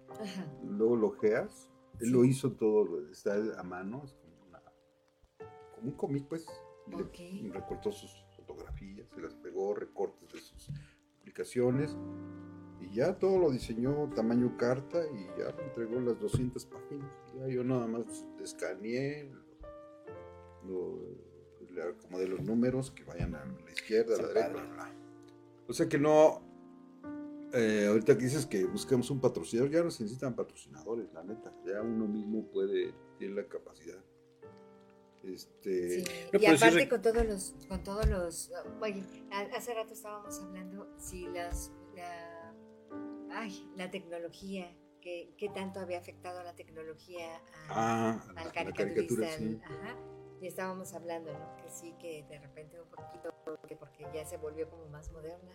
[0.64, 1.70] luego lo Geas,
[2.02, 4.62] él lo hizo todo, está a mano, es como, una,
[5.74, 6.46] como un cómic, pues.
[6.92, 7.50] Okay.
[7.50, 10.70] recortó sus fotografías, se las pegó, recortes de sus
[11.18, 11.98] publicaciones.
[12.80, 17.12] Y ya todo lo diseñó tamaño carta y ya lo entregó las 200 páginas.
[17.40, 18.04] Ya yo nada más
[18.40, 19.32] escaneé,
[20.64, 21.35] lo,
[22.02, 24.93] como de los números que vayan a la izquierda, a la derecha, bla,
[25.68, 26.41] O sea que no.
[27.53, 31.53] Eh, ahorita que dices que busquemos un patrocinador, ya no se necesitan patrocinadores, la neta.
[31.65, 34.03] Ya uno mismo puede, tiene la capacidad.
[35.23, 36.03] Este,
[36.34, 39.03] y aparte con todos los, con todos los, oye,
[39.56, 42.53] hace rato estábamos hablando si las, la,
[43.31, 44.72] ay, la tecnología,
[45.02, 49.26] que, qué tanto había afectado la tecnología ah, al caricaturista,
[49.65, 49.95] ajá,
[50.41, 51.56] y estábamos hablando, ¿no?
[51.57, 55.52] Que sí, que de repente un poquito, porque, porque ya se volvió como más moderna,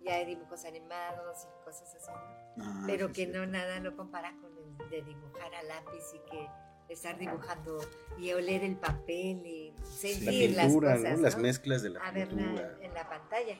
[0.00, 2.10] ya hay dibujos animados y cosas así,
[2.56, 2.64] ¿no?
[2.64, 6.48] Ah, pero que no nada lo compara con el de dibujar a lápiz y que
[6.88, 7.78] estar dibujando
[8.18, 11.22] y oler el papel y La sentir las pintura, cosas, ¿no?
[11.22, 12.78] Las mezclas de la a verla pintura.
[12.80, 13.58] en la pantalla.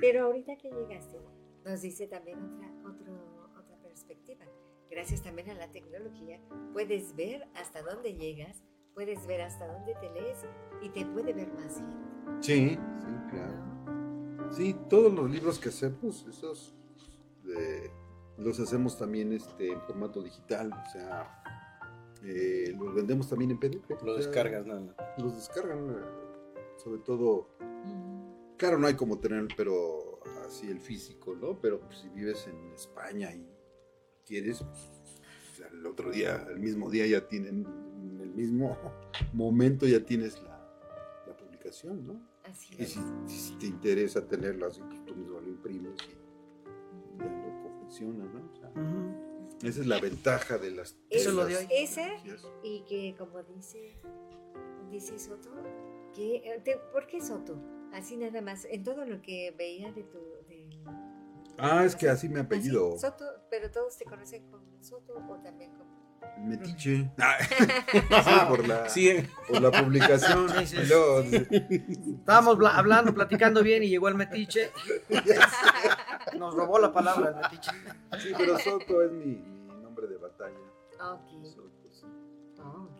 [0.00, 1.18] Pero ahorita que llegaste,
[1.64, 4.44] nos dice también otra, otro- otra perspectiva.
[4.90, 6.40] Gracias también a la tecnología,
[6.72, 8.62] puedes ver hasta dónde llegas,
[8.96, 10.38] puedes ver hasta dónde te lees
[10.80, 12.40] y te puede ver más gente.
[12.40, 14.50] Sí, sí, claro.
[14.50, 16.74] Sí, todos los libros que hacemos, esos
[17.46, 17.90] eh,
[18.38, 21.42] los hacemos también este, en formato digital, o sea,
[22.24, 23.90] eh, los vendemos también en PDF.
[23.90, 25.14] Lo o sea, descargas, nada.
[25.18, 27.50] Los descargan, eh, sobre todo,
[28.56, 31.60] claro, no hay como tener, pero así el físico, ¿no?
[31.60, 33.46] Pero pues, si vives en España y
[34.24, 34.90] quieres, pues,
[35.52, 37.66] o sea, el otro día, el mismo día ya tienen,
[38.36, 38.76] mismo
[39.32, 40.56] momento ya tienes la,
[41.26, 42.20] la publicación, ¿no?
[42.44, 42.90] Así Y es.
[42.90, 48.40] si, si te interesa tenerlo así, tú mismo lo imprimes y ya lo confeccionas, ¿no?
[48.52, 49.66] O sea, Ujú.
[49.66, 51.66] esa es la ventaja de las Eso lo las de hoy.
[51.70, 52.46] Esa tecnologías.
[52.62, 53.96] y que como dice,
[54.90, 55.50] dice Soto,
[56.14, 57.58] que, eh, te- ¿por qué Soto?
[57.92, 60.18] Así nada más, en todo lo que veía de tu...
[60.48, 60.68] de-
[61.58, 62.98] Ah, es que así me Así, apellido.
[62.98, 65.95] Soto, pero todos te conocen como Soto o también como...
[66.38, 67.10] Metiche.
[67.18, 67.36] Ah,
[67.92, 69.28] sí, por la, Sí, eh.
[69.48, 70.48] por la publicación.
[70.50, 71.20] Sí, sí, Y luego,
[72.18, 74.70] Estábamos bla- hablando, platicando bien y llegó el metiche.
[76.38, 77.70] Nos robó la palabra el metiche.
[78.18, 80.58] sí, pero Soto es mi, mi nombre de batalla.
[81.00, 82.06] Ok, Soto, sí.
[82.60, 82.98] ah, ok.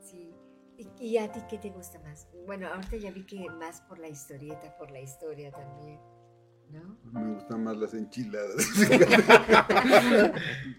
[0.00, 0.34] Sí.
[0.76, 2.28] ¿Y, y a ti qué te gusta más?
[2.46, 5.98] Bueno, ahorita ya vi que más por la historieta, por la historia también,
[6.70, 6.96] ¿no?
[7.12, 8.54] Me gustan más las enchiladas.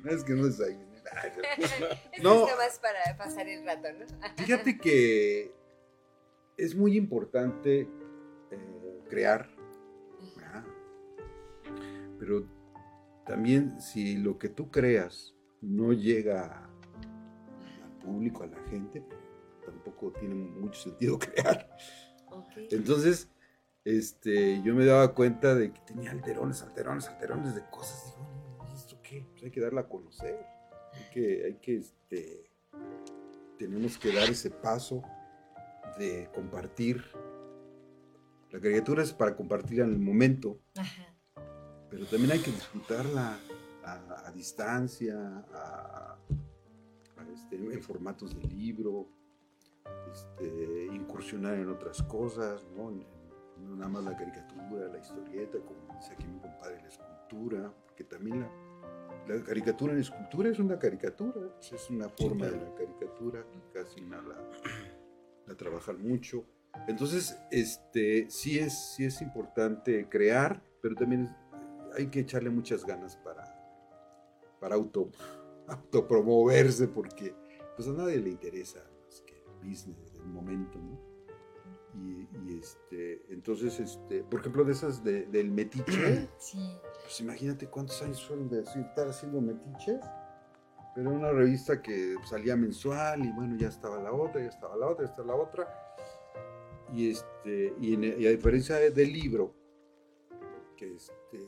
[0.05, 0.59] es que no Es
[2.21, 2.45] No.
[2.45, 4.05] nada más para pasar el rato, ¿no?
[4.37, 5.53] Fíjate que
[6.57, 7.81] es muy importante
[8.51, 9.49] eh, crear,
[10.35, 10.63] ¿verdad?
[12.19, 12.45] pero
[13.25, 16.65] también si lo que tú creas no llega
[17.83, 19.03] al público, a la gente,
[19.65, 21.69] tampoco tiene mucho sentido crear.
[22.71, 23.29] Entonces,
[23.85, 28.03] este, yo me daba cuenta de que tenía alterones, alterones, alterones de cosas.
[28.05, 29.25] Digo, "¿Y ¿esto qué?
[29.31, 30.45] Pues hay que darla a conocer.
[31.13, 32.51] Que, hay que, este,
[33.57, 35.01] tenemos que dar ese paso
[35.97, 37.03] de compartir.
[38.51, 41.15] La caricatura es para compartir en el momento, Ajá.
[41.89, 43.37] pero también hay que disfrutarla
[43.83, 45.15] a, a distancia,
[45.53, 46.17] a-
[47.17, 49.07] a este, en formatos de libro,
[50.11, 52.91] este, incursionar en otras cosas, no
[53.75, 58.39] nada más la caricatura, la historieta, como dice aquí mi compadre, la escultura, porque también
[58.41, 58.49] la,
[59.27, 64.01] la caricatura en escultura es una caricatura, es una forma de la caricatura, que casi
[64.01, 64.49] no la,
[65.45, 66.45] la trabajan mucho.
[66.87, 71.29] Entonces, este, sí es, sí es importante crear, pero también
[71.95, 73.43] hay que echarle muchas ganas para,
[74.59, 75.09] para auto,
[75.67, 77.35] autopromoverse, porque
[77.75, 80.99] pues a nadie le interesa más que el business del momento, ¿no?
[81.95, 86.59] Y, y, este, entonces, este, por ejemplo, de esas de- del metiche, Sí.
[87.09, 89.99] Pues imagínate cuántos años fueron de estar haciendo metiches.
[90.93, 94.85] Pero una revista que salía mensual y bueno, ya estaba la otra, ya estaba la
[94.87, 95.67] otra, ya estaba la otra.
[96.93, 99.55] Y, este, y, en- y a diferencia de- del libro,
[100.77, 101.47] que este,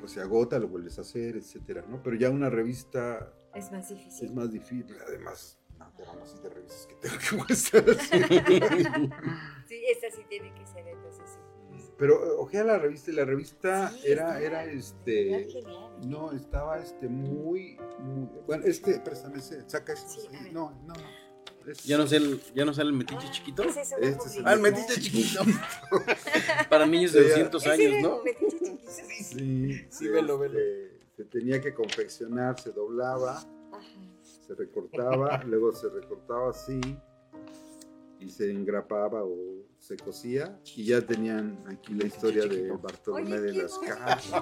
[0.00, 2.02] pues se agota, lo vuelves a hacer, etcétera, ¿no?
[2.02, 4.24] Pero ya una revista Es más difícil.
[4.26, 5.60] es más difícil, además,
[6.22, 7.84] así de revistas que tengo que mostrar.
[9.68, 11.38] Sí, esta sí tiene que ser entonces sí.
[11.96, 15.48] Pero eh, ojea la revista y la revista Sí, era, era este.
[16.06, 19.94] No, estaba este muy, muy- Bueno, este, préstame ese, saca.
[19.96, 20.52] Sí, sí, ver.
[20.52, 21.24] no, no, no.
[21.70, 23.62] Es- ¿Ya no, sé el, ¿Ya no sale el metiche chiquito?
[23.62, 24.46] Ese es Este es el.
[24.46, 25.40] Ah, el metiche chiquito.
[26.68, 28.20] Para niños de Sí, 200 Ese años, ¿no?
[28.24, 28.78] chiquito.
[28.88, 33.82] Sí, Sí, velo, este, Se tenía que confeccionar, se doblaba, Ajá.
[34.22, 36.80] se recortaba, luego se recortaba así
[38.24, 39.36] y se engrapaba o
[39.78, 43.78] se cosía y ya tenían aquí la historia de Bartolomé Oye, de las.
[43.78, 44.32] Casas.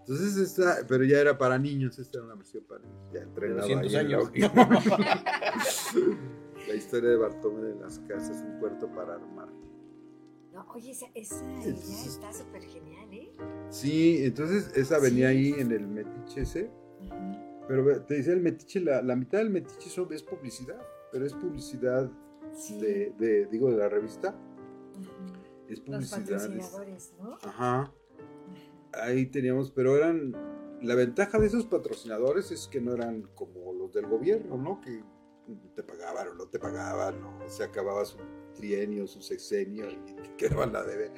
[0.00, 3.62] Entonces esta, pero ya era para niños, esta era una versión para niños, ya entrenaba
[3.62, 4.30] 200 ahí en la años.
[6.68, 9.48] La historia de Bartolomé de las Casas, un cuarto para armar.
[10.52, 13.32] No, oye, esa, esa Entonces- está súper genial, ¿eh?
[13.70, 15.36] Sí, entonces esa venía Sí.
[15.36, 16.70] ahí en el metiche ese,
[17.10, 17.64] Ajá.
[17.68, 20.80] pero ve- te decía el metiche, la, la mitad del metiche es publicidad,
[21.12, 22.10] pero es publicidad
[22.54, 22.80] Sí.
[22.80, 25.12] de, de- digo, de la revista, Ajá.
[25.68, 26.48] es publicidad.
[27.20, 27.34] ¿no?
[27.42, 27.92] Ajá,
[28.92, 30.32] ahí teníamos, pero eran,
[30.82, 34.80] la ventaja de esos patrocinadores es que no eran como los del gobierno, ¿no?
[34.80, 35.02] Que
[35.74, 38.18] te pagaban o no te pagaban, o se acababa su
[38.54, 41.10] trienio, su sexenio y te quedaban la debe.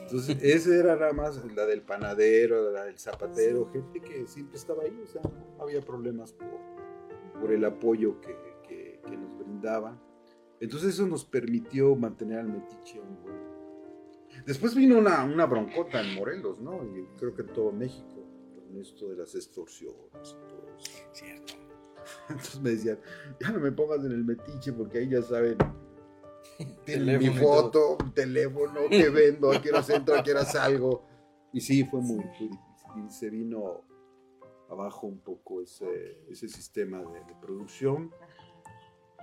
[0.00, 4.84] Entonces, esa era nada más la del panadero, la del zapatero, gente que siempre estaba
[4.84, 8.34] ahí, o sea, no había problemas por, por el apoyo que,
[8.66, 10.00] que, que nos brindaban.
[10.62, 13.34] Entonces eso nos permitió mantener al metiche un buen
[14.46, 16.84] Después vino una, una broncota en Morelos, ¿no?
[16.84, 18.24] Y creo que en todo México,
[18.54, 19.96] con esto de las extorsiones
[20.30, 20.92] y todo eso.
[21.12, 21.54] Cierto.
[22.28, 22.98] Entonces me decían,
[23.40, 25.58] ya no me pongas en el metiche porque ahí ya saben,
[26.86, 31.04] tienen mi foto, mi teléfono, que vendo, a qué hora entro, a qué hora salgo.
[31.52, 32.58] Y sí, fue muy, muy difícil.
[33.04, 33.82] Y se vino
[34.70, 38.12] abajo un poco ese, ese sistema de, de producción.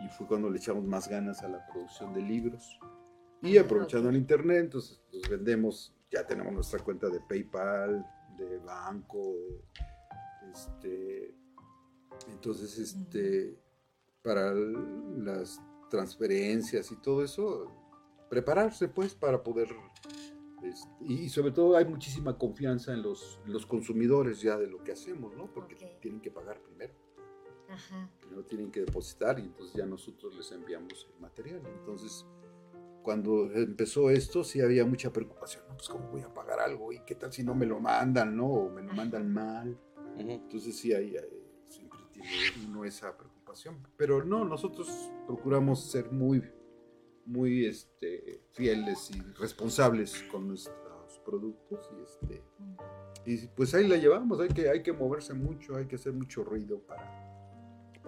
[0.03, 2.79] Y fue cuando le echamos más ganas a la producción de libros.
[3.41, 8.05] Y aprovechando el internet, entonces los vendemos, ya tenemos nuestra cuenta de PayPal,
[8.37, 9.33] de banco,
[10.51, 11.35] este,
[12.31, 13.57] entonces este,
[14.21, 17.71] para las transferencias y todo eso,
[18.29, 19.69] prepararse pues para poder,
[21.01, 25.35] y sobre todo hay muchísima confianza en los, los consumidores ya de lo que hacemos,
[25.35, 25.51] ¿no?
[25.51, 26.93] Porque tienen que pagar primero,
[27.69, 28.09] Ajá.
[28.19, 31.61] primero tienen que depositar y entonces ya nosotros les enviamos el material.
[31.79, 32.25] Entonces,
[33.03, 35.75] cuando empezó esto, sí había mucha preocupación, ¿no?
[35.77, 38.47] Pues cómo voy a pagar algo y qué tal si no me lo mandan, ¿no?
[38.47, 39.77] O me lo mandan mal.
[40.17, 42.27] Entonces sí, hay, hay- siempre tiene
[42.67, 43.77] uno esa preocupación.
[43.97, 44.89] Pero no, nosotros
[45.25, 46.43] procuramos ser muy,
[47.25, 51.89] muy este, fieles y responsables con nuestros productos.
[51.97, 52.43] Y, este,
[53.25, 56.43] y pues ahí la llevamos, hay que, hay que moverse mucho, hay que hacer mucho
[56.43, 57.28] ruido para,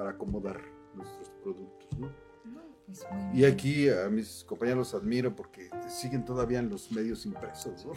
[0.01, 0.59] para acomodar
[0.95, 2.11] nuestros productos, ¿no?
[2.87, 7.23] Pues muy Y aquí a mis compañeros los admiro porque siguen todavía en los medios
[7.27, 7.93] impresos, ¿no?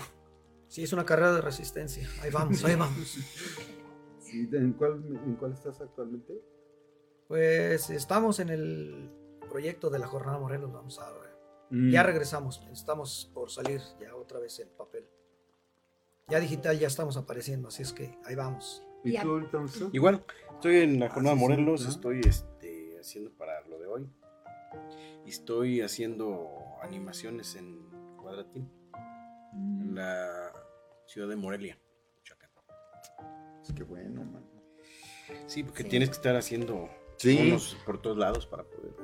[0.69, 2.07] Sí, es una carrera de resistencia.
[2.21, 3.17] Ahí vamos, ahí vamos.
[4.19, 6.35] Sí, ¿En cuál, ¿En cuál estás actualmente?
[7.29, 9.11] Pues estamos en el
[9.49, 10.73] proyecto de la Jornada Morelos.
[10.73, 11.09] Vamos a
[11.71, 11.91] Mm.
[11.91, 15.09] Ya regresamos, estamos por salir ya otra vez en papel.
[16.29, 18.83] Ya digital ya estamos apareciendo, así es que ahí vamos.
[19.05, 19.65] ¿Y tú ahorita?
[19.93, 20.25] Igual,
[20.55, 24.09] estoy en la Ah, jornada sí, sí, Morelos, estoy este, haciendo para lo de hoy.
[25.27, 26.49] Y estoy haciendo
[26.83, 27.79] animaciones en
[28.17, 28.69] Cuadratín,
[29.53, 30.53] en Mm, la
[31.07, 31.79] ciudad de Morelia,
[32.17, 32.51] Michoacán.
[33.59, 34.45] pues qué bueno, man.
[35.47, 35.89] Sí, porque Sí.
[35.91, 37.39] tienes que estar haciendo Sí.
[37.49, 38.95] unos por todos lados para poder.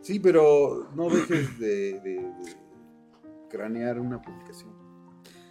[0.00, 2.56] Sí, pero no dejes de, de- de
[3.50, 4.72] cranear una publicación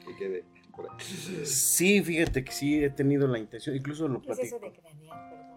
[0.05, 0.45] que quede
[0.77, 1.45] por ahí.
[1.45, 4.81] Sí, fíjate que sí he tenido la intención, incluso lo ¿Qué es eso platico.
[4.81, 5.47] de cranear, perdón?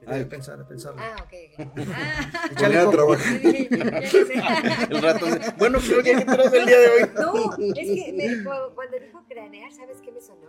[0.00, 0.24] De Ay.
[0.24, 0.94] pensar, de pensar.
[0.98, 1.32] Ah, ok.
[1.66, 1.78] ok.
[1.94, 3.40] Ah, Poner a trabajar.
[4.90, 5.26] El rato.
[5.26, 7.10] de- Bueno, Claudia, ¿qué traes el día de hoy?
[7.14, 10.48] No, es que me- cu- cuando dijo cranear, ¿sabes qué me sonó?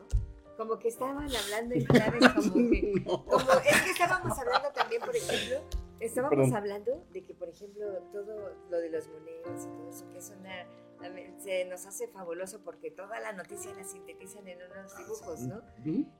[0.57, 2.19] Como que estaban hablando en claves
[2.51, 2.93] como que...
[3.05, 3.25] No.
[3.25, 5.61] Como, es que estábamos hablando también, por ejemplo,
[5.99, 6.55] estábamos Perdón.
[6.55, 10.29] hablando de que, por ejemplo, todo lo de los monedas y todo eso, que es
[10.39, 10.65] una...
[11.39, 15.61] Se nos hace fabuloso porque toda la noticia la sintetizan en unos dibujos, ¿no?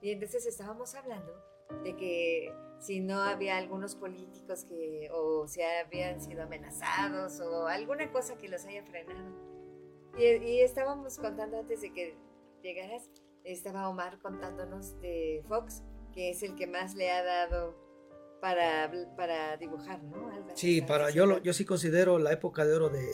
[0.02, 1.32] Y entonces estábamos hablando
[1.84, 8.12] de que si no había algunos políticos que o si habían sido amenazados o alguna
[8.12, 9.32] cosa que los haya frenado.
[10.18, 12.18] Y, y estábamos contando antes de que
[12.62, 13.10] llegaras,
[13.46, 15.82] estaba Omar contándonos de Fox,
[16.14, 17.76] que es el que más le ha dado
[18.42, 20.30] para, para dibujar, ¿no?
[20.52, 23.06] Así Sí, para yo, lo- yo sí considero la época de oro de,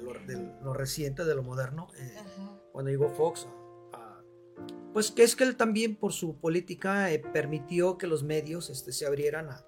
[0.00, 2.14] de, lo, de lo reciente, de lo moderno, eh,
[2.72, 3.46] cuando llegó Fox.
[3.92, 4.22] a- a-
[4.92, 8.92] pues que es que él también por su política eh, permitió que los medios este,
[8.92, 9.64] se abrieran a,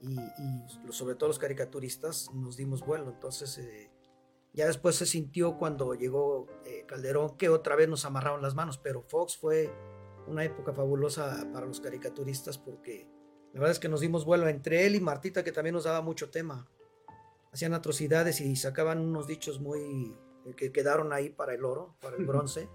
[0.00, 3.10] y, y sobre todo los caricaturistas nos dimos vuelo.
[3.10, 3.90] Entonces eh,
[4.52, 8.78] ya después se sintió cuando llegó eh, Calderón que otra vez nos amarraron las manos,
[8.78, 9.70] pero Fox fue
[10.26, 13.06] una época fabulosa para los caricaturistas porque
[13.52, 16.00] la verdad es que nos dimos vuelo entre él y Martita que también nos daba
[16.02, 16.68] mucho tema.
[17.54, 20.12] Hacían atrocidades y sacaban unos dichos muy
[20.44, 22.68] eh, que quedaron ahí para el oro, para el bronce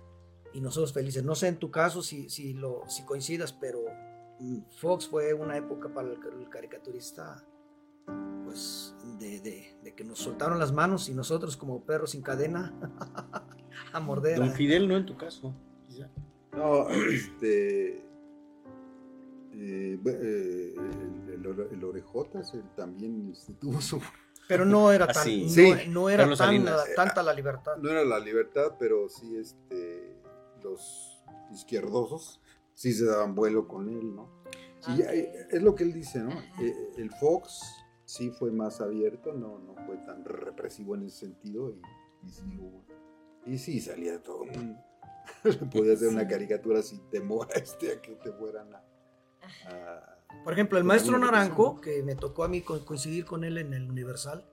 [0.53, 1.23] y nosotros felices.
[1.23, 3.81] No sé en tu caso si, si, lo, si coincidas, pero
[4.39, 7.45] mm, Fox fue una época para el, el caricaturista,
[8.45, 12.73] pues, de, de- de que nos soltaron las manos y nosotros como perros sin cadena
[13.93, 14.37] a morder.
[14.39, 15.53] Don Fidel, no en tu caso.
[15.89, 16.09] quizá.
[16.53, 17.97] No, este.
[19.51, 20.75] eh, eh,
[21.33, 24.01] el, el Orejotas él también este, tuvo su.
[24.49, 25.73] Pero no era Ah, tan, no, Sí.
[25.89, 26.65] no era tan,
[26.95, 27.77] tanta la libertad.
[27.77, 30.17] No era la libertad, pero sí este,
[30.63, 32.41] los izquierdosos
[32.73, 34.29] sí se daban vuelo con él, ¿no?
[34.81, 36.31] Sí, eh, es lo que él dice, ¿no?
[36.61, 37.61] Eh, el Fox
[38.05, 41.81] sí fue más abierto, no, no fue tan represivo en ese sentido y,
[42.25, 42.83] y sí hubo-
[43.45, 44.45] y sí salía todo.
[44.45, 44.79] el mundo.
[45.71, 48.83] Podía hacer una caricatura sin temor a, este, a que te fueran a...
[49.67, 53.57] A- Por ejemplo, el maestro Naranjo, que me tocó a mí co- coincidir con él
[53.57, 54.49] en el Universal,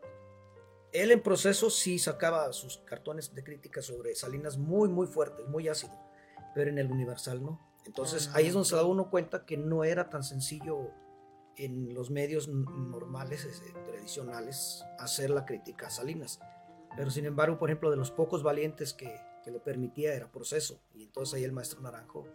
[0.92, 5.68] él en proceso sí sacaba sus cartones de crítica sobre Salinas muy, muy fuertes, muy
[5.68, 5.92] ácido,
[6.54, 7.60] pero en el Universal no.
[7.84, 10.90] Entonces ahí es donde se da uno cuenta que no era tan sencillo
[11.56, 16.40] en los medios normales, este, tradicionales, hacer la crítica a Salinas.
[16.96, 20.80] Pero sin embargo, por ejemplo, de los pocos valientes que, que lo permitía era proceso.
[20.94, 22.26] Y entonces ahí el maestro Naranjo,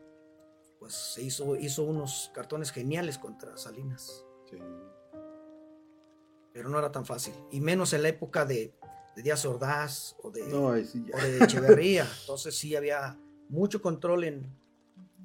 [0.81, 4.25] pues se hizo, hizo unos cartones geniales contra Salinas.
[4.49, 4.57] Sí.
[6.51, 7.35] Pero no era tan fácil.
[7.51, 8.73] Y menos en la época de,
[9.15, 12.07] de Díaz Ordaz o de, o de Echeverría.
[12.21, 13.15] Entonces sí había
[13.47, 14.51] mucho control en,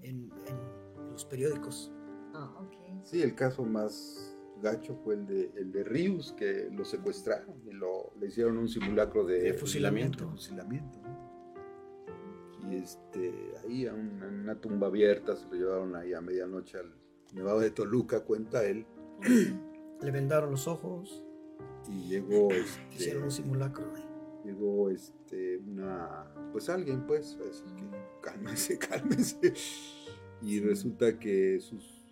[0.02, 1.90] en, en los periódicos.
[2.34, 2.52] Ah,
[3.02, 7.72] Sí, el caso más gacho fue el de, el de Rius, que lo secuestraron y
[7.72, 10.28] lo, le hicieron un simulacro de, fusilamiento.
[10.28, 10.98] fusilamiento
[12.70, 16.92] Y este, ahí a una, tumba abierta se lo llevaron ahí a medianoche al
[17.34, 18.86] Nevado de Toluca, cuenta él.
[20.02, 21.22] Le vendaron los ojos.
[21.88, 23.86] Y llegó este, Hicieron un simulacro
[24.44, 27.84] Llegó este, una, pues alguien pues, a decir que
[28.20, 29.54] cálmese, cálmese.
[30.42, 32.06] Y resulta que sus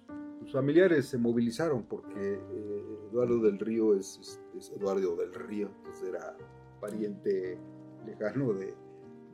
[0.44, 4.38] sus familiares se movilizaron porque eh, Eduardo del Río es,
[4.76, 6.36] Eduardo del Río, entonces era
[6.80, 7.58] pariente
[8.04, 8.74] lejano de,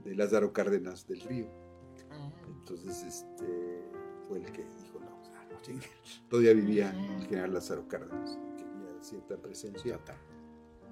[0.05, 1.49] Lázaro Cárdenas del Río.
[2.11, 2.31] Ah.
[2.49, 3.91] Entonces este,
[4.27, 5.21] fue el que dijo, no,
[6.29, 9.99] todavía vivía el general Lázaro Cárdenas, tenía cierta presencia.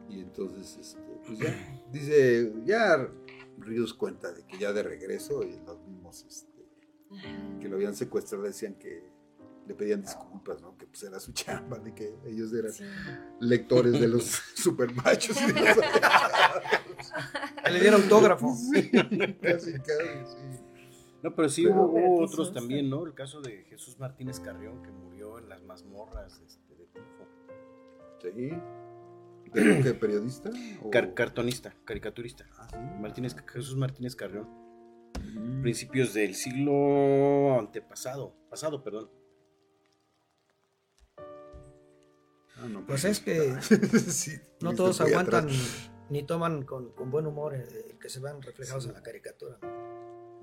[0.09, 3.11] Y entonces, este, pues ya, dice, ya
[3.59, 6.67] Ríos cuenta de que ya de regreso y los mismos este,
[7.61, 9.18] que lo habían secuestrado decían que
[9.69, 10.79] le pedían disculpas, ¿no?
[10.79, 12.73] Que pues era su chamba, de que ellos eran
[13.39, 14.25] lectores de los
[14.55, 15.37] supermachos.
[15.43, 15.53] Y
[17.71, 18.49] le dieron autógrafo.
[19.43, 20.39] casi, casi, sí.
[21.23, 23.05] No, pero sí hubo, otros también, ¿no?
[23.05, 27.29] El caso de Jesús Martínez Carrión, que murió en las mazmorras este, de tifo.
[28.23, 28.53] Sí.
[29.53, 30.51] ¿De qué periodista?
[31.15, 32.47] cartonista, caricaturista.
[32.57, 32.77] Ah, ¿sí?
[33.01, 34.49] Martínez, Jesús Martínez Carrión.
[35.35, 35.61] Mm.
[35.61, 39.18] Principios del siglo antepasado, pasado, perdón.
[42.61, 43.55] Ah, pues, pues es que
[44.61, 45.49] no todos aguantan
[46.11, 49.59] ni toman con, buen humor el, que se van reflejados en la caricatura.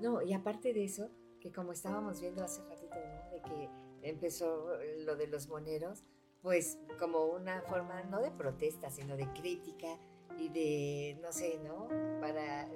[0.00, 1.10] No, y aparte de eso,
[1.40, 2.96] que como estábamos viendo hace ratito,
[3.32, 3.70] De que
[4.02, 4.68] empezó
[5.04, 6.04] lo de los moneros,
[6.42, 9.98] pues como una forma no de protesta, sino de crítica
[10.38, 11.88] y de, no sé, ¿no?
[12.20, 12.68] Para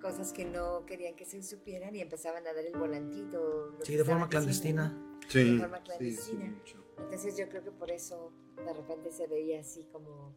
[0.00, 3.74] cosas que no querían que se supieran y empezaban a dar el volantito.
[3.82, 5.18] Sí, de forma clandestina.
[5.28, 5.54] Sí.
[5.54, 6.54] De forma clandestina.
[6.98, 8.32] Entonces yo creo que por eso
[8.64, 10.36] de repente se veía así como,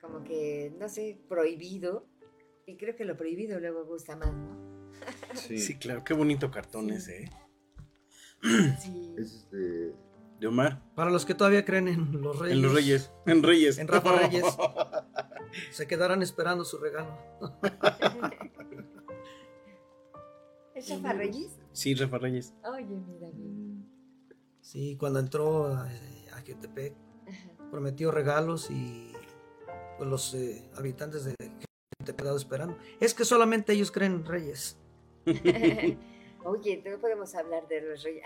[0.00, 2.06] como que, no sé, prohibido.
[2.66, 4.90] Y creo que lo prohibido luego gusta más, ¿no?
[5.34, 7.30] Sí, claro, qué bonito cartón ese, ¿eh?
[8.78, 9.14] Sí.
[9.18, 9.94] Es de,
[10.38, 10.82] de Omar.
[10.94, 12.56] Para los que todavía creen en los reyes.
[12.56, 13.78] En los reyes, en reyes.
[13.78, 14.44] En Rafa Reyes.
[15.72, 17.18] se quedarán esperando su regalo.
[20.74, 21.58] ¿Es Rafa Reyes?
[21.72, 22.54] Sí, Rafa Reyes.
[22.64, 23.30] Oye, mira.
[24.60, 25.88] Sí, cuando entró a,
[26.32, 26.42] a
[27.74, 29.12] prometió regalos y
[29.98, 32.78] pues, los eh, habitantes de gente quedado esperando.
[33.00, 34.78] Es que solamente ellos creen reyes.
[36.44, 38.22] Oye, no podemos hablar de los reyes.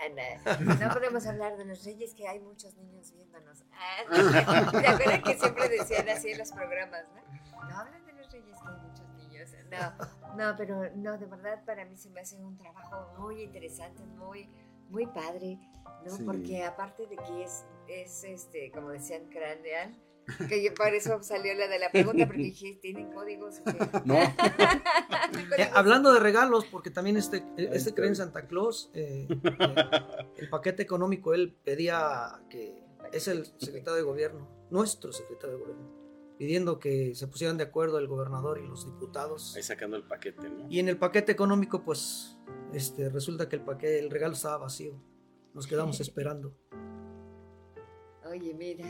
[0.79, 3.63] no podemos hablar de los reyes que hay muchos niños viéndonos.
[3.73, 7.69] Ah, ¿Te que siempre decían así en los programas, no?
[7.69, 9.49] No hablan de los reyes que hay muchos niños.
[9.71, 14.03] No, no, pero no, de verdad para mí se me hace un trabajo muy interesante,
[14.05, 14.47] muy
[14.89, 15.59] muy padre,
[16.05, 16.25] ¿no?
[16.25, 19.95] Porque aparte de que es, es este, como decían, craneal,
[20.47, 23.61] que yo por eso salió la de la pregunta, porque dije, ¿tienen códigos?
[24.05, 24.15] No.
[25.57, 29.75] Eh, hablando de regalos, porque también este, este cree en Santa Claus, eh, eh,
[30.37, 35.98] el paquete económico, él pedía que es el secretario de gobierno, nuestro secretario de gobierno,
[36.39, 39.57] pidiendo que se pusieran de acuerdo el gobernador y los diputados.
[39.57, 40.67] Ahí sacando el paquete, ¿no?
[40.69, 42.37] Y en el paquete económico, pues,
[42.73, 44.93] este, resulta que el paquete, el regalo estaba vacío.
[45.53, 46.55] Nos quedamos esperando.
[48.25, 48.87] Oye, mira.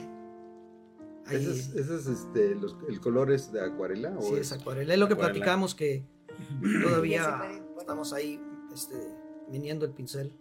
[1.31, 2.55] ¿Ese es, este,
[2.87, 4.15] el color es de acuarela?
[4.21, 4.93] sí, es acuarela.
[4.93, 6.05] Es lo que platicamos que
[6.83, 8.39] todavía estamos ahí
[8.71, 8.95] este,
[9.49, 10.37] viniendo el pincel.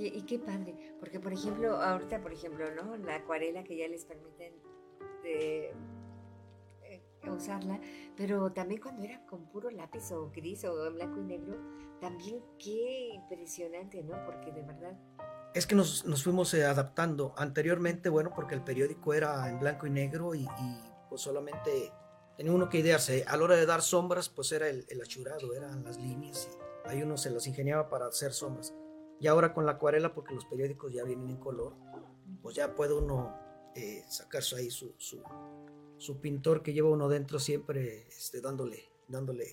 [0.00, 2.96] Oye, y qué padre, porque por ejemplo, ahorita, por ejemplo, ¿no?
[2.96, 4.54] La acuarela que ya les permiten
[5.22, 5.74] de
[7.28, 7.78] usarla,
[8.16, 11.58] pero también cuando era con puro lápiz o gris o en blanco y negro,
[12.00, 14.24] también qué impresionante, ¿no?
[14.24, 14.98] Porque de verdad...
[15.52, 17.34] Es que nos, nos fuimos eh, adaptando.
[17.36, 20.48] Anteriormente, bueno, porque el periódico era en blanco y negro y,
[21.10, 21.92] pues solamente
[22.38, 23.22] tenía uno que idearse.
[23.28, 26.88] A la hora de dar sombras, pues era el, el achurado, eran las líneas y
[26.88, 28.72] ahí uno se las ingeniaba para hacer sombras.
[29.20, 31.74] Y ahora con la acuarela, porque los periódicos ya vienen en color,
[32.42, 33.34] pues ya puede uno
[33.74, 35.22] eh, sacarse ahí su, su,
[35.98, 39.50] su, pintor que lleva uno dentro siempre este, dándole, dándole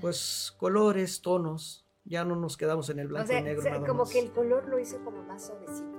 [0.00, 1.84] pues colores, tonos.
[2.04, 3.82] Ya no nos quedamos en el blanco y negro.
[3.82, 5.98] O como que el color lo hizo como más suavecito.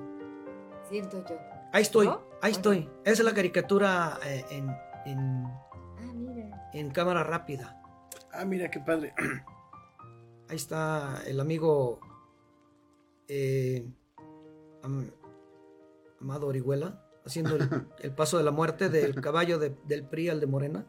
[0.89, 1.35] Siento yo.
[1.71, 2.09] Ahí estoy,
[2.41, 2.89] ahí estoy.
[3.03, 4.69] Esa es la caricatura eh, en,
[5.05, 7.79] en, ah, en cámara rápida.
[8.31, 9.13] Ah, mira qué padre.
[10.49, 11.99] Ahí está el amigo
[13.29, 13.87] eh,
[16.19, 17.57] Amado Orihuela haciendo
[17.99, 20.85] el, paso de la muerte del caballo del PRI al de Morena,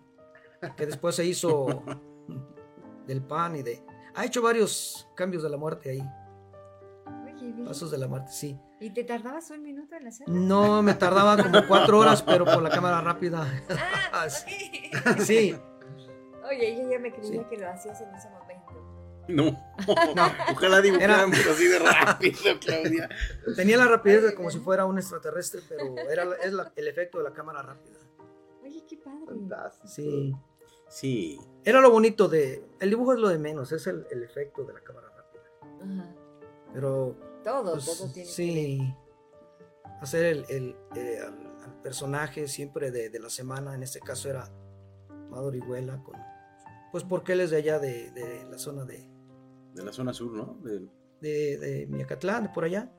[0.77, 1.83] que después se hizo
[3.07, 3.83] del PAN y de...
[4.15, 6.03] Ha hecho varios cambios de la muerte ahí.
[7.65, 8.59] Pasos de la muerte, sí.
[8.81, 10.35] ¿Y te tardabas un minuto en hacerlo?
[10.35, 13.47] No, me tardaba como cuatro horas, pero por la cámara rápida.
[14.12, 14.29] Ah,
[15.19, 15.57] sí.
[16.49, 18.50] Oye, yo ya me creía que lo hacías en ese momento.
[19.31, 19.44] No,
[20.16, 20.32] no.
[20.52, 23.09] ojalá dibujáramos así de rápido, Claudia.
[23.57, 27.24] Tenía la rapidez de como si fuera un extraterrestre, pero era es el efecto de
[27.24, 27.98] la cámara rápida.
[28.62, 29.27] Oye, qué padre.
[29.27, 29.89] Fantástico.
[29.89, 30.35] Sí.
[30.90, 31.40] Sí.
[31.65, 32.65] Era lo bonito de.
[32.81, 35.43] El dibujo es lo de menos, es el, el efecto de la cámara rápida.
[35.82, 36.15] Ajá.
[36.74, 37.16] Pero.
[37.44, 38.94] Todo, pues, todo tiene Sí.
[40.01, 44.51] Hacer el, el, eh, al, personaje siempre de, de, la semana, en este caso era
[45.31, 46.16] Madorihuela, con.
[46.90, 49.09] Pues porque él es de allá, de, de la zona de.
[49.81, 50.59] De la zona sur, ¿no?
[50.62, 50.81] De,
[51.20, 52.93] de, de Miacatlán, de por allá.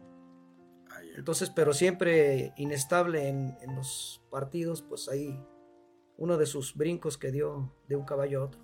[0.90, 5.40] Ah, Entonces, pero siempre inestable en, en los partidos, pues ahí
[6.18, 8.62] uno de sus brincos que dio de un caballo a otro.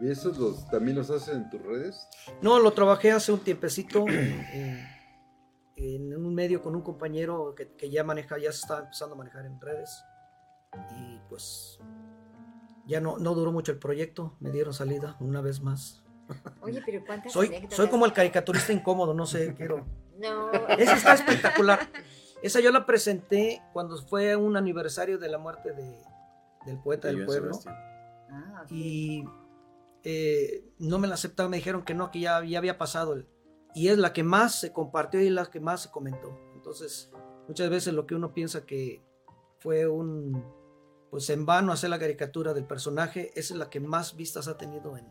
[0.00, 2.08] ¿Y esos los, también los haces en tus redes?
[2.42, 4.04] No, lo trabajé hace un tiempecito
[5.76, 9.18] en, un medio con un compañero que, que, ya maneja, ya se está empezando a
[9.18, 10.04] manejar en redes.
[10.96, 11.78] Y pues
[12.86, 16.03] ya no, no duró mucho el proyecto, me dieron salida una vez más.
[16.60, 19.86] Oye, pero ¿cuántas soy, soy como el caricaturista incómodo, no sé, quiero.
[20.18, 20.52] No.
[20.78, 21.80] Esa está espectacular.
[22.42, 25.98] Esa yo la presenté cuando fue un aniversario de la muerte de,
[26.66, 27.58] del poeta del pueblo.
[28.30, 29.24] Ah, y
[30.02, 33.16] eh, no me la aceptaron, me dijeron que no, que ya, ya había pasado.
[33.74, 36.38] y es la que más se compartió y la que más se comentó.
[36.54, 37.10] Entonces,
[37.48, 39.02] muchas veces lo que uno piensa que
[39.58, 40.44] fue un,
[41.10, 44.58] pues en vano hacer la caricatura del personaje, esa es la que más vistas ha
[44.58, 45.06] tenido en,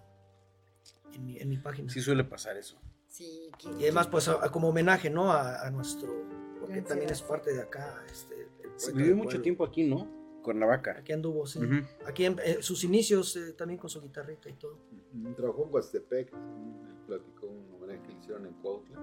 [1.16, 1.90] en, mi, página.
[1.90, 2.80] Sí suele pasar eso.
[3.08, 5.32] Sí, y además, pues como homenaje, ¿no?
[5.32, 6.26] A, nuestro,
[6.60, 8.04] porque también es parte de acá.
[8.12, 10.08] Este, Vivió mucho tiempo aquí, ¿no?
[10.42, 10.98] Cuernavaca.
[10.98, 11.60] Aquí anduvo, sí.
[12.06, 14.80] Aquí en sus inicios eh, también con su guitarrita y todo.
[15.36, 16.32] Trabajó en Huastepec,
[17.08, 19.00] platicó un homenaje que hicieron en Cuautla.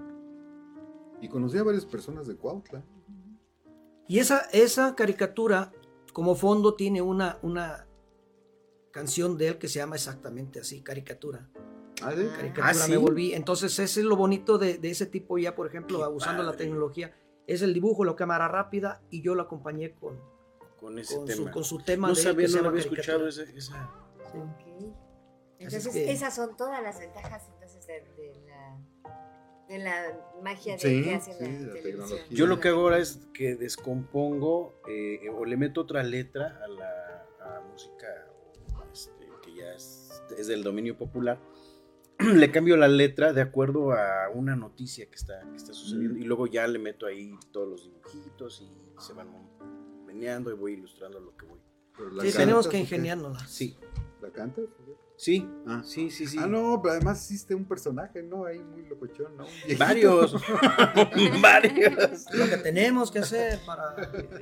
[1.21, 2.83] Y conocí a varias personas de Cuautla.
[4.07, 5.71] Y esa, esa caricatura,
[6.13, 7.87] como fondo, tiene una, una
[8.91, 11.49] canción de él que se llama exactamente así, caricatura.
[12.03, 12.27] ¿Ah, sí?
[12.35, 13.33] Caricatura, ¿Ah, me volví.
[13.33, 17.15] Entonces, ese es lo bonito de, de ese tipo ya, por ejemplo, usando la tecnología.
[17.47, 20.19] Es el dibujo, la cámara rápida, y yo lo acompañé con,
[20.79, 21.47] con ese tema.
[21.47, 23.43] Su, con su tema no de sabía, no había escuchado esa.
[23.43, 23.89] esa.
[24.29, 24.93] Okay.
[25.59, 26.11] Entonces, que...
[26.11, 28.77] esas son todas las ventajas entonces de, de, la,
[29.67, 32.27] de la magia de sí, que hace sí, la, la.
[32.29, 36.67] Yo lo que hago ahora es que descompongo eh, o le meto otra letra a
[36.67, 38.07] la, a la música
[38.91, 41.37] este, que ya es, es del dominio popular
[42.35, 46.23] le cambio la letra de acuerdo a una noticia que está, que está sucediendo y
[46.23, 49.27] luego ya le meto ahí todos los dibujitos y se van
[50.51, 51.59] y voy ilustrando lo que voy.
[52.21, 53.45] Sí, tenemos que ingeniárnosla.
[53.47, 53.77] Sí.
[54.21, 54.65] ¿La cantas?
[55.17, 55.81] Sí, ah.
[55.85, 56.37] sí, sí, sí.
[56.39, 58.45] Ah, no, pero además hiciste un personaje, ¿no?
[58.45, 59.45] Ahí muy locochón, ¿no?
[59.77, 60.33] Varios.
[61.41, 62.25] Varios.
[62.33, 63.95] Lo que tenemos que hacer para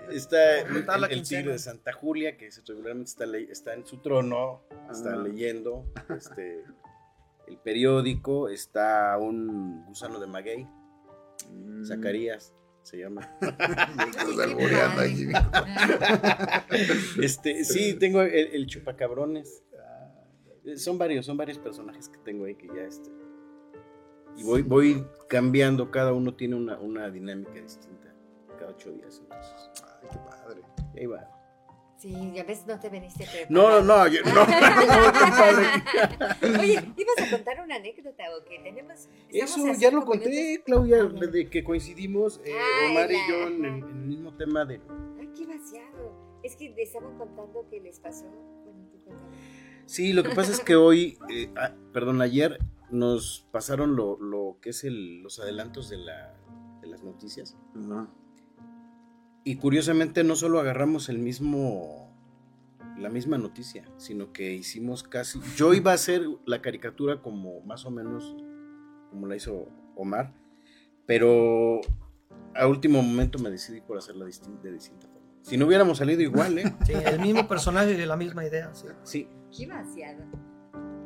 [0.09, 4.63] está el, el, el tigre de Santa Julia, que regularmente está, está en su trono,
[4.89, 5.17] está ah.
[5.17, 5.85] leyendo
[6.17, 6.63] este,
[7.49, 10.67] el periódico, está un gusano de maguey,
[11.51, 11.83] mm.
[11.83, 13.21] Zacarías se llama.
[17.21, 19.63] este, sí, tengo el, el, chupacabrones.
[20.75, 23.09] Son varios, son varios personajes que tengo ahí que ya este.
[24.37, 28.13] Y voy, voy cambiando, cada uno tiene una, una dinámica distinta
[28.57, 29.19] cada ocho días.
[29.21, 29.71] Entonces.
[29.83, 30.61] Ay, qué padre.
[30.93, 31.38] Y ahí va.
[31.99, 34.43] Sí, ya ves, no te veniste No, no, no, yo, no,
[36.61, 39.09] Oye, ibas a contar una anécdota o que tenemos.
[39.27, 42.53] Eso ya lo conté, Claudia, desde que coincidimos, eh,
[42.89, 44.79] Omar y yo, en el, en el, mismo tema de.
[45.19, 46.39] Ay, qué vaciado.
[46.41, 48.27] Es que le estaban contando que les pasó.
[48.63, 48.99] Bueno, tú
[49.85, 52.59] Sí, lo que pasa es que hoy, eh, ah, perdón, ayer
[52.91, 56.33] nos pasaron lo, lo que es el, los adelantos de, la,
[56.79, 57.57] de las noticias.
[57.75, 58.07] Uh -huh.
[59.43, 62.13] Y curiosamente no solo agarramos el mismo,
[62.97, 67.85] la misma noticia, sino que hicimos casi, yo iba a hacer la caricatura como más
[67.85, 68.35] o menos
[69.09, 70.33] como la hizo Omar,
[71.05, 71.81] pero
[72.53, 75.19] a último momento me decidí por hacerla de distinta forma.
[75.41, 76.75] Si no hubiéramos salido igual, ¿eh?
[76.85, 78.73] Sí, el mismo personaje y la misma idea.
[78.73, 78.87] Sí.
[79.03, 79.29] sí.
[79.55, 80.25] Qué vaciado.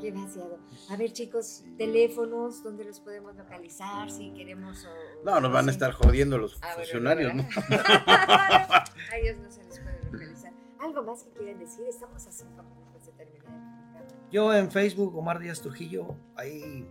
[0.03, 0.59] Qué vaciado.
[0.89, 4.11] A ver, chicos, teléfonos, ¿dónde los podemos localizar?
[4.11, 4.83] Si queremos.
[4.83, 7.43] O, no, nos van a estar jodiendo los ah, funcionarios, ¿no?
[7.69, 10.51] a ellos no se les puede localizar.
[10.77, 11.85] ¿Algo más que quieran decir?
[11.87, 16.85] Estamos a cinco minutos de terminar Yo en Facebook, Omar Díaz Trujillo, ahí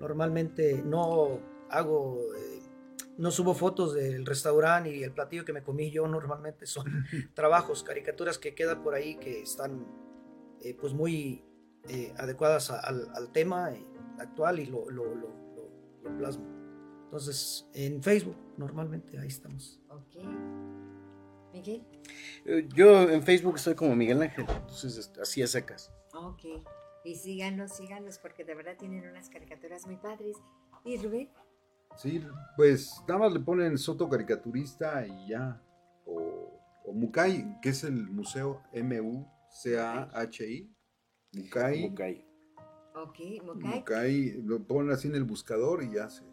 [0.00, 1.38] normalmente no
[1.70, 2.18] hago.
[2.36, 2.62] Eh,
[3.18, 7.04] no subo fotos del restaurante y el platillo que me comí yo normalmente son
[7.34, 9.86] trabajos, caricaturas que quedan por ahí que están
[10.60, 11.44] eh, pues muy
[11.88, 13.84] eh, adecuadas al, tema eh,
[14.18, 15.38] actual y lo, lo, lo,
[16.18, 16.44] plasmo.
[17.04, 19.80] Entonces, en Facebook normalmente ahí estamos.
[19.88, 20.16] Ok.
[21.52, 21.86] Miguel.
[22.74, 25.90] Yo en Facebook estoy como Miguel Ángel, entonces así es secas.
[26.14, 26.44] Ok.
[27.04, 30.36] Y síganos, síganos, porque de verdad tienen unas caricaturas muy padres.
[30.84, 31.30] ¿Y Rubén?
[31.96, 32.22] Sí,
[32.56, 35.60] pues nada más le ponen Soto Caricaturista y ya.
[36.04, 39.58] O, o Mukai, que es el museo M-U-C-A-H-I.
[41.38, 41.88] Mukai.
[41.88, 42.24] Mukai.
[42.94, 43.74] Ok, Mukai.
[43.74, 46.24] Mukai, lo ponen así en el buscador y ya se,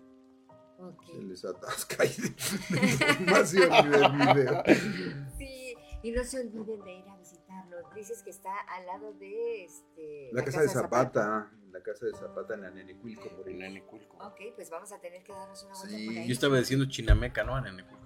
[1.12, 4.64] se les atasca y más el video.
[5.38, 7.78] Sí, y no se olviden de ir a visitarlo.
[7.96, 12.54] Dices que está al lado de este, la, casa, de Zapata la casa de Zapata
[12.54, 14.16] en Anenecuilco, por En Anenecuilco.
[14.26, 16.28] Ok, pues vamos a tener que darnos una vuelta por ahí.
[16.28, 17.56] Yo estaba diciendo Chinameca, ¿no?
[17.56, 18.05] Anenecuilco.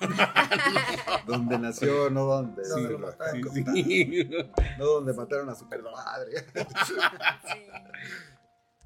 [1.26, 2.64] donde nació, no donde.
[2.64, 4.30] Sí, sí,
[4.78, 6.46] No donde mataron a su padre.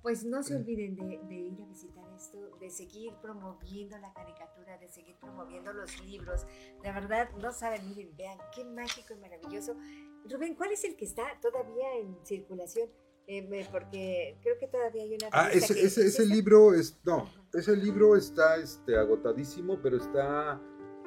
[0.03, 4.79] Pues no se olviden de, de, ir a visitar esto, de seguir promoviendo la caricatura,
[4.79, 6.47] de seguir promoviendo los libros.
[6.83, 9.77] De verdad, no saben, miren, vean qué mágico y maravilloso.
[10.25, 12.89] Rubén, ¿cuál es el que está todavía en circulación?
[13.27, 15.29] Eh, porque creo que todavía hay una...
[15.33, 16.99] Ah, ese, ese, ese libro es...
[17.05, 20.61] No, ese libro está este, agotadísimo, pero está...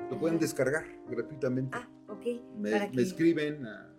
[0.10, 1.78] Lo pueden descargar gratuitamente.
[1.78, 2.26] Ah, ok.
[2.58, 3.94] Me, me escriben a,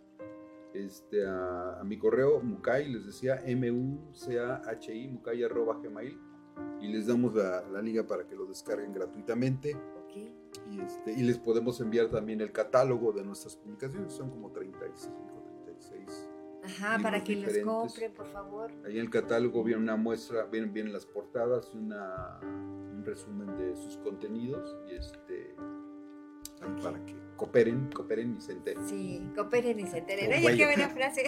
[0.75, 6.19] este, a, mi correo mukai, les decía M-U-C-A-H-I, mukai arroba gmail,
[6.81, 9.77] y les damos la, la, liga para que lo descarguen gratuitamente.
[10.05, 10.37] Okay.
[10.71, 15.43] Y, este, y les podemos enviar también el catálogo de nuestras publicaciones, son como 35,
[15.65, 16.29] 36
[16.65, 18.73] Ajá, para que los compren, por favor.
[18.87, 23.77] Ahí en el catálogo viene una muestra, vienen, vienen las portadas, una, un resumen de
[23.77, 25.55] sus contenidos y este
[26.83, 28.87] para que cooperen, cooperen y se enteren.
[28.87, 30.33] Sí, cooperen y se enteren.
[30.33, 31.25] Oye, qué buena frase.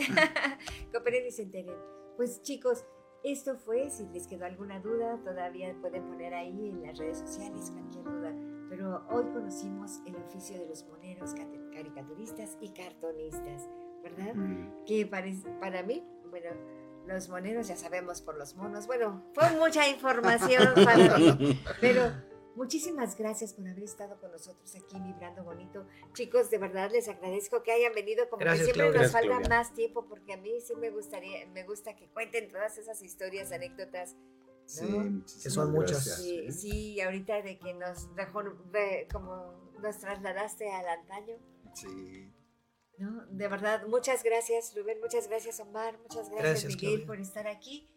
[0.93, 1.75] cooperen y se enteren.
[2.17, 2.85] Pues chicos,
[3.23, 7.71] esto fue, si les quedó alguna duda, todavía pueden poner ahí en las redes sociales
[7.71, 8.35] cualquier duda.
[8.69, 11.35] Pero hoy conocimos el oficio de los moneros,
[11.73, 13.69] caricaturistas y cartonistas.
[14.03, 14.35] ¿verdad?
[14.35, 14.85] Mm.
[14.87, 16.51] Que para mí, bueno,
[17.07, 18.87] los moneros ya sabemos por los monos.
[18.87, 22.13] Bueno, fue mucha información para mí, pero
[22.57, 25.87] muchísimas gracias por haber estado con nosotros aquí vibrando bonito.
[26.15, 30.07] Chicos, de verdad les agradezco que hayan venido, como que siempre nos falta más tiempo,
[30.09, 34.17] porque a mí sí me gustaría, me gusta que cuenten todas esas historias, anécdotas.
[34.65, 36.03] Sí, que son muchas.
[36.17, 38.43] Sí, sí, ahorita de que nos dejó,
[39.13, 41.37] como nos trasladaste al antaño.
[41.75, 42.33] Sí.
[42.99, 43.27] ¿no?
[43.27, 47.89] De verdad, muchas gracias Rubén, muchas gracias Omar, muchas gracias, Miguel por estar aquí.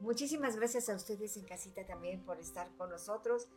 [0.00, 3.48] Muchísimas gracias a ustedes en casita también por estar con nosotros.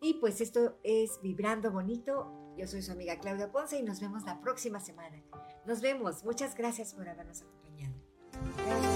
[0.00, 2.54] Y pues esto es Vibrando Bonito.
[2.56, 5.22] Yo soy su amiga Claudia Ponce y nos vemos la próxima semana.
[5.66, 6.24] Nos vemos.
[6.24, 8.95] Muchas gracias por habernos acompañado.